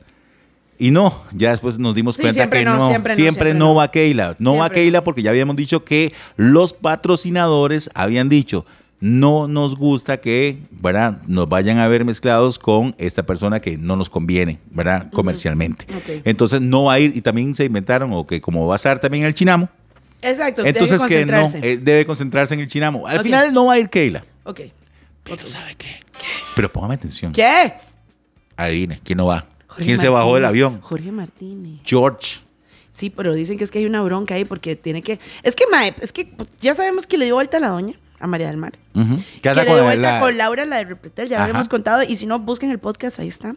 Y 0.78 0.92
no, 0.92 1.22
ya 1.32 1.50
después 1.52 1.80
nos 1.80 1.96
dimos 1.96 2.16
Sí, 2.16 2.22
cuenta 2.22 2.50
que 2.50 2.64
no, 2.64 2.78
no, 2.78 2.88
siempre 2.88 3.14
no, 3.14 3.16
siempre 3.16 3.54
no 3.54 3.74
va 3.74 3.90
Keila. 3.90 4.36
No 4.38 4.58
va 4.58 4.70
Keila 4.70 5.04
porque 5.04 5.24
ya 5.24 5.32
habíamos 5.32 5.56
dicho 5.56 5.84
que 5.84 6.14
los 6.36 6.74
patrocinadores 6.74 7.90
habían 7.96 8.30
dicho, 8.30 8.66
no 9.00 9.48
nos 9.48 9.76
gusta 9.76 10.18
que, 10.18 10.60
¿verdad? 10.72 11.22
Nos 11.28 11.50
vayan 11.50 11.78
a 11.80 11.88
ver 11.88 12.06
mezclados 12.06 12.58
con 12.58 12.96
esta 12.98 13.24
persona 13.24 13.60
que 13.60 13.78
no 13.78 13.96
nos 13.96 14.10
conviene, 14.10 14.60
¿verdad? 14.72 15.12
Comercialmente. 15.12 15.86
Entonces 16.24 16.62
no 16.62 16.86
va 16.86 16.94
a 16.94 17.00
ir 17.00 17.16
y 17.16 17.22
también 17.22 17.54
se 17.56 17.66
inventaron, 17.66 18.14
o 18.14 18.26
que 18.26 18.40
como 18.40 18.66
va 18.66 18.76
a 18.76 18.78
estar 18.78 19.00
también 19.00 19.26
el 19.26 19.34
Chinamo, 19.34 19.70
Exacto, 20.24 20.66
entonces 20.66 21.02
deje 21.02 21.26
que 21.26 21.32
no, 21.32 21.52
eh, 21.62 21.78
debe 21.78 22.06
concentrarse 22.06 22.54
en 22.54 22.62
el 22.62 22.68
Chinamo. 22.68 23.06
Al 23.08 23.18
Ok. 23.18 23.24
final 23.24 23.54
no 23.54 23.66
va 23.66 23.74
a 23.74 23.80
ir 23.80 23.90
Keila. 23.90 24.24
ok. 24.44 24.62
Pero 25.24 25.48
¿sabe 25.48 25.76
qué? 25.78 26.00
Pero 26.56 26.72
póngame 26.72 26.96
atención. 26.96 27.32
¿Qué? 27.32 27.74
Adivine, 28.58 29.00
¿quién 29.04 29.18
no 29.18 29.26
va? 29.28 29.46
Jorge 29.68 29.86
¿Quién 29.86 29.98
se 29.98 30.10
bajó 30.10 30.34
del 30.36 30.44
Martínez. 30.44 30.50
avión? 30.50 30.82
Jorge 30.82 31.12
Martínez. 31.12 31.80
George. 31.86 32.40
Sí, 32.92 33.10
pero 33.10 33.34
dicen 33.34 33.58
que 33.58 33.64
es 33.64 33.72
que 33.72 33.80
hay 33.80 33.86
una 33.86 34.02
bronca 34.04 34.36
ahí 34.36 34.46
porque 34.46 34.76
tiene 34.76 35.02
que. 35.02 35.20
Es 35.42 35.56
que, 35.56 35.64
mae, 35.72 35.94
es 36.02 36.12
que 36.14 36.32
ya 36.60 36.76
sabemos 36.76 37.08
que 37.08 37.18
le 37.18 37.26
dio 37.26 37.36
vuelta 37.36 37.58
a 37.58 37.60
la 37.60 37.70
doña, 37.70 37.96
a 38.20 38.28
María 38.28 38.48
del 38.48 38.58
Mar. 38.58 38.74
Ujú. 38.94 39.16
¿Qué 39.42 39.50
Que 39.50 39.54
le 39.56 39.66
dio 39.66 39.84
vuelta 39.84 40.14
la- 40.14 40.20
con 40.20 40.38
Laura, 40.38 40.66
la 40.66 40.78
de 40.78 40.84
Repretel, 40.84 41.28
ya 41.30 41.38
lo 41.38 41.44
habíamos 41.46 41.70
contado. 41.70 42.04
Y 42.04 42.16
si 42.18 42.26
no, 42.28 42.38
busquen 42.40 42.70
el 42.70 42.80
podcast, 42.80 43.20
ahí 43.20 43.28
está. 43.30 43.56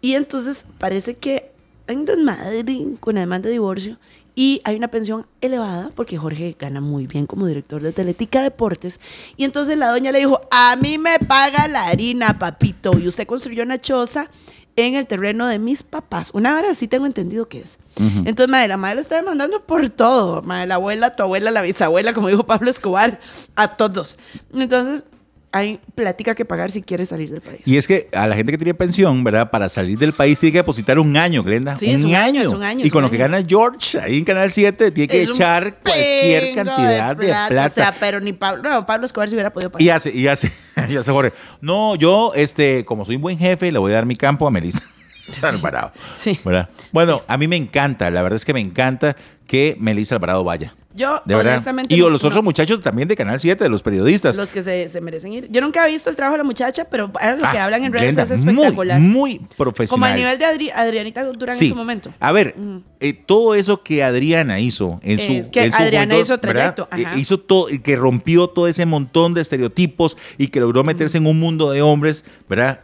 Y 0.00 0.14
entonces 0.14 0.66
parece 0.78 1.14
que 1.16 1.50
hay 1.88 1.96
un 1.96 2.04
desmadre 2.04 2.64
con 3.00 3.14
la 3.16 3.20
demanda 3.22 3.48
de 3.48 3.54
divorcio 3.54 3.98
y 4.40 4.62
hay 4.64 4.74
una 4.74 4.88
pensión 4.88 5.26
elevada 5.42 5.90
porque 5.94 6.16
Jorge 6.16 6.56
gana 6.58 6.80
muy 6.80 7.06
bien 7.06 7.26
como 7.26 7.46
director 7.46 7.82
de 7.82 7.92
Teletica 7.92 8.42
Deportes. 8.42 8.98
Y 9.36 9.44
entonces 9.44 9.76
la 9.76 9.90
doña 9.90 10.12
le 10.12 10.20
dijo: 10.20 10.40
A 10.50 10.76
mí 10.76 10.96
me 10.96 11.18
paga 11.18 11.68
la 11.68 11.88
harina, 11.88 12.38
papito. 12.38 12.98
Y 12.98 13.06
usted 13.06 13.26
construyó 13.26 13.64
una 13.64 13.76
choza 13.76 14.30
en 14.76 14.94
el 14.94 15.06
terreno 15.06 15.46
de 15.46 15.58
mis 15.58 15.82
papás. 15.82 16.30
Una 16.32 16.56
hora 16.56 16.72
sí 16.72 16.88
tengo 16.88 17.04
entendido 17.04 17.48
que 17.48 17.60
es. 17.60 17.78
Entonces, 17.98 18.48
madre, 18.48 18.68
la 18.68 18.78
madre 18.78 18.94
lo 18.94 19.00
está 19.02 19.16
demandando 19.16 19.60
por 19.66 19.90
todo. 19.90 20.40
Madre, 20.40 20.68
la 20.68 20.76
abuela, 20.76 21.14
tu 21.14 21.22
abuela, 21.22 21.50
la 21.50 21.60
bisabuela, 21.60 22.14
como 22.14 22.28
dijo 22.28 22.46
Pablo 22.46 22.70
Escobar, 22.70 23.20
a 23.56 23.76
todos. 23.76 24.18
Entonces, 24.54 25.04
hay 25.52 25.80
plática 25.94 26.34
que 26.34 26.44
pagar 26.44 26.70
si 26.70 26.82
quieres 26.82 27.08
salir 27.08 27.30
del 27.30 27.40
país. 27.40 27.60
Y 27.64 27.76
es 27.76 27.88
que 27.88 28.08
a 28.12 28.28
la 28.28 28.36
gente 28.36 28.52
que 28.52 28.58
tiene 28.58 28.74
pensión, 28.74 29.24
¿verdad? 29.24 29.50
Para 29.50 29.68
salir 29.68 29.98
del 29.98 30.12
país 30.12 30.38
tiene 30.38 30.52
que 30.52 30.58
depositar 30.58 30.98
un 30.98 31.16
año, 31.16 31.42
Glenda. 31.42 31.74
Sí, 31.76 31.90
es 31.90 32.04
un 32.04 32.14
año, 32.14 32.42
es 32.42 32.48
un 32.48 32.62
año, 32.62 32.84
Y 32.84 32.90
con 32.90 33.02
lo 33.02 33.10
que 33.10 33.16
gana 33.16 33.42
George 33.46 33.98
ahí 33.98 34.18
en 34.18 34.24
Canal 34.24 34.50
7, 34.50 34.90
tiene 34.92 35.08
que 35.08 35.22
Es 35.22 35.30
echar 35.30 35.78
cualquier 35.82 36.54
cantidad 36.54 37.16
de 37.16 37.26
plata. 37.26 37.66
O 37.66 37.68
sea, 37.68 37.94
pero 37.98 38.20
ni 38.20 38.32
Pablo, 38.32 38.62
no, 38.62 38.86
Pablo 38.86 39.06
Escobar 39.06 39.28
se 39.28 39.34
hubiera 39.34 39.52
podido 39.52 39.70
pagar. 39.70 39.82
Y 39.82 39.90
hace, 39.90 40.14
y 40.14 40.28
hace, 40.28 40.52
y 40.88 40.96
hace 40.96 41.10
Jorge. 41.10 41.32
No, 41.60 41.96
yo, 41.96 42.32
este, 42.34 42.84
como 42.84 43.04
soy 43.04 43.16
un 43.16 43.22
buen 43.22 43.38
jefe, 43.38 43.72
le 43.72 43.78
voy 43.78 43.92
a 43.92 43.96
dar 43.96 44.06
mi 44.06 44.16
campo 44.16 44.46
a 44.46 44.50
Melissa. 44.50 44.82
Alvarado. 45.42 45.92
Sí. 46.16 46.38
¿verdad? 46.44 46.68
Bueno, 46.92 47.22
a 47.26 47.36
mí 47.36 47.48
me 47.48 47.56
encanta, 47.56 48.10
la 48.10 48.22
verdad 48.22 48.36
es 48.36 48.44
que 48.44 48.54
me 48.54 48.60
encanta 48.60 49.16
que 49.46 49.76
Melissa 49.78 50.14
Alvarado 50.14 50.44
vaya. 50.44 50.74
Yo, 50.92 51.22
De 51.24 51.36
verdad. 51.36 51.52
honestamente. 51.54 51.94
Y 51.94 51.98
no- 52.00 52.10
los 52.10 52.24
otros 52.24 52.42
muchachos 52.42 52.80
también 52.80 53.06
de 53.06 53.14
Canal 53.14 53.38
7, 53.38 53.62
de 53.62 53.70
los 53.70 53.82
periodistas. 53.82 54.36
Los 54.36 54.48
que 54.50 54.62
se, 54.62 54.88
se 54.88 55.00
merecen 55.00 55.32
ir. 55.32 55.48
Yo 55.50 55.60
nunca 55.60 55.86
he 55.86 55.90
visto 55.90 56.10
el 56.10 56.16
trabajo 56.16 56.34
de 56.34 56.38
la 56.38 56.44
muchacha, 56.44 56.84
pero 56.90 57.12
ahora 57.20 57.36
lo 57.36 57.42
que 57.50 57.58
Ah, 57.58 57.64
hablan 57.64 57.84
en 57.84 57.92
redes 57.92 58.06
Glenda, 58.16 58.22
es 58.24 58.30
espectacular. 58.32 58.98
Muy, 58.98 59.38
muy 59.38 59.48
profesional. 59.56 59.88
Como 59.90 60.04
al 60.06 60.16
nivel 60.16 60.38
de 60.38 60.44
Adri- 60.46 60.72
Adrianita 60.74 61.22
Durán 61.24 61.56
Sí. 61.56 61.66
en 61.66 61.70
su 61.70 61.76
momento. 61.76 62.12
A 62.18 62.32
ver, 62.32 62.56
eh, 62.98 63.12
todo 63.12 63.54
eso 63.54 63.82
que 63.84 64.02
Adriana 64.02 64.58
hizo 64.58 64.98
en 65.02 65.18
su. 65.20 65.32
Eh, 65.32 65.48
que 65.52 65.64
en 65.66 65.72
su 65.72 65.80
Adriana 65.82 66.06
juventud, 66.14 66.22
hizo 66.24 66.38
trayecto, 66.40 66.88
¿verdad? 66.90 67.06
ajá. 67.08 67.16
Eh, 67.16 67.20
hizo 67.20 67.38
todo, 67.38 67.68
que 67.82 67.96
rompió 67.96 68.48
todo 68.48 68.66
ese 68.66 68.84
montón 68.84 69.32
de 69.34 69.42
estereotipos 69.42 70.16
y 70.38 70.48
que 70.48 70.58
logró 70.60 70.82
meterse 70.82 71.18
en 71.18 71.26
un 71.26 71.38
mundo 71.38 71.70
de 71.70 71.82
hombres, 71.82 72.24
¿verdad? 72.48 72.80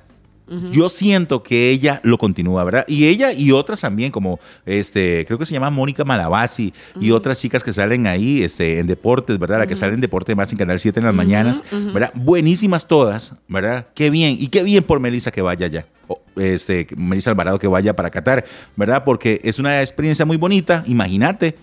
Yo 0.70 0.88
siento 0.88 1.42
que 1.42 1.70
ella 1.70 2.00
lo 2.04 2.18
continúa, 2.18 2.62
¿verdad? 2.62 2.84
Y 2.86 3.06
ella 3.06 3.32
y 3.32 3.50
otras 3.50 3.80
también, 3.80 4.12
como 4.12 4.38
este, 4.64 5.24
creo 5.26 5.38
que 5.38 5.46
se 5.46 5.52
llama 5.52 5.70
Mónica 5.70 6.04
Malabasi 6.04 6.72
y 7.00 7.10
otras 7.10 7.40
chicas 7.40 7.64
que 7.64 7.72
salen 7.72 8.06
ahí 8.06 8.44
este, 8.44 8.78
en 8.78 8.86
deportes, 8.86 9.38
¿verdad? 9.38 9.58
La 9.58 9.66
que 9.66 9.74
sale 9.74 9.94
en 9.94 10.00
Deporte 10.00 10.36
Más 10.36 10.52
en 10.52 10.58
Canal 10.58 10.78
7 10.78 11.00
en 11.00 11.06
las 11.06 11.14
mañanas, 11.14 11.64
¿verdad? 11.92 12.12
Buenísimas 12.14 12.86
todas, 12.86 13.34
¿verdad? 13.48 13.88
Qué 13.94 14.08
bien, 14.10 14.36
y 14.38 14.46
qué 14.46 14.62
bien 14.62 14.84
por 14.84 15.00
Melissa 15.00 15.32
que 15.32 15.42
vaya 15.42 15.66
allá. 15.66 15.86
Este, 16.36 16.86
Melissa 16.96 17.30
Alvarado 17.30 17.58
que 17.58 17.66
vaya 17.66 17.96
para 17.96 18.10
Qatar, 18.10 18.44
¿verdad? 18.76 19.02
Porque 19.04 19.40
es 19.42 19.58
una 19.58 19.80
experiencia 19.80 20.24
muy 20.24 20.36
bonita, 20.36 20.84
imagínate, 20.86 21.56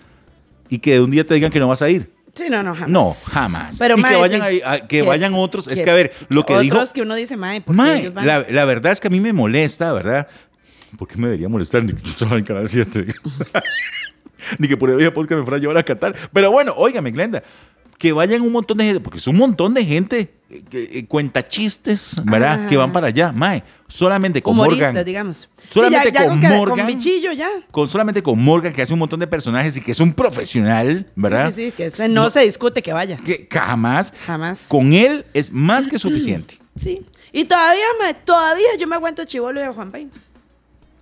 y 0.68 0.78
que 0.78 1.00
un 1.00 1.10
día 1.10 1.24
te 1.24 1.34
digan 1.34 1.50
que 1.50 1.60
no 1.60 1.68
vas 1.68 1.80
a 1.80 1.88
ir. 1.88 2.13
Sí, 2.34 2.44
no, 2.50 2.62
no, 2.62 2.74
jamás. 2.74 2.88
No, 2.90 3.14
jamás. 3.32 3.76
Pero, 3.78 3.94
y 3.94 3.96
que 3.96 4.02
mae, 4.02 4.16
vayan, 4.20 4.40
sí. 4.40 4.46
ahí- 4.46 4.62
a- 4.64 4.86
que 4.86 5.02
vayan 5.02 5.34
otros. 5.34 5.68
Es 5.68 5.78
que- 5.78 5.84
que, 5.84 5.90
a 5.90 5.94
ver, 5.94 6.12
lo 6.28 6.44
que 6.44 6.58
dijo. 6.58 6.74
Otros 6.76 6.92
que 6.92 7.02
uno 7.02 7.14
dice, 7.14 7.36
mae, 7.36 7.60
¿por 7.60 7.74
qué 7.74 7.82
Mae, 7.82 8.00
ellos 8.00 8.14
van? 8.14 8.26
la, 8.26 8.44
la 8.48 8.64
verdad 8.64 8.92
es 8.92 9.00
que 9.00 9.06
a 9.08 9.10
mí 9.10 9.20
me 9.20 9.32
molesta, 9.32 9.92
¿verdad? 9.92 10.26
¿Por 10.98 11.08
qué 11.08 11.16
me 11.16 11.26
debería 11.28 11.48
molestar? 11.48 11.84
Ni 11.84 11.92
que 11.92 12.02
yo 12.02 12.10
estaba 12.10 12.36
en 12.36 12.44
Canal 12.44 12.68
7. 12.68 13.06
Ni 14.58 14.68
que 14.68 14.76
por 14.76 14.90
el 14.90 14.98
día 14.98 15.12
podcast 15.14 15.38
me 15.38 15.44
fuera 15.44 15.56
a 15.56 15.60
llevar 15.60 15.78
a 15.78 15.82
Qatar. 15.82 16.14
Pero 16.32 16.50
bueno, 16.50 16.74
óigame, 16.76 17.10
Glenda. 17.10 17.42
Que 17.98 18.12
vayan 18.12 18.42
un 18.42 18.52
montón 18.52 18.78
de 18.78 18.84
gente, 18.84 19.00
porque 19.00 19.18
es 19.18 19.26
un 19.26 19.36
montón 19.36 19.72
de 19.72 19.84
gente 19.84 20.34
eh, 20.50 20.62
que 20.68 20.82
eh, 20.98 21.06
cuenta 21.06 21.46
chistes, 21.46 22.16
¿verdad? 22.24 22.62
Ah. 22.64 22.66
Que 22.68 22.76
van 22.76 22.92
para 22.92 23.06
allá. 23.06 23.32
Mae, 23.32 23.62
solamente 23.88 24.42
con 24.42 24.56
Morgan. 24.56 25.02
digamos. 25.04 25.48
Solamente 25.68 26.08
Sí, 26.08 26.14
ya- 26.14 26.20
ya 26.24 26.28
con 26.28 26.40
que- 26.40 26.48
Morgan. 26.48 26.78
Con 26.78 26.86
bichillo 26.86 27.32
ya. 27.32 27.48
Con 27.70 27.88
solamente 27.88 28.22
con 28.22 28.42
Morgan, 28.42 28.72
que 28.72 28.82
hace 28.82 28.92
un 28.92 28.98
montón 28.98 29.20
de 29.20 29.26
personajes 29.26 29.76
y 29.76 29.80
que 29.80 29.92
es 29.92 30.00
un 30.00 30.12
profesional, 30.12 31.06
¿verdad? 31.16 31.52
Sí, 31.54 31.66
sí, 31.66 31.72
que 31.72 31.86
ese 31.86 32.08
no, 32.08 32.28
se 32.30 32.40
discute 32.40 32.82
que 32.82 32.92
vaya. 32.92 33.16
Que 33.16 33.48
jamás. 33.50 34.12
Jamás. 34.26 34.66
Con 34.68 34.92
él 34.92 35.24
es 35.32 35.50
más 35.52 35.86
que 35.86 35.98
suficiente. 35.98 36.58
Sí. 36.76 37.06
Y 37.32 37.44
todavía, 37.44 37.84
mae, 38.00 38.14
todavía 38.14 38.68
yo 38.78 38.86
me 38.86 38.96
aguanto 38.96 39.24
Chivolo 39.24 39.60
y 39.60 39.62
a 39.64 39.72
Juan 39.72 39.90
Payne. 39.90 40.10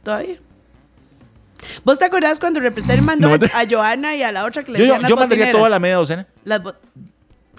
Todavía. 0.03 0.37
¿Vos 1.85 1.99
te 1.99 2.05
acordás 2.05 2.39
cuando 2.39 2.61
Repretel 2.61 3.03
mandó 3.03 3.29
No, 3.29 3.35
a, 3.35 3.67
Joana 3.69 4.17
y 4.17 4.23
a 4.23 4.33
la 4.33 4.45
otra 4.45 4.65
que 4.65 4.73
le 4.73 4.79
Yo, 4.79 4.85
yo 4.87 4.93
las 4.93 5.03
mandaría 5.03 5.27
botineras? 5.27 5.53
toda 5.53 5.69
la 5.69 5.79
media 5.79 5.97
docena. 5.97 6.27
Las 6.45 6.61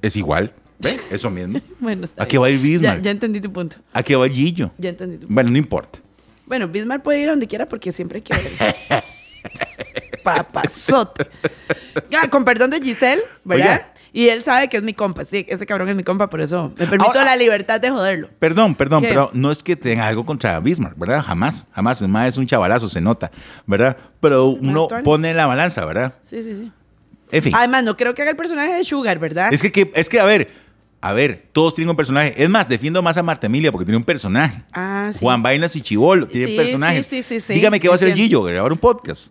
Es 0.01 0.15
igual. 0.15 0.53
¿Ve? 0.79 0.99
Eso 1.11 1.29
mismo. 1.29 1.59
Bueno, 1.79 2.05
está 2.05 2.23
¿A 2.23 2.27
qué 2.27 2.37
va 2.37 2.47
a 2.47 2.49
ir. 2.49 2.59
Bismarck? 2.59 2.97
Ya, 2.97 3.03
ya 3.03 3.11
entendí 3.11 3.39
tu 3.41 3.51
punto. 3.51 3.77
¿A 3.93 4.03
qué 4.03 4.15
va 4.15 4.27
Gillo? 4.27 4.71
Ya 4.77 4.89
entendí 4.89 5.15
tu 5.15 5.21
punto. 5.21 5.33
Bueno, 5.33 5.49
no 5.51 5.57
importa. 5.57 5.99
Bueno, 6.45 6.67
Bismarck 6.67 7.03
puede 7.03 7.21
ir 7.21 7.27
a 7.29 7.31
donde 7.31 7.47
quiera 7.47 7.67
porque 7.67 7.91
siempre 7.91 8.21
ver. 8.29 8.75
Papazote. 10.23 11.27
Ya, 12.09 12.27
con 12.29 12.43
perdón 12.45 12.69
de 12.69 12.79
Giselle, 12.81 13.21
¿verdad? 13.43 13.87
Y 14.15 14.29
él 14.29 14.43
sabe 14.43 14.69
que 14.69 14.77
es 14.77 14.83
mi 14.83 14.93
compa. 14.93 15.25
Sí, 15.25 15.43
ese 15.49 15.65
cabrón 15.65 15.89
es 15.89 15.95
mi 15.95 16.03
compa, 16.03 16.29
por 16.29 16.39
eso 16.39 16.71
me 16.77 16.85
permito 16.85 17.05
Ahora- 17.05 17.25
la 17.25 17.35
libertad 17.35 17.81
de 17.81 17.89
joderlo. 17.89 18.29
Perdón, 18.37 18.75
perdón, 18.75 19.01
¿Qué? 19.01 19.07
pero 19.09 19.31
no 19.33 19.49
es 19.51 19.63
que 19.63 19.75
tenga 19.75 20.05
algo 20.07 20.23
contra 20.25 20.59
Bismarck, 20.59 20.97
¿verdad? 20.99 21.23
Jamás, 21.23 21.65
jamás. 21.73 21.99
Es 22.01 22.07
más, 22.07 22.27
es 22.29 22.37
un 22.37 22.45
chavalazo, 22.45 22.87
se 22.89 23.01
nota, 23.01 23.31
¿verdad? 23.65 23.97
Pero 24.19 24.45
uno 24.45 24.87
pone 25.03 25.33
la 25.33 25.47
balanza, 25.47 25.83
¿verdad? 25.85 26.13
Sí, 26.23 26.43
sí, 26.43 26.53
sí. 26.53 26.71
En 27.31 27.41
fin. 27.41 27.53
Además, 27.55 27.83
no 27.83 27.97
creo 27.97 28.13
que 28.13 28.21
haga 28.21 28.29
el 28.31 28.37
personaje 28.37 28.73
de 28.75 28.83
Sugar, 28.85 29.17
¿verdad? 29.17 29.51
Es 29.51 29.61
que, 29.63 29.71
que- 29.71 29.91
es 29.95 30.07
que, 30.09 30.19
a 30.19 30.25
ver, 30.25 30.51
a 31.01 31.11
ver, 31.13 31.47
todos 31.51 31.73
tienen 31.73 31.89
un 31.89 31.95
personaje. 31.97 32.35
Es 32.37 32.47
más, 32.49 32.69
defiendo 32.69 33.01
más 33.01 33.17
a 33.17 33.23
Marta 33.23 33.47
Emilia 33.47 33.71
porque 33.71 33.85
tiene 33.85 33.97
un 33.97 34.03
personaje. 34.03 34.61
Ah, 34.73 35.09
sí. 35.11 35.17
Juan 35.19 35.41
Vainas 35.41 35.75
y 35.75 35.81
Chivolo 35.81 36.27
tienen 36.27 36.49
Sí, 36.49 36.55
personajes. 36.55 37.07
sí, 37.07 37.23
sí, 37.23 37.39
sí, 37.39 37.47
sí. 37.47 37.53
Dígame 37.55 37.79
qué 37.79 37.87
va 37.87 37.95
a 37.95 37.97
hacer. 37.97 38.13
Gillo, 38.13 38.43
grabar 38.43 38.71
un 38.71 38.77
podcast. 38.77 39.29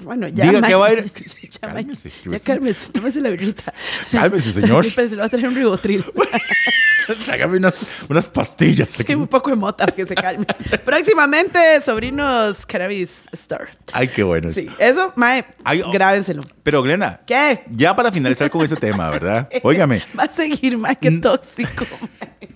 Bueno, 0.00 0.28
ya. 0.28 0.46
Diga 0.46 0.62
que 0.66 0.74
va 0.74 0.86
a 0.86 0.92
ir- 0.92 1.10
Ya, 1.50 1.72
Cálmese, 1.72 2.10
Ya, 2.26 2.38
cálmese. 2.38 2.92
Tómese 2.92 3.20
la 3.20 3.30
birrita. 3.30 3.72
Cálmese, 4.12 4.52
señor. 4.60 4.86
Pero 4.94 5.08
se 5.08 5.14
le 5.16 5.20
va 5.20 5.26
a 5.26 5.28
traer 5.28 5.48
un 5.48 5.54
ribotril. 5.56 6.04
Tráigame 7.24 7.56
unas, 7.56 7.86
unas 8.08 8.26
pastillas. 8.26 8.90
Sí, 8.90 9.02
aquí. 9.02 9.14
un 9.14 9.26
poco 9.26 9.48
de 9.50 9.56
mota 9.56 9.86
que 9.86 10.04
se 10.04 10.14
calme. 10.14 10.44
Próximamente, 10.84 11.58
Sobrinos 11.80 12.66
Cannabis 12.66 13.26
Store. 13.32 13.64
Ay, 13.94 14.08
qué 14.08 14.22
bueno. 14.22 14.52
Sí, 14.52 14.68
eso, 14.78 15.12
mae, 15.16 15.46
Ay, 15.64 15.80
oh. 15.80 15.90
grábenselo. 15.90 16.42
Pero, 16.62 16.82
Glenda, 16.82 17.22
¿Qué? 17.26 17.64
ya 17.70 17.96
para 17.96 18.12
finalizar 18.12 18.50
con 18.50 18.62
ese 18.62 18.76
tema, 18.76 19.08
¿verdad? 19.08 19.48
Óigame, 19.62 20.04
Va 20.18 20.24
a 20.24 20.28
seguir, 20.30 20.76
mae, 20.76 20.96
qué 20.96 21.10
tóxico. 21.12 21.86
mae. 22.20 22.48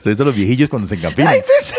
¿se 0.00 0.10
visto 0.10 0.24
los 0.24 0.34
viejillos 0.34 0.68
cuando 0.68 0.86
se 0.86 0.94
encampinan? 0.96 1.32
Ay, 1.32 1.40
sí, 1.40 1.72
sí. 1.72 1.74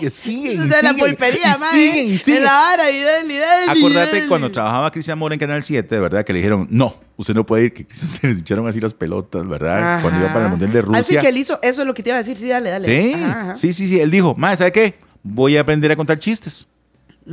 Que 0.00 0.10
siguen, 0.10 0.64
y 0.64 0.68
De 0.68 0.82
la 0.82 0.92
pulpería, 0.94 1.54
y 1.56 1.60
mae. 1.60 1.70
siguen, 1.72 2.12
y 2.12 2.18
siguen. 2.18 2.38
En 2.38 2.44
la 2.44 2.52
vara, 2.52 2.90
y 2.90 3.00
dale, 3.02 3.34
y 3.34 3.38
dale, 3.38 3.70
Acordate 3.72 4.16
dale. 4.16 4.26
cuando 4.28 4.50
trabajaba 4.52 4.90
Cristian 4.90 5.18
Mora 5.18 5.34
en 5.34 5.38
Canal 5.40 5.62
7, 5.62 6.00
¿verdad? 6.00 6.24
Que 6.24 6.32
le 6.32 6.38
dijeron, 6.40 6.66
no, 6.70 6.94
usted 7.16 7.34
no 7.34 7.44
puede 7.46 7.64
ir, 7.66 7.72
que 7.74 7.86
se 7.94 8.26
le 8.26 8.32
hincharon 8.34 8.66
así 8.68 8.80
las 8.80 8.94
pelotas, 8.94 9.46
¿verdad? 9.48 10.02
Cuando 10.02 10.20
iba 10.20 10.32
para 10.32 10.44
el 10.46 10.50
Mundial 10.50 10.72
de 10.72 10.82
Rusia. 10.82 11.00
Así 11.00 11.16
que 11.18 11.28
él 11.28 11.36
hizo, 11.38 11.58
eso 11.62 11.82
es 11.82 11.86
lo 11.86 11.94
que 11.94 12.02
te 12.02 12.10
iba 12.10 12.18
a 12.18 12.22
decir. 12.22 12.36
Sí, 12.36 12.48
dale, 12.48 12.70
dale. 12.70 12.86
Sí, 12.86 13.14
Ajá, 13.14 13.40
ajá. 13.40 13.54
sí, 13.54 13.72
sí, 13.72 13.88
sí. 13.88 14.00
Él 14.00 14.10
dijo, 14.10 14.34
más, 14.36 14.58
¿sabe 14.58 14.72
qué? 14.72 14.94
Voy 15.22 15.56
a 15.56 15.60
aprender 15.62 15.90
a 15.92 15.96
contar 15.96 16.18
chistes. 16.18 16.68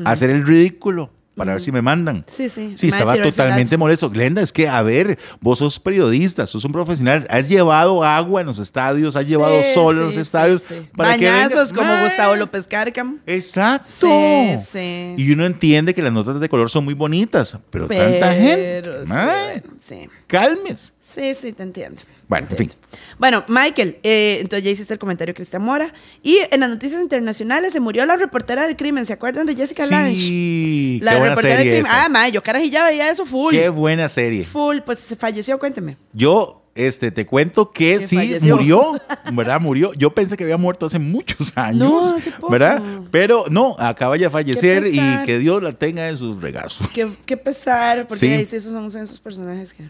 A 0.05 0.11
hacer 0.11 0.29
el 0.31 0.45
ridículo 0.45 1.11
para 1.35 1.53
ver 1.53 1.61
si 1.61 1.71
me 1.71 1.81
mandan. 1.81 2.23
Sí, 2.27 2.47
sí. 2.49 2.73
Sí, 2.77 2.89
estaba 2.89 3.17
totalmente 3.17 3.75
molesto. 3.77 4.09
Glenda, 4.09 4.41
es 4.41 4.51
que, 4.51 4.67
a 4.67 4.81
ver, 4.83 5.17
vos 5.41 5.59
sos 5.59 5.79
periodista, 5.79 6.45
sos 6.45 6.63
un 6.65 6.71
profesional, 6.71 7.25
has 7.29 7.49
llevado 7.49 8.03
agua 8.03 8.41
en 8.41 8.47
los 8.47 8.59
estadios, 8.59 9.15
has 9.15 9.27
llevado 9.27 9.61
Sí, 9.63 9.73
sol 9.73 9.95
en 9.95 10.01
sí, 10.01 10.05
los 10.07 10.17
estadios. 10.17 10.61
sí. 10.67 10.87
para 10.95 11.17
que 11.17 11.29
venga- 11.31 11.49
como 11.69 11.81
Mae. 11.81 12.03
Gustavo 12.03 12.35
López 12.35 12.67
Cárcamo. 12.67 13.17
Exacto. 13.25 13.87
Sí, 14.07 14.55
sí. 14.71 15.15
Y 15.17 15.31
uno 15.31 15.45
entiende 15.45 15.93
que 15.93 16.01
las 16.01 16.13
notas 16.13 16.39
de 16.39 16.49
color 16.49 16.69
son 16.69 16.85
muy 16.85 16.93
bonitas, 16.93 17.57
pero, 17.69 17.87
tanta 17.87 18.33
gente. 18.33 18.81
Bueno, 19.07 19.61
sí. 19.79 20.07
Cálmese. 20.27 20.93
Sí, 21.13 21.33
sí, 21.39 21.53
te 21.53 21.63
entiendo. 21.63 22.01
Bueno, 22.27 22.47
Te 22.47 22.53
en 22.55 22.57
fin. 22.69 22.71
Bueno, 23.19 23.43
Michael, 23.47 23.97
eh, 24.03 24.37
entonces 24.41 24.63
ya 24.63 24.71
hiciste 24.71 24.93
el 24.93 24.99
comentario 24.99 25.33
Cristian 25.35 25.61
Mora. 25.61 25.93
Y 26.23 26.39
en 26.49 26.59
las 26.61 26.69
noticias 26.69 27.01
internacionales 27.01 27.73
se 27.73 27.79
murió 27.79 28.05
la 28.05 28.15
reportera 28.15 28.65
del 28.65 28.75
crimen. 28.75 29.05
¿Se 29.05 29.13
acuerdan 29.13 29.45
de 29.45 29.55
Jessica 29.55 29.85
Lange? 29.85 30.15
Sí, 30.15 30.99
La 31.03 31.11
qué 31.11 31.17
buena 31.19 31.29
reportera 31.35 31.55
del 31.57 31.63
serie 31.67 31.79
crimen. 31.81 31.91
esa. 31.91 32.05
Ah, 32.05 32.09
ma, 32.09 32.29
yo 32.29 32.41
carajilla 32.41 32.83
veía 32.85 33.09
eso 33.11 33.25
full. 33.25 33.53
Qué 33.53 33.69
buena 33.69 34.09
serie. 34.09 34.43
Full, 34.45 34.79
pues 34.85 34.99
se 34.99 35.15
falleció, 35.15 35.59
cuénteme. 35.59 35.97
Yo, 36.13 36.65
este, 36.73 37.11
te 37.11 37.27
cuento 37.27 37.71
que 37.71 37.99
Que 37.99 38.07
sí 38.07 38.15
falleció. 38.15 38.55
murió, 38.55 38.91
¿verdad? 39.33 39.59
Murió. 39.61 39.93
Yo 39.93 40.15
pensé 40.15 40.35
que 40.35 40.43
había 40.43 40.57
muerto 40.57 40.87
hace 40.87 40.97
muchos 40.97 41.55
años, 41.55 41.77
No, 41.79 41.99
hace 42.17 42.31
poco. 42.31 42.51
¿verdad? 42.51 42.81
Pero 43.11 43.45
no, 43.51 43.75
acaba 43.77 44.17
ya 44.17 44.27
de 44.27 44.31
fallecer 44.31 44.87
y 44.87 44.99
que 45.25 45.37
Dios 45.37 45.61
la 45.61 45.73
tenga 45.73 46.09
en 46.09 46.17
sus 46.17 46.41
regazos. 46.41 46.87
Qué, 46.89 47.07
qué 47.27 47.37
pesar, 47.37 48.07
porque 48.07 48.45
sí, 48.45 48.55
esos 48.55 48.71
son 48.71 48.89
son 48.89 49.03
esos 49.03 49.19
personajes 49.19 49.71
que. 49.73 49.89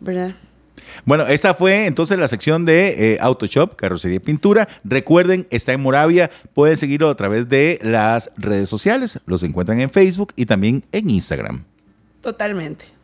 ¿Verdad? 0.00 0.34
Bueno, 1.04 1.26
esa 1.26 1.54
fue 1.54 1.86
entonces 1.86 2.18
la 2.18 2.28
sección 2.28 2.64
de 2.64 3.14
eh, 3.14 3.18
Autoshop, 3.20 3.76
carrocería 3.76 4.16
y 4.16 4.20
pintura. 4.20 4.68
Recuerden, 4.84 5.46
está 5.50 5.72
en 5.72 5.80
Moravia. 5.80 6.30
Pueden 6.54 6.76
seguirlo 6.76 7.08
a 7.08 7.16
través 7.16 7.48
de 7.48 7.78
las 7.82 8.30
redes 8.36 8.68
sociales. 8.68 9.20
Los 9.26 9.42
encuentran 9.42 9.80
en 9.80 9.90
Facebook 9.90 10.32
y 10.36 10.46
también 10.46 10.84
en 10.92 11.10
Instagram. 11.10 11.64
Totalmente. 12.20 12.97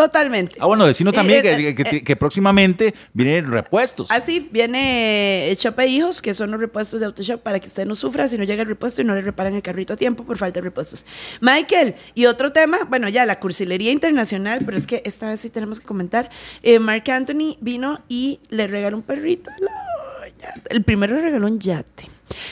Totalmente. 0.00 0.56
Ah, 0.60 0.64
bueno, 0.66 0.86
decimos 0.86 1.12
también 1.12 1.40
Eh, 1.40 1.42
que, 1.42 1.52
eh, 1.68 1.74
que- 1.74 1.84
que- 1.84 1.96
eh, 1.98 2.02
que 2.04 2.16
próximamente 2.16 2.94
vienen 3.12 3.50
repuestos. 3.50 4.10
Así 4.10 4.48
viene 4.50 5.54
Shop 5.58 5.78
e 5.78 5.86
Hijos, 5.88 6.22
que 6.22 6.32
son 6.32 6.50
los 6.50 6.58
repuestos 6.58 7.00
de 7.00 7.06
Autoshop 7.06 7.40
para 7.42 7.60
que 7.60 7.66
usted 7.68 7.84
no 7.84 7.94
sufra 7.94 8.26
si 8.28 8.38
no 8.38 8.44
llega 8.44 8.62
el 8.62 8.68
repuesto 8.68 9.02
y 9.02 9.04
no 9.04 9.14
le 9.14 9.20
reparan 9.20 9.54
el 9.54 9.62
carrito 9.62 9.92
a 9.92 9.96
tiempo 9.96 10.24
por 10.24 10.38
falta 10.38 10.60
de 10.60 10.64
repuestos. 10.64 11.04
Michael, 11.42 11.94
y 12.14 12.24
otro 12.26 12.50
tema, 12.52 12.78
bueno, 12.88 13.08
ya 13.10 13.26
la 13.26 13.38
cursilería 13.40 13.92
internacional, 13.92 14.60
pero 14.64 14.78
es 14.78 14.86
que 14.86 15.02
esta 15.04 15.28
vez 15.28 15.40
sí 15.40 15.50
tenemos 15.50 15.80
que 15.80 15.86
comentar. 15.86 16.30
Eh, 16.62 16.78
Mark 16.78 17.10
Anthony 17.10 17.58
vino 17.60 18.00
y 18.08 18.40
le 18.48 18.66
regaló 18.66 18.96
un 18.96 19.02
perrito. 19.02 19.50
a 19.50 19.58
la 19.60 20.28
yate. 20.38 20.74
El 20.74 20.82
primero 20.82 21.14
le 21.16 21.20
regaló 21.22 21.46
un 21.46 21.58
yate. 21.60 22.08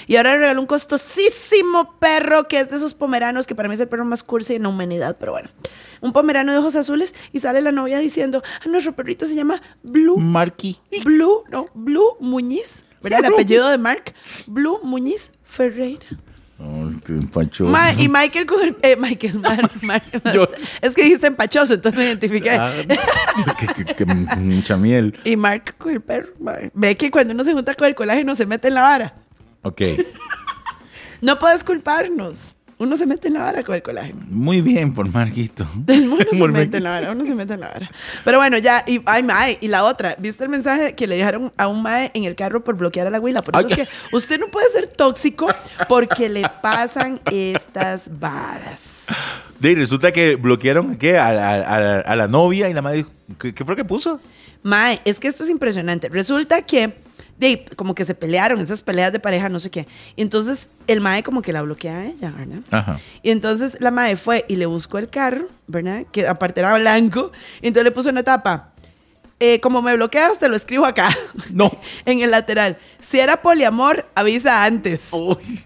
Y 0.08 0.16
ahora 0.16 0.32
le 0.32 0.38
regaló 0.40 0.60
un 0.60 0.66
costosísimo 0.66 1.94
perro 1.98 2.48
que 2.48 2.58
es 2.60 2.68
de 2.68 2.76
esos 2.76 2.94
pomeranos, 2.94 3.46
que 3.46 3.54
para 3.54 3.68
mí 3.68 3.74
es 3.74 3.80
el 3.80 3.88
perro 3.88 4.04
más 4.04 4.22
cursi 4.24 4.56
en 4.56 4.64
la 4.64 4.68
humanidad, 4.70 5.16
pero 5.18 5.32
bueno. 5.32 5.48
Un 6.00 6.12
pomerano 6.12 6.52
de 6.52 6.58
ojos 6.58 6.76
azules 6.76 7.14
y 7.32 7.38
sale 7.40 7.60
la 7.60 7.72
novia 7.72 7.98
diciendo, 7.98 8.42
ah, 8.64 8.68
nuestro 8.68 8.92
perrito 8.94 9.26
se 9.26 9.34
llama 9.34 9.60
Blue. 9.82 10.18
Marky. 10.18 10.78
Blue, 11.04 11.44
no, 11.50 11.66
Blue 11.74 12.16
Muñiz, 12.20 12.84
¿verdad? 13.02 13.20
El 13.24 13.32
apellido 13.34 13.68
de 13.68 13.78
Mark, 13.78 14.14
Blue 14.46 14.78
Muñiz 14.82 15.30
Ferreira. 15.44 16.06
Oh, 16.60 16.90
qué 17.06 17.12
empachoso. 17.12 17.70
Ma- 17.70 17.92
y 17.92 18.08
Michael 18.08 18.44
con 18.44 18.60
el, 18.60 18.76
eh, 18.82 18.96
Michael, 18.96 19.38
Mar- 19.82 20.02
es 20.82 20.94
que 20.94 21.04
dijiste 21.04 21.28
empachoso, 21.28 21.74
entonces 21.74 21.96
me 21.98 22.04
identifiqué. 22.06 22.50
Ah, 22.50 22.72
que- 23.58 23.84
que- 23.84 23.94
que 23.94 24.04
mucha 24.04 24.76
miel. 24.76 25.16
Y 25.24 25.36
Mark 25.36 25.76
con 25.78 25.92
el 25.92 26.00
perro. 26.00 26.30
Ve 26.74 26.96
que 26.96 27.10
cuando 27.12 27.32
uno 27.32 27.44
se 27.44 27.52
junta 27.52 27.74
con 27.74 27.86
el 27.86 27.94
colágeno 27.94 28.34
se 28.34 28.44
mete 28.44 28.68
en 28.68 28.74
la 28.74 28.82
vara. 28.82 29.14
Ok. 29.62 29.82
No 31.20 31.38
puedes 31.38 31.62
culparnos. 31.64 32.54
Uno 32.78 32.96
se 32.96 33.06
mete 33.06 33.26
en 33.26 33.34
la 33.34 33.40
vara 33.40 33.64
con 33.64 33.74
el 33.74 33.82
colágeno. 33.82 34.20
Muy 34.28 34.60
bien 34.60 34.94
por 34.94 35.08
Marquito. 35.12 35.66
Uno 35.88 36.16
se 36.30 36.48
mete 36.48 36.76
en 36.76 36.84
la 36.84 36.90
vara, 36.90 37.10
uno 37.12 37.24
se 37.24 37.34
mete 37.34 37.54
en 37.54 37.60
la 37.60 37.68
vara. 37.68 37.90
Pero 38.24 38.38
bueno, 38.38 38.56
ya, 38.58 38.84
y, 38.86 39.00
ay, 39.04 39.22
mae, 39.24 39.58
y 39.60 39.66
la 39.68 39.82
otra, 39.84 40.14
¿viste 40.18 40.44
el 40.44 40.50
mensaje 40.50 40.94
que 40.94 41.06
le 41.08 41.16
dejaron 41.16 41.52
a 41.56 41.66
un 41.66 41.82
mae 41.82 42.12
en 42.14 42.22
el 42.24 42.36
carro 42.36 42.62
por 42.62 42.76
bloquear 42.76 43.08
a 43.08 43.10
la 43.10 43.18
huila? 43.18 43.42
Por 43.42 43.56
eso 43.56 43.66
Ay. 43.68 43.72
es 43.82 43.88
que 43.88 44.16
usted 44.16 44.38
no 44.38 44.46
puede 44.46 44.70
ser 44.70 44.86
tóxico 44.86 45.48
porque 45.88 46.28
le 46.28 46.42
pasan 46.62 47.20
estas 47.32 48.10
varas. 48.20 49.06
De, 49.58 49.74
resulta 49.74 50.12
que 50.12 50.36
bloquearon 50.36 50.96
¿qué? 50.96 51.18
A, 51.18 51.26
a- 51.28 51.54
a- 51.56 52.00
a 52.00 52.16
la 52.16 52.28
novia 52.28 52.68
y 52.68 52.74
la 52.74 52.82
madre 52.82 52.98
dijo, 52.98 53.10
¿qué, 53.40 53.52
qué 53.52 53.64
fue 53.64 53.74
que 53.74 53.84
puso? 53.84 54.20
Mae, 54.62 55.00
es 55.04 55.18
que 55.18 55.26
esto 55.28 55.42
es 55.44 55.50
impresionante. 55.50 56.08
Resulta 56.08 56.62
que, 56.62 56.92
de, 57.38 57.64
como 57.76 57.94
que 57.94 58.04
se 58.04 58.14
pelearon, 58.14 58.60
esas 58.60 58.82
peleas 58.82 59.12
de 59.12 59.20
pareja, 59.20 59.48
no 59.48 59.60
sé 59.60 59.70
qué. 59.70 59.86
Y 60.16 60.22
entonces 60.22 60.68
el 60.86 61.00
mae 61.00 61.22
como 61.22 61.40
que 61.40 61.52
la 61.52 61.62
bloquea 61.62 61.98
a 61.98 62.06
ella, 62.06 62.32
¿verdad? 62.36 62.60
Ajá. 62.70 63.00
Y 63.22 63.30
entonces 63.30 63.76
la 63.80 63.90
mae 63.90 64.16
fue 64.16 64.44
y 64.48 64.56
le 64.56 64.66
buscó 64.66 64.98
el 64.98 65.08
carro, 65.08 65.46
¿verdad? 65.66 66.04
Que 66.10 66.26
aparte 66.26 66.60
era 66.60 66.76
blanco. 66.76 67.32
Y 67.62 67.68
entonces 67.68 67.84
le 67.84 67.90
puso 67.92 68.10
una 68.10 68.22
tapa. 68.24 68.72
Eh, 69.40 69.60
como 69.60 69.82
me 69.82 69.94
bloqueas, 69.94 70.40
te 70.40 70.48
lo 70.48 70.56
escribo 70.56 70.84
acá. 70.84 71.08
No. 71.52 71.70
en 72.04 72.20
el 72.20 72.32
lateral. 72.32 72.76
Si 72.98 73.20
era 73.20 73.40
poliamor, 73.40 74.06
avisa 74.14 74.64
antes. 74.64 75.08
Uy. 75.12 75.64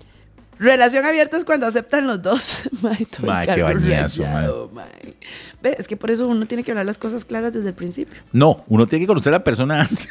Relación 0.59 1.05
abierta 1.05 1.39
es 1.39 1.45
cuando 1.45 1.67
aceptan 1.67 2.07
los 2.07 2.23
dos. 2.23 2.63
El 2.73 3.27
Mae, 3.27 3.47
qué 3.47 3.63
bañazo, 3.63 4.23
rayado, 4.23 4.71
mae. 4.73 5.17
Ve, 5.61 5.75
es 5.77 5.89
que 5.89 5.97
por 5.97 6.11
eso 6.13 6.29
uno 6.29 6.47
tiene 6.47 6.63
que 6.63 6.71
hablar 6.71 6.87
las 6.87 6.99
cosas 6.99 7.25
claras 7.25 7.53
desde 7.53 7.71
el 7.71 7.75
principio. 7.75 8.21
No, 8.31 8.63
uno 8.69 8.87
tiene 8.87 9.03
que 9.03 9.07
conocer 9.09 9.35
a 9.35 9.39
la 9.39 9.45
persona 9.45 9.81
antes 9.81 10.09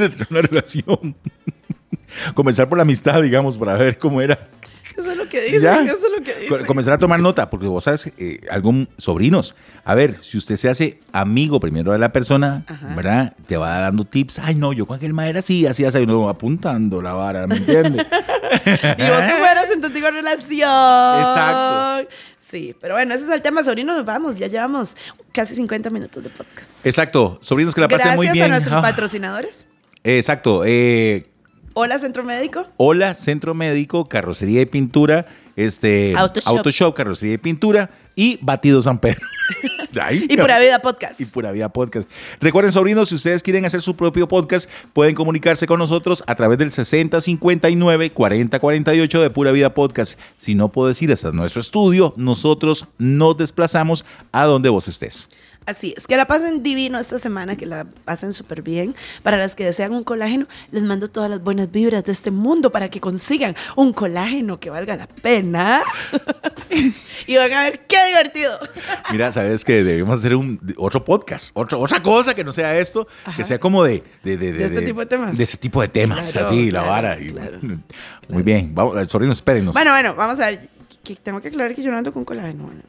de 0.00 0.08
tener 0.10 0.26
una 0.30 0.42
relación. 0.42 1.16
Comenzar 2.34 2.68
por 2.68 2.78
la 2.78 2.82
amistad, 2.82 3.22
digamos, 3.22 3.56
para 3.56 3.74
ver 3.76 3.98
cómo 3.98 4.20
era. 4.20 4.48
Eso 4.96 5.12
es 5.12 5.16
lo 5.16 5.28
que 5.28 5.40
dicen, 5.42 5.62
Ya. 5.62 5.80
eso 5.82 5.96
es 5.96 6.12
lo 6.18 6.22
que 6.24 6.32
Co- 6.48 6.54
dicen. 6.56 6.66
Comenzar 6.66 6.94
a 6.94 6.98
tomar 6.98 7.20
nota, 7.20 7.48
porque 7.48 7.66
vos 7.66 7.84
sabes, 7.84 8.12
eh, 8.18 8.40
algún 8.50 8.88
sobrinos, 8.98 9.54
a 9.84 9.94
ver, 9.94 10.18
si 10.20 10.36
usted 10.36 10.56
se 10.56 10.68
hace 10.68 11.00
amigo 11.12 11.60
primero 11.60 11.92
de 11.92 11.98
la 11.98 12.12
persona, 12.12 12.64
Ajá. 12.66 12.94
¿verdad? 12.96 13.36
Te 13.46 13.56
va 13.56 13.78
dando 13.78 14.04
tips. 14.04 14.40
Ay, 14.40 14.56
no, 14.56 14.72
yo 14.72 14.86
con 14.86 14.96
aquel 14.96 15.14
madre 15.14 15.38
así, 15.38 15.64
así, 15.66 15.84
así, 15.84 15.98
uno 15.98 16.28
apuntando 16.28 17.00
la 17.00 17.12
vara, 17.12 17.46
¿me 17.46 17.56
entiendes? 17.56 18.04
Y 18.52 19.02
vos 19.08 19.24
fueras 19.38 19.70
en 19.72 19.80
tu 19.80 19.86
antigua 19.86 20.10
relación. 20.10 21.20
Exacto. 21.20 22.08
Sí, 22.50 22.74
pero 22.80 22.94
bueno, 22.94 23.14
ese 23.14 23.22
es 23.24 23.30
el 23.30 23.42
tema, 23.42 23.62
sobrino. 23.62 23.94
Nos 23.96 24.04
vamos, 24.04 24.36
ya 24.36 24.48
llevamos 24.48 24.96
casi 25.32 25.54
50 25.54 25.88
minutos 25.90 26.20
de 26.22 26.30
podcast. 26.30 26.84
Exacto, 26.84 27.38
sobrinos 27.40 27.72
que 27.76 27.80
la 27.80 27.86
pasen 27.86 28.06
Gracias 28.08 28.16
muy 28.16 28.28
bien. 28.30 28.46
a 28.46 28.48
nuestros 28.48 28.74
Ah, 28.74 28.82
patrocinadores. 28.82 29.66
Exacto, 30.04 30.62
eh, 30.64 31.26
Hola, 31.74 31.98
Centro 31.98 32.24
Médico. 32.24 32.64
Hola, 32.78 33.12
Centro 33.14 33.54
Médico, 33.54 34.06
Carrocería 34.06 34.62
y 34.62 34.66
Pintura. 34.66 35.26
este, 35.56 36.14
Autoshop. 36.16 36.56
Autoshop, 36.56 36.94
carrocería 36.94 37.34
y 37.34 37.38
pintura 37.38 37.90
y 38.16 38.38
Batido 38.42 38.80
San 38.80 38.98
Pedro. 38.98 39.20
Y 40.12 40.36
Pura 40.36 40.60
Vida 40.60 40.78
Podcast. 40.80 41.20
y 41.20 41.24
Pura 41.24 41.50
Vida 41.50 41.68
Podcast. 41.68 42.08
Recuerden, 42.40 42.70
sobrinos, 42.70 43.08
si 43.08 43.16
ustedes 43.16 43.42
quieren 43.42 43.64
hacer 43.64 43.82
su 43.82 43.96
propio 43.96 44.28
podcast, 44.28 44.70
pueden 44.92 45.16
comunicarse 45.16 45.66
con 45.66 45.80
nosotros 45.80 46.22
a 46.28 46.36
través 46.36 46.58
del 46.58 46.70
6059-4048 46.70 49.20
de 49.20 49.30
Pura 49.30 49.50
Vida 49.50 49.74
Podcast. 49.74 50.16
Si 50.36 50.54
no 50.54 50.70
puedes 50.70 51.02
ir 51.02 51.10
hasta 51.10 51.32
nuestro 51.32 51.60
estudio, 51.60 52.14
nosotros 52.16 52.86
nos 52.98 53.36
desplazamos 53.36 54.04
a 54.30 54.44
donde 54.44 54.68
vos 54.68 54.86
estés. 54.86 55.28
Así 55.66 55.94
es, 55.96 56.06
que 56.06 56.16
la 56.16 56.26
pasen 56.26 56.62
divino 56.62 56.98
esta 56.98 57.18
semana, 57.18 57.56
que 57.56 57.66
la 57.66 57.84
pasen 58.04 58.32
súper 58.32 58.62
bien. 58.62 58.94
Para 59.22 59.36
las 59.36 59.54
que 59.54 59.64
desean 59.64 59.92
un 59.92 60.02
colágeno, 60.04 60.46
les 60.72 60.82
mando 60.82 61.06
todas 61.06 61.30
las 61.30 61.42
buenas 61.42 61.70
vibras 61.70 62.02
de 62.04 62.12
este 62.12 62.30
mundo 62.30 62.72
para 62.72 62.88
que 62.88 62.98
consigan 63.00 63.54
un 63.76 63.92
colágeno 63.92 64.58
que 64.58 64.70
valga 64.70 64.96
la 64.96 65.06
pena. 65.06 65.82
y 67.26 67.36
van 67.36 67.52
a 67.52 67.62
ver 67.64 67.86
qué 67.86 67.96
divertido. 68.08 68.58
Mira, 69.12 69.30
sabes 69.32 69.64
que 69.64 69.84
debemos 69.84 70.18
hacer 70.18 70.34
un 70.34 70.58
otro 70.76 71.04
podcast, 71.04 71.50
otro, 71.54 71.78
otra 71.78 72.02
cosa 72.02 72.34
que 72.34 72.42
no 72.42 72.52
sea 72.52 72.76
esto, 72.78 73.06
Ajá. 73.24 73.36
que 73.36 73.44
sea 73.44 73.60
como 73.60 73.84
de, 73.84 74.02
de, 74.24 74.36
de, 74.36 74.52
De 74.52 74.64
este 74.64 74.82
tipo 74.82 75.00
de 75.00 75.06
temas. 75.06 75.36
De 75.36 75.44
ese 75.44 75.56
tipo 75.58 75.80
de 75.82 75.88
temas, 75.88 76.32
Claro, 76.32 76.48
así, 76.48 76.70
la 76.70 76.82
claro, 76.82 76.90
vara. 76.90 77.20
y-. 77.20 77.34
Muy 78.28 78.42
bien, 78.42 78.74
vamos, 78.74 78.96
sobrinos, 79.10 79.36
espérenos. 79.38 79.74
Bueno, 79.74 79.90
bueno, 79.92 80.14
vamos 80.14 80.40
a 80.40 80.46
ver. 80.50 80.68
Que 81.04 81.16
tengo 81.16 81.40
que 81.40 81.48
aclarar 81.48 81.74
que 81.74 81.82
yo 81.82 81.90
no 81.90 81.98
ando 81.98 82.12
con 82.12 82.24
colágeno. 82.24 82.64
bueno. 82.64 82.80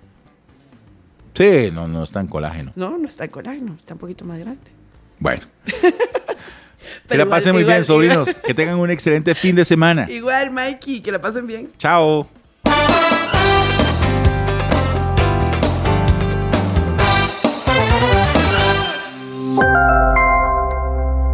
Sí, 1.34 1.70
no, 1.72 1.88
no 1.88 2.04
está 2.04 2.20
en 2.20 2.28
colágeno. 2.28 2.72
No, 2.76 2.98
no 2.98 3.08
está 3.08 3.24
en 3.26 3.32
colágeno, 3.32 3.76
está 3.80 3.94
un 3.94 4.00
poquito 4.00 4.26
más 4.26 4.40
grande. 4.40 4.72
Bueno. 5.20 5.44
que 5.66 7.18
la 7.18 7.24
igual- 7.24 7.30
pasen 7.30 7.54
muy 7.54 7.62
igual- 7.62 7.78
bien, 7.78 7.86
sobrinos. 7.86 8.30
Que 8.46 8.54
tengan 8.54 8.78
un 8.80 8.92
excelente 8.92 9.34
fin 9.36 9.56
de 9.56 9.66
semana. 9.66 10.10
Igual, 10.10 10.52
Mikey, 10.52 11.02
que 11.02 11.12
la 11.12 11.20
pasen 11.22 11.48
bien. 11.48 11.72
Chao. 11.78 12.28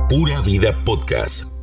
Pura 0.09 0.41
Vida 0.41 0.73
Podcast 0.85 1.56